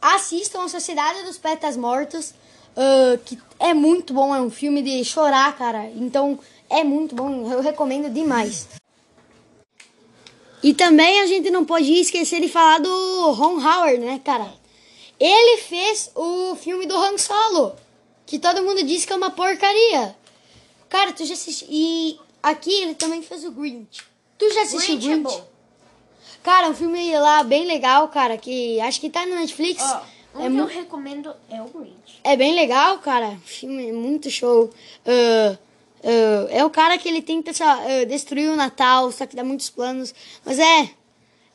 assistam 0.00 0.64
a 0.64 0.68
Sociedade 0.68 1.22
dos 1.22 1.38
Poetas 1.38 1.76
Mortos, 1.76 2.34
ah, 2.76 3.18
que 3.24 3.38
é 3.58 3.74
muito 3.74 4.12
bom, 4.12 4.34
é 4.34 4.40
um 4.40 4.50
filme 4.50 4.82
de 4.82 5.04
chorar, 5.04 5.56
cara. 5.56 5.86
Então, 5.94 6.38
é 6.68 6.82
muito 6.82 7.14
bom, 7.14 7.50
eu 7.52 7.60
recomendo 7.60 8.10
demais. 8.10 8.68
E 10.62 10.72
também 10.72 11.20
a 11.20 11.26
gente 11.26 11.50
não 11.50 11.64
pode 11.64 11.92
esquecer 11.92 12.40
de 12.40 12.48
falar 12.48 12.78
do 12.78 13.32
Ron 13.32 13.60
Howard, 13.60 13.98
né, 13.98 14.20
cara? 14.24 14.52
Ele 15.18 15.60
fez 15.62 16.10
o 16.14 16.54
filme 16.56 16.86
do 16.86 16.96
Han 16.96 17.18
Solo, 17.18 17.74
que 18.26 18.38
todo 18.38 18.62
mundo 18.62 18.82
diz 18.82 19.04
que 19.04 19.12
é 19.12 19.16
uma 19.16 19.30
porcaria. 19.30 20.16
Cara, 20.88 21.12
tu 21.12 21.24
já 21.24 21.34
assistiu. 21.34 21.68
E 21.70 22.18
aqui 22.42 22.72
ele 22.82 22.94
também 22.94 23.22
fez 23.22 23.44
o 23.44 23.50
Grinch. 23.50 24.02
Tu 24.38 24.52
já 24.52 24.62
assistiu 24.62 24.96
o 24.96 24.98
Grinch 24.98 25.12
é 25.12 25.16
Grinch? 25.16 25.36
bom. 25.36 25.48
Cara, 26.42 26.68
um 26.68 26.74
filme 26.74 27.16
lá 27.18 27.44
bem 27.44 27.66
legal, 27.66 28.08
cara, 28.08 28.36
que 28.36 28.80
acho 28.80 29.00
que 29.00 29.08
tá 29.08 29.24
no 29.24 29.36
Netflix. 29.36 29.82
Ó, 29.82 30.02
um 30.34 30.46
é, 30.46 30.50
que 30.50 30.58
eu 30.58 30.66
recomendo 30.66 31.34
é 31.48 31.62
o 31.62 31.66
Grinch. 31.66 32.20
é 32.24 32.36
bem 32.36 32.54
legal, 32.54 32.98
cara. 32.98 33.28
O 33.28 33.46
filme 33.46 33.88
é 33.88 33.92
muito 33.92 34.30
show. 34.30 34.70
Ah, 35.06 35.56
ah, 36.04 36.46
é 36.50 36.64
o 36.64 36.70
cara 36.70 36.98
que 36.98 37.08
ele 37.08 37.22
tenta 37.22 37.52
lá, 37.64 37.80
ah, 37.80 38.04
destruir 38.04 38.50
o 38.50 38.56
Natal, 38.56 39.10
só 39.12 39.24
que 39.24 39.36
dá 39.36 39.44
muitos 39.44 39.70
planos. 39.70 40.14
Mas 40.44 40.58
é. 40.58 40.90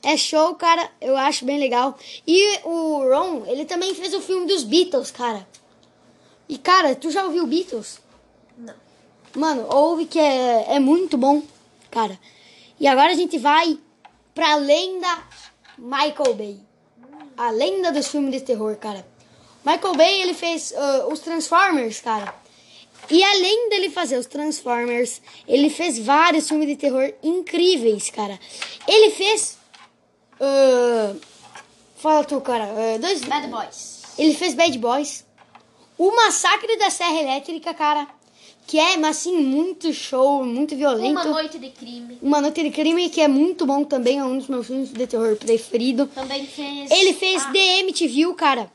É 0.03 0.15
show, 0.15 0.55
cara. 0.55 0.89
Eu 1.01 1.17
acho 1.17 1.43
bem 1.43 1.59
legal. 1.59 1.97
E 2.25 2.59
o 2.63 2.99
Ron, 3.09 3.43
ele 3.47 3.65
também 3.65 3.93
fez 3.93 4.13
o 4.13 4.21
filme 4.21 4.45
dos 4.45 4.63
Beatles, 4.63 5.11
cara. 5.11 5.45
E, 6.49 6.57
cara, 6.57 6.95
tu 6.95 7.11
já 7.11 7.25
ouviu 7.25 7.45
Beatles? 7.45 7.99
Não. 8.57 8.73
Mano, 9.35 9.67
ouve 9.69 10.05
que 10.05 10.19
é, 10.19 10.75
é 10.75 10.79
muito 10.79 11.17
bom, 11.17 11.41
cara. 11.91 12.17
E 12.79 12.87
agora 12.87 13.11
a 13.11 13.15
gente 13.15 13.37
vai 13.37 13.77
pra 14.33 14.55
lenda 14.55 15.07
Michael 15.77 16.33
Bay. 16.35 16.59
A 17.35 17.51
lenda 17.51 17.91
dos 17.91 18.07
filmes 18.07 18.31
de 18.31 18.41
terror, 18.41 18.75
cara. 18.77 19.05
Michael 19.65 19.95
Bay, 19.95 20.21
ele 20.21 20.33
fez 20.33 20.73
ah, 20.75 21.07
os 21.11 21.19
Transformers, 21.19 21.99
cara. 21.99 22.33
E 23.09 23.23
além 23.23 23.69
dele 23.69 23.89
fazer 23.89 24.17
os 24.17 24.25
Transformers, 24.25 25.21
ele 25.47 25.69
fez 25.69 25.99
vários 25.99 26.47
filmes 26.47 26.67
de 26.67 26.75
terror 26.75 27.13
incríveis, 27.21 28.09
cara. 28.09 28.39
Ele 28.87 29.11
fez... 29.11 29.57
ah, 30.39 31.15
fala 31.97 32.23
tu, 32.23 32.39
cara. 32.41 32.63
ah, 32.63 32.97
dois, 32.97 33.23
Bad 33.23 33.47
Boys. 33.47 34.03
ele 34.17 34.33
fez 34.33 34.53
Bad 34.53 34.77
Boys. 34.79 35.26
O 35.97 36.15
Massacre 36.15 36.77
da 36.77 36.89
Serra 36.89 37.19
Elétrica, 37.21 37.73
cara. 37.73 38.07
Que 38.67 38.77
é, 38.77 38.97
mas 38.97 39.17
assim, 39.19 39.37
muito 39.37 39.93
show, 39.93 40.43
muito 40.43 40.75
violento. 40.75 41.11
Uma 41.11 41.23
Noite 41.23 41.57
de 41.57 41.69
Crime. 41.69 42.17
Uma 42.21 42.41
Noite 42.41 42.61
de 42.63 42.69
Crime, 42.69 43.09
que 43.09 43.21
é 43.21 43.27
muito 43.27 43.65
bom 43.65 43.83
também. 43.85 44.19
É 44.19 44.23
um 44.25 44.37
dos 44.37 44.47
meus 44.49 44.67
filmes 44.67 44.91
de 44.91 45.07
terror 45.07 45.35
preferido. 45.37 46.05
Também 46.07 46.45
fez... 46.45 46.91
Ele 46.91 47.13
fez 47.13 47.43
Ah, 47.45 47.51
The 47.53 47.79
MTV, 47.79 48.33
cara. 48.35 48.69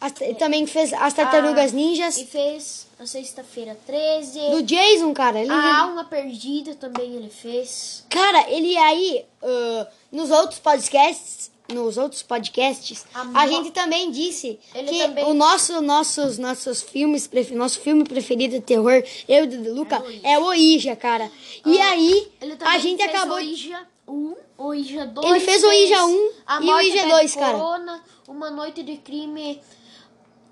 As- 0.00 0.18
ele 0.22 0.34
também 0.36 0.66
fez 0.66 0.94
As 0.94 1.12
Tartarugas 1.12 1.72
Ah, 1.72 1.76
Ninjas. 1.76 2.16
E 2.16 2.24
fez 2.24 2.86
a 2.98 3.04
Sexta-feira 3.06 3.78
13. 3.86 4.40
Do 4.52 4.62
Jason, 4.62 5.12
cara. 5.12 5.38
Ele, 5.38 5.50
A 5.52 5.82
Alma 5.82 6.04
Perdida 6.04 6.74
também 6.74 7.14
ele 7.16 7.28
fez. 7.28 8.06
Cara, 8.08 8.48
ele 8.50 8.74
aí, 8.78 9.22
ah, 9.42 9.86
nos 10.10 10.30
outros 10.30 10.58
podcasts, 10.60 11.50
nos 11.72 11.96
outros 11.96 12.22
podcasts, 12.22 13.04
A 13.14 13.42
a, 13.42 13.46
gente 13.46 13.70
também 13.70 14.10
disse 14.10 14.58
Ele 14.74 14.88
que 14.88 14.98
também- 14.98 15.24
o 15.24 15.34
nosso, 15.34 15.80
nossos, 15.80 16.38
nossos 16.38 16.82
filmes, 16.82 17.28
nosso 17.52 17.80
filme 17.80 18.04
preferido 18.04 18.54
de 18.54 18.60
terror, 18.60 19.02
eu 19.28 19.44
e 19.44 19.56
o 19.56 19.74
Luca, 19.74 20.02
é 20.22 20.38
o 20.38 20.44
Ouija, 20.44 20.94
cara. 20.96 21.30
E 21.66 21.80
Ah, 21.80 21.90
aí, 21.90 22.28
a 22.60 22.78
gente 22.78 23.02
fez 23.02 23.14
acabou... 23.14 23.36
o 23.36 23.40
Ouija 23.40 23.86
1, 24.08 24.12
o 24.58 24.64
Ouija 24.64 25.06
2. 25.06 25.26
Ele 25.30 25.40
fez 25.40 25.62
o 25.62 25.66
Ouija 25.68 26.04
1 26.06 26.30
a 26.46 26.60
e 26.60 26.64
o 26.64 26.66
da 27.02 27.08
2, 27.08 27.34
cara. 27.34 27.58
Corona, 27.58 28.04
Uma 28.28 28.50
Noite 28.50 28.82
de 28.82 28.96
Crime, 28.96 29.60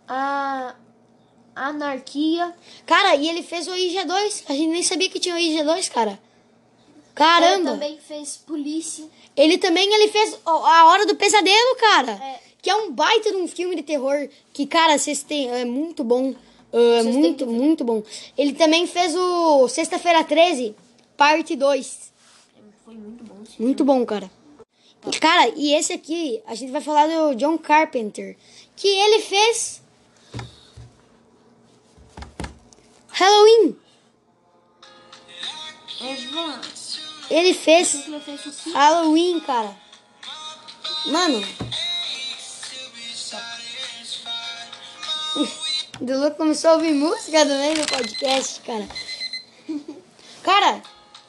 a 0.07 0.75
Anarquia. 1.55 2.55
Cara, 2.87 3.15
e 3.17 3.29
ele 3.29 3.43
fez 3.43 3.67
o 3.67 3.73
Ouija 3.73 4.05
2. 4.05 4.45
A 4.49 4.53
gente 4.53 4.69
nem 4.69 4.83
sabia 4.83 5.09
que 5.09 5.19
tinha 5.19 5.35
o 5.35 5.39
Ouija 5.39 5.65
2, 5.65 5.89
cara. 7.19 7.47
Ele 7.47 7.65
Caramba. 7.65 7.71
também 7.73 7.99
fez 7.99 8.37
Polícia. 8.37 9.05
Ele 9.37 9.59
também 9.59 9.93
ele 9.93 10.09
fez 10.09 10.39
A 10.47 10.87
Hora 10.87 11.05
do 11.05 11.17
Pesadelo, 11.17 11.77
cara. 11.77 12.13
É. 12.13 12.41
Que 12.63 12.71
é 12.71 12.75
um 12.77 12.93
baita 12.93 13.31
de 13.31 13.37
um 13.37 13.49
filme 13.49 13.75
de 13.75 13.83
terror. 13.83 14.29
Que, 14.53 14.67
cara, 14.67 14.97
vocês 14.97 15.23
têm. 15.23 15.51
É 15.51 15.65
muito 15.65 16.05
bom. 16.05 16.35
É 16.73 17.03
muito, 17.03 17.47
muito 17.47 17.85
bom. 17.85 18.03
Ele 18.37 18.53
também 18.53 18.87
fez 18.87 19.15
o 19.17 19.69
Sexta-feira 19.69 20.23
13, 20.23 20.77
parte 21.17 21.57
2. 21.57 22.13
Foi 22.85 22.95
muito 22.95 23.25
bom. 23.25 23.37
esse 23.43 23.61
Muito 23.61 23.85
bom, 23.85 24.05
cara. 24.07 24.31
E, 25.07 25.19
Cara, 25.19 25.53
e 25.57 25.73
esse 25.75 25.93
aqui, 25.93 26.43
a 26.47 26.55
gente 26.55 26.71
vai 26.71 26.81
falar 26.81 27.07
do 27.07 27.35
John 27.35 27.57
Carpenter. 27.57 28.37
Que 28.77 28.89
ele 28.89 29.23
fez. 29.23 29.83
Halloween. 33.09 33.77
Evan, 36.01 36.61
Ele 37.31 37.55
fez? 37.55 38.05
Halloween, 38.73 39.41
cara. 39.41 39.77
Mano. 41.07 41.43
Dulu 46.01 46.31
começou 46.33 46.71
a 46.71 46.75
ouvir 46.75 46.95
música 46.95 47.45
também 47.45 47.75
no 47.75 47.87
podcast, 47.87 48.61
cara. 48.61 48.89
Cara, 50.43 50.83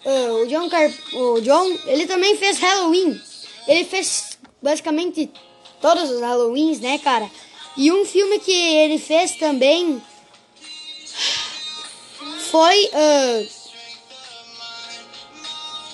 o 0.05 0.45
John 0.45 0.69
Car 0.69 0.89
o 1.13 1.41
John, 1.41 1.77
ele 1.85 2.05
também 2.05 2.37
fez 2.37 2.57
Halloween. 2.59 3.19
Ele 3.67 3.83
fez 3.83 4.37
basicamente 4.61 5.29
todos 5.81 6.09
os 6.09 6.21
Halloweens, 6.21 6.79
né, 6.79 6.97
cara? 6.99 7.29
E 7.75 7.91
um 7.91 8.05
filme 8.05 8.39
que 8.39 8.51
ele 8.51 8.97
fez 8.97 9.35
também 9.35 10.01
foi 12.49 12.85
uh, 12.85 13.49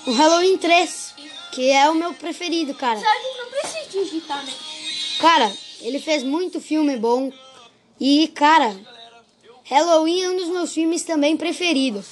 o 0.06 0.12
Halloween 0.12 0.58
3, 0.58 1.14
que 1.52 1.72
é 1.72 1.90
o 1.90 1.96
meu 1.96 2.14
preferido, 2.14 2.74
cara. 2.74 3.00
Sabe, 3.00 3.24
não 3.38 3.50
precisa 3.50 4.04
digitar, 4.04 4.46
né? 4.46 4.54
Cara, 5.20 5.52
ele 5.82 6.00
fez 6.00 6.24
muito 6.24 6.60
filme 6.60 6.98
bom. 6.98 7.32
E, 8.00 8.28
cara, 8.30 8.76
Halloween 9.64 10.22
é 10.22 10.30
um 10.30 10.38
dos 10.38 10.50
meus 10.50 10.74
filmes 10.74 11.04
também 11.04 11.36
preferidos. 11.36 12.06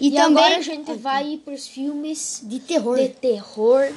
E, 0.00 0.12
também 0.12 0.44
agora 0.44 0.58
a 0.58 0.62
gente 0.62 0.94
vai 0.94 1.40
pros 1.44 1.66
filmes 1.66 2.40
de 2.44 2.60
terror. 2.60 2.96
De 2.96 3.08
terror. 3.08 3.92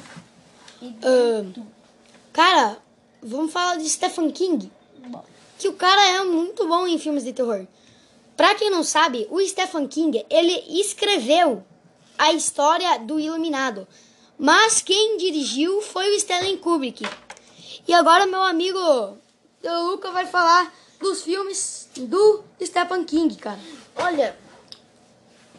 Uh, 0.82 1.62
cara, 2.32 2.78
vamos 3.22 3.52
falar 3.52 3.76
de 3.76 3.88
Stephen 3.88 4.30
King. 4.30 4.70
Bom. 5.06 5.24
Que 5.58 5.68
o 5.68 5.74
cara 5.74 6.16
é 6.16 6.24
muito 6.24 6.66
bom 6.66 6.86
em 6.86 6.98
filmes 6.98 7.22
de 7.22 7.32
terror. 7.32 7.66
Pra 8.36 8.54
quem 8.56 8.68
não 8.68 8.82
sabe, 8.82 9.28
o 9.30 9.40
Stephen 9.46 9.86
King, 9.86 10.26
ele 10.28 10.80
escreveu 10.80 11.62
a 12.18 12.32
história 12.32 12.98
do 12.98 13.18
Iluminado. 13.18 13.88
Mas 14.38 14.82
quem 14.82 15.16
dirigiu 15.16 15.80
foi 15.82 16.10
o 16.10 16.14
Stanley 16.14 16.58
Kubrick. 16.58 17.04
E 17.86 17.94
agora 17.94 18.26
meu 18.26 18.42
amigo 18.42 18.78
o 18.78 19.18
Luca 19.90 20.10
vai 20.10 20.26
falar 20.26 20.72
dos 21.00 21.22
filmes 21.22 21.88
do 21.96 22.44
Stephen 22.62 23.04
King, 23.04 23.34
cara. 23.36 23.58
Olha, 23.96 24.36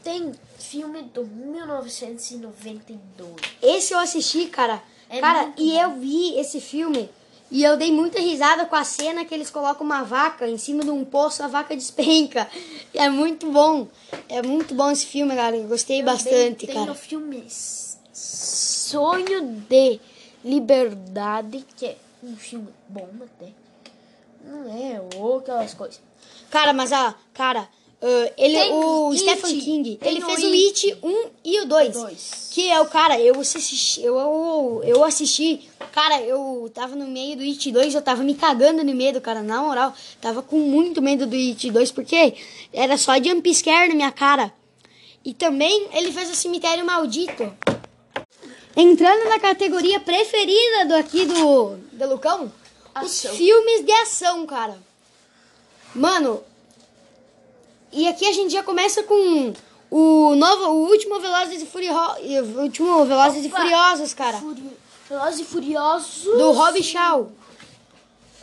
tem 0.03 0.33
filme 0.57 1.03
do 1.03 1.25
1992. 1.25 3.35
Esse 3.61 3.93
eu 3.93 3.99
assisti, 3.99 4.47
cara. 4.47 4.81
É 5.09 5.19
cara, 5.19 5.53
e 5.57 5.71
bom. 5.71 5.81
eu 5.81 5.91
vi 5.99 6.39
esse 6.39 6.59
filme 6.59 7.09
e 7.53 7.63
eu 7.63 7.77
dei 7.77 7.91
muita 7.91 8.19
risada 8.19 8.65
com 8.65 8.75
a 8.75 8.83
cena 8.83 9.23
que 9.23 9.31
eles 9.31 9.51
colocam 9.51 9.85
uma 9.85 10.01
vaca 10.01 10.49
em 10.49 10.57
cima 10.57 10.83
de 10.83 10.89
um 10.89 11.05
poço, 11.05 11.43
a 11.43 11.47
vaca 11.47 11.75
despenca. 11.77 12.49
É 12.91 13.07
muito 13.09 13.51
bom. 13.51 13.87
É 14.27 14.41
muito 14.41 14.73
bom 14.73 14.89
esse 14.89 15.05
filme, 15.05 15.35
cara. 15.35 15.55
Eu 15.55 15.67
gostei 15.67 16.01
bastante, 16.01 16.65
tem 16.65 16.73
cara. 16.73 16.91
o 16.91 16.95
filme 16.95 17.45
Sonho 18.11 19.45
de 19.69 20.01
Liberdade, 20.43 21.63
que 21.77 21.85
é 21.85 21.97
um 22.23 22.35
filme 22.35 22.69
bom 22.89 23.07
até. 23.21 23.51
Não 24.43 24.75
é 24.75 24.99
ou 25.15 25.37
aquelas 25.37 25.75
coisas. 25.75 26.01
Cara, 26.49 26.73
mas 26.73 26.91
a 26.91 27.13
cara, 27.35 27.69
uh, 28.03 28.33
ele 28.37 28.57
Tem 28.57 28.73
o 28.73 29.11
It, 29.11 29.21
Stephen 29.21 29.59
King, 29.59 29.99
ele 30.01 30.21
fez 30.21 30.43
o 30.43 30.47
It. 30.47 30.91
It 30.91 30.97
1 31.01 31.25
e 31.45 31.61
o 31.61 31.65
2. 31.65 31.93
Dois. 31.93 32.49
Que 32.51 32.69
é 32.69 32.79
o 32.79 32.85
cara, 32.85 33.19
eu 33.19 33.39
assisti, 33.39 34.03
eu, 34.03 34.17
eu, 34.17 34.81
eu 34.85 35.03
assisti, 35.03 35.69
cara, 35.91 36.21
eu 36.21 36.69
tava 36.73 36.95
no 36.95 37.07
meio 37.07 37.37
do 37.37 37.43
It 37.43 37.71
2, 37.71 37.95
eu 37.95 38.01
tava 38.01 38.21
me 38.23 38.35
cagando 38.35 38.83
de 38.83 38.93
medo, 38.93 39.21
cara, 39.21 39.41
na 39.41 39.61
moral, 39.61 39.93
tava 40.21 40.41
com 40.41 40.57
muito 40.57 41.01
medo 41.01 41.25
do 41.25 41.35
It 41.35 41.71
2, 41.71 41.91
porque 41.91 42.35
era 42.73 42.97
só 42.97 43.15
jump 43.15 43.53
scare 43.53 43.87
na 43.87 43.95
minha 43.95 44.11
cara. 44.11 44.53
E 45.25 45.33
também 45.33 45.87
ele 45.93 46.11
fez 46.11 46.29
o 46.29 46.35
Cemitério 46.35 46.85
Maldito. 46.85 47.51
Entrando 48.75 49.29
na 49.29 49.39
categoria 49.39 49.99
preferida 49.99 50.85
do 50.87 50.95
aqui 50.95 51.25
do, 51.25 51.77
do 51.93 52.09
Lucão, 52.09 52.51
Ação. 52.93 53.31
os 53.31 53.37
filmes 53.37 53.85
de 53.85 53.91
ação, 53.91 54.45
cara. 54.45 54.77
Mano, 55.95 56.43
e 57.93 58.07
aqui 58.07 58.25
a 58.25 58.31
gente 58.31 58.51
já 58.51 58.63
começa 58.63 59.03
com 59.03 59.53
o 59.91 60.35
novo, 60.35 60.63
o 60.71 60.89
último 60.89 61.19
Velozes 61.19 61.61
e 61.61 61.65
Furiosos, 61.65 62.17
último 62.57 63.05
Velozes 63.05 63.43
e 63.45 63.47
Opa. 63.47 63.57
Furiosos, 63.61 64.13
cara, 64.13 64.37
Furi... 64.39 64.63
Velozes 65.09 65.39
e 65.39 65.43
Furiosos. 65.45 66.23
do 66.23 66.51
Rob 66.51 66.81
Shaw. 66.83 67.31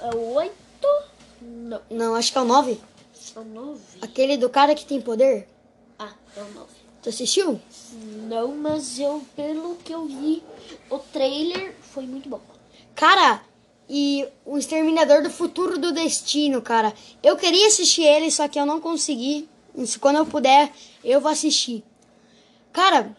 É 0.00 0.14
o 0.14 0.34
8? 0.34 0.52
Não, 1.42 1.80
Não, 1.90 2.14
acho 2.14 2.32
que 2.32 2.38
é 2.38 2.40
o 2.40 2.44
9. 2.44 2.80
é 3.36 3.38
o 3.38 3.44
9. 3.44 3.80
Aquele 4.02 4.36
do 4.36 4.48
cara 4.48 4.74
que 4.74 4.84
tem 4.86 5.00
poder. 5.00 5.48
Ah, 5.98 6.12
é 6.36 6.40
o 6.40 6.48
9. 6.54 6.66
Tu 7.02 7.08
assistiu? 7.08 7.60
Não, 8.28 8.48
mas 8.48 8.98
eu, 9.00 9.22
pelo 9.34 9.74
que 9.76 9.92
eu 9.92 10.04
vi, 10.06 10.42
o 10.90 10.98
trailer 10.98 11.74
foi 11.80 12.04
muito 12.04 12.28
bom. 12.28 12.40
Cara, 12.94 13.42
e 13.92 14.24
o 14.46 14.56
Exterminador 14.56 15.20
do 15.20 15.30
Futuro 15.30 15.76
do 15.76 15.90
Destino, 15.92 16.62
cara. 16.62 16.94
Eu 17.24 17.36
queria 17.36 17.66
assistir 17.66 18.02
ele, 18.04 18.30
só 18.30 18.46
que 18.46 18.58
eu 18.58 18.64
não 18.64 18.80
consegui. 18.80 19.48
Quando 20.00 20.16
eu 20.16 20.26
puder, 20.26 20.72
eu 21.02 21.20
vou 21.20 21.30
assistir. 21.30 21.82
Cara, 22.72 23.16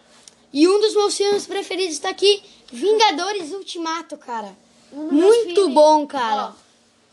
e 0.54 0.66
um 0.70 0.80
dos 0.80 0.94
meus 0.96 1.18
filmes 1.18 1.46
preferidos 1.46 2.00
tá 2.00 2.10
aqui, 2.10 2.42
Vingadores 2.72 3.52
Ultimato, 3.52 4.16
cara. 4.18 4.56
Um 4.94 5.12
Muito 5.12 5.54
filmes- 5.56 5.74
bom, 5.74 6.08
cara. 6.08 6.54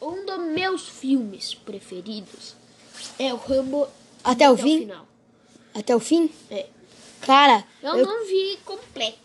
Ó, 0.01 0.09
um 0.13 0.25
dos 0.25 0.39
meus 0.55 0.89
filmes 0.89 1.55
preferidos 1.55 2.55
é 3.19 3.35
o 3.35 3.37
Rambo 3.37 3.89
Até 4.23 4.49
o 4.49 4.57
fim? 4.57 4.81
final. 4.81 5.07
Até 5.75 5.97
o 5.97 6.01
fim? 6.01 6.31
É. 6.51 6.67
Cara, 7.23 7.65
Eu, 7.83 7.97
eu, 7.99 8.07
não 8.07 8.25
vi 8.25 8.57
completo. 8.65 9.19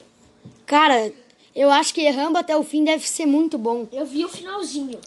cara, 0.66 1.12
eu 1.56 1.72
acho 1.72 1.93
que 1.93 2.10
Rambo 2.10 2.38
até 2.38 2.56
o 2.58 2.64
fim 2.64 2.84
deve 2.84 3.08
ser 3.08 3.26
muito 3.26 3.58
bom. 3.58 3.88
Eu 3.91 4.06
vi 4.06 4.26
o 4.26 4.30
finalzinho. 4.30 4.99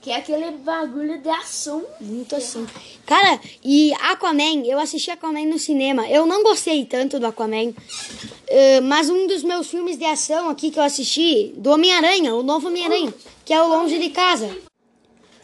Que 0.00 0.10
é 0.10 0.16
aquele 0.16 0.50
bagulho 0.50 1.20
de 1.20 1.28
ação. 1.30 1.82
Muito 2.00 2.36
assim. 2.36 2.66
Cara, 3.06 3.40
e 3.64 3.92
Aquaman, 3.94 4.62
eu 4.66 4.78
assisti 4.78 5.10
Aquaman 5.10 5.46
no 5.46 5.58
cinema. 5.58 6.06
Eu 6.08 6.26
não 6.26 6.42
gostei 6.42 6.84
tanto 6.84 7.18
do 7.18 7.26
Aquaman. 7.26 7.72
eh, 8.46 8.80
mas 8.82 9.08
um 9.08 9.26
dos 9.26 9.42
meus 9.42 9.66
filmes 9.68 9.96
de 9.96 10.04
ação 10.04 10.50
aqui 10.50 10.70
que 10.70 10.78
eu 10.78 10.82
assisti, 10.82 11.54
do 11.56 11.70
Homem-Aranha, 11.70 12.34
o 12.34 12.42
novo 12.42 12.68
Homem-Aranha, 12.68 13.14
que 13.44 13.54
é 13.54 13.62
o 13.62 13.68
Longe 13.68 13.98
de 13.98 14.10
Casa. 14.10 14.54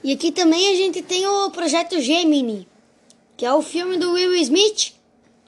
E 0.04 0.12
aqui 0.12 0.30
também 0.30 0.72
a 0.72 0.76
gente 0.76 1.02
tem 1.02 1.26
o 1.26 1.50
Projeto 1.50 1.98
Gemini, 2.00 2.68
que 3.36 3.46
é 3.46 3.52
o 3.52 3.62
filme 3.62 3.96
do 3.96 4.12
Will 4.12 4.34
Smith. 4.36 4.92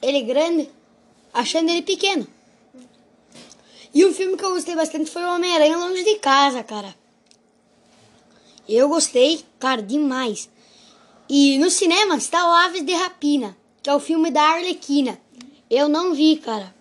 Ele 0.00 0.22
grande, 0.22 0.68
achando 1.32 1.70
ele 1.70 1.82
pequeno. 1.82 2.26
E 3.94 4.04
um 4.06 4.12
filme 4.12 4.36
que 4.36 4.44
eu 4.44 4.52
gostei 4.52 4.74
bastante 4.74 5.10
foi 5.10 5.22
o 5.22 5.34
Homem-Aranha 5.34 5.76
Longe 5.76 6.02
de 6.02 6.16
Casa, 6.16 6.62
cara. 6.62 6.94
Eu 8.68 8.88
gostei, 8.88 9.42
cara, 9.58 9.82
demais. 9.82 10.48
E 11.28 11.58
no 11.58 11.70
cinema 11.70 12.16
está 12.16 12.48
o 12.48 12.52
Aves 12.52 12.84
de 12.84 12.92
Rapina, 12.92 13.56
que 13.82 13.90
é 13.90 13.94
o 13.94 14.00
filme 14.00 14.30
da 14.30 14.42
Arlequina. 14.42 15.18
Eu 15.70 15.88
não 15.88 16.14
vi, 16.14 16.36
cara. 16.36 16.74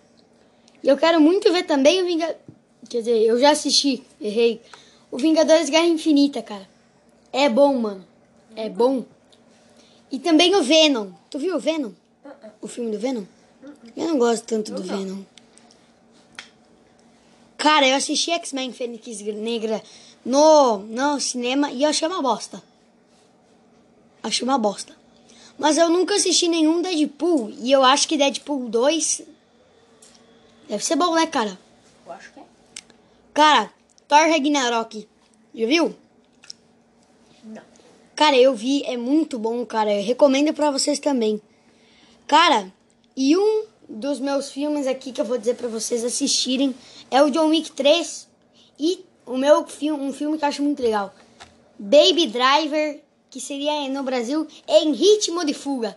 E 0.82 0.88
eu 0.88 0.96
quero 0.96 1.20
muito 1.20 1.52
ver 1.52 1.64
também 1.64 2.02
o 2.02 2.06
Vingadores. 2.06 2.40
Quer 2.88 2.98
dizer, 2.98 3.22
eu 3.22 3.38
já 3.38 3.50
assisti, 3.50 4.02
errei. 4.20 4.60
O 5.10 5.18
Vingadores 5.18 5.70
Guerra 5.70 5.86
Infinita, 5.86 6.42
cara. 6.42 6.68
É 7.32 7.48
bom, 7.48 7.78
mano. 7.78 8.06
É 8.54 8.68
bom. 8.68 9.04
E 10.10 10.18
também 10.18 10.54
o 10.54 10.62
Venom. 10.62 11.10
Tu 11.30 11.38
viu 11.38 11.56
o 11.56 11.58
Venom? 11.58 11.92
O 12.60 12.68
filme 12.68 12.90
do 12.90 12.98
Venom? 12.98 13.24
Eu 13.96 14.08
não 14.08 14.18
gosto 14.18 14.44
tanto 14.44 14.72
do 14.72 14.82
Venom. 14.82 15.22
Cara, 17.62 17.86
eu 17.86 17.94
assisti 17.94 18.32
X-Men 18.32 18.72
Fênix 18.72 19.20
Negra 19.20 19.80
no, 20.24 20.78
no 20.78 21.20
cinema 21.20 21.70
e 21.70 21.84
eu 21.84 21.90
achei 21.90 22.08
uma 22.08 22.20
bosta. 22.20 22.60
Achei 24.20 24.42
uma 24.42 24.58
bosta. 24.58 24.96
Mas 25.56 25.78
eu 25.78 25.88
nunca 25.88 26.16
assisti 26.16 26.48
nenhum 26.48 26.82
Deadpool. 26.82 27.52
E 27.60 27.70
eu 27.70 27.84
acho 27.84 28.08
que 28.08 28.16
Deadpool 28.16 28.68
2 28.68 29.22
deve 30.68 30.84
ser 30.84 30.96
bom, 30.96 31.14
né, 31.14 31.24
cara? 31.28 31.56
Eu 32.04 32.12
acho 32.12 32.32
que 32.32 32.40
é. 32.40 32.42
Cara, 33.32 33.70
Thor 34.08 34.28
Ragnarok. 34.28 35.08
Já 35.54 35.66
viu? 35.68 35.94
Não. 37.44 37.62
Cara, 38.16 38.36
eu 38.36 38.56
vi, 38.56 38.82
é 38.86 38.96
muito 38.96 39.38
bom, 39.38 39.64
cara. 39.64 39.94
Eu 39.94 40.02
recomendo 40.02 40.52
pra 40.52 40.72
vocês 40.72 40.98
também. 40.98 41.40
Cara, 42.26 42.72
e 43.16 43.36
um 43.36 43.66
dos 43.88 44.18
meus 44.18 44.50
filmes 44.50 44.88
aqui 44.88 45.12
que 45.12 45.20
eu 45.20 45.24
vou 45.24 45.38
dizer 45.38 45.54
pra 45.54 45.68
vocês 45.68 46.02
assistirem 46.02 46.74
é 47.12 47.22
o 47.22 47.30
John 47.30 47.50
Wick 47.50 47.70
3 47.72 48.26
e 48.80 49.04
o 49.26 49.36
meu 49.36 49.66
filme, 49.66 50.02
um 50.02 50.12
filme 50.14 50.38
que 50.38 50.44
eu 50.44 50.48
acho 50.48 50.62
muito 50.62 50.82
legal. 50.82 51.14
Baby 51.78 52.26
Driver, 52.28 53.00
que 53.28 53.38
seria 53.38 53.86
no 53.90 54.02
Brasil 54.02 54.46
em 54.66 54.92
ritmo 54.92 55.44
de 55.44 55.52
fuga. 55.52 55.96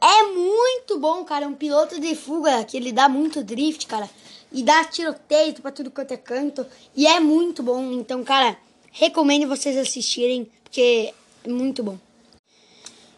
É 0.00 0.22
muito 0.22 0.98
bom, 0.98 1.22
cara. 1.22 1.44
É 1.44 1.48
um 1.48 1.54
piloto 1.54 2.00
de 2.00 2.14
fuga 2.14 2.64
que 2.64 2.78
ele 2.78 2.92
dá 2.92 3.10
muito 3.10 3.44
drift, 3.44 3.86
cara. 3.86 4.08
E 4.50 4.62
dá 4.62 4.84
tiroteio 4.84 5.52
pra 5.60 5.70
tudo 5.70 5.90
quanto 5.90 6.12
é 6.12 6.16
canto. 6.16 6.66
E 6.96 7.06
é 7.06 7.20
muito 7.20 7.62
bom. 7.62 7.92
Então, 7.92 8.24
cara, 8.24 8.56
recomendo 8.90 9.46
vocês 9.46 9.76
assistirem, 9.76 10.50
porque 10.64 11.12
é 11.44 11.48
muito 11.48 11.82
bom. 11.82 11.98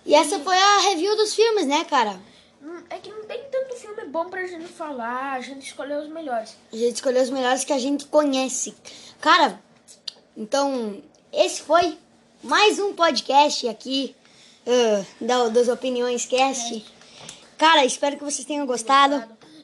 E 0.04 0.14
essa 0.14 0.40
foi 0.40 0.56
a 0.58 0.78
review 0.88 1.16
dos 1.16 1.32
filmes, 1.32 1.66
né, 1.66 1.84
cara? 1.84 2.20
É 2.91 2.99
que 2.99 3.09
não 3.09 3.24
tem 3.24 3.41
tanto 3.51 3.76
filme 3.76 4.05
bom 4.07 4.28
pra 4.28 4.45
gente 4.47 4.66
falar, 4.66 5.34
a 5.34 5.41
gente 5.41 5.64
escolheu 5.64 6.01
os 6.01 6.09
melhores. 6.09 6.57
A 6.72 6.76
gente 6.76 6.97
escolheu 6.97 7.22
os 7.22 7.30
melhores 7.30 7.64
que 7.64 7.72
a 7.72 7.78
gente 7.78 8.05
conhece. 8.07 8.74
Cara, 9.20 9.61
então, 10.36 11.01
esse 11.32 11.62
foi 11.62 11.97
mais 12.43 12.78
um 12.80 12.93
podcast 12.93 13.68
aqui. 13.68 14.14
ah, 14.66 15.05
da, 15.20 15.49
das 15.49 15.68
Opiniões 15.68 16.26
Cast. 16.26 16.84
Cara, 17.57 17.84
espero 17.84 18.16
que 18.16 18.24
vocês 18.24 18.45
tenham 18.45 18.66
gostado. 18.66 19.22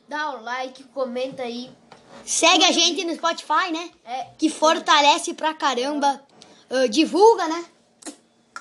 Dá 0.08 0.30
o 0.36 0.42
like, 0.42 0.84
comenta 0.94 1.42
aí. 1.42 1.68
Segue 2.24 2.64
a 2.64 2.70
gente 2.70 3.04
no 3.04 3.14
Spotify, 3.14 3.72
né? 3.72 3.90
É, 4.04 4.26
Que 4.38 4.48
fortalece 4.48 5.34
pra 5.34 5.52
caramba. 5.52 6.22
Ah, 6.70 6.86
divulga, 6.86 7.48
né? 7.48 7.64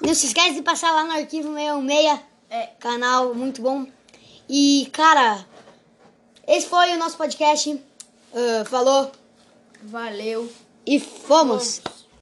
Não 0.02 0.14
se 0.16 0.26
esquece 0.26 0.56
de 0.56 0.62
passar 0.64 0.92
lá 0.92 1.04
no 1.04 1.12
arquivo 1.12 1.54
616, 1.54 2.20
é, 2.50 2.68
canal 2.80 3.34
muito 3.34 3.62
bom. 3.62 3.86
E, 4.50 4.90
cara, 4.92 5.46
esse 6.48 6.68
foi 6.68 6.94
o 6.94 6.98
nosso 6.98 7.18
podcast. 7.18 7.80
Ah, 8.34 8.66
falou 8.66 9.12
valeu. 9.84 10.52
e 10.86 11.00
fomos! 11.00 11.82
Vamos. 11.84 12.05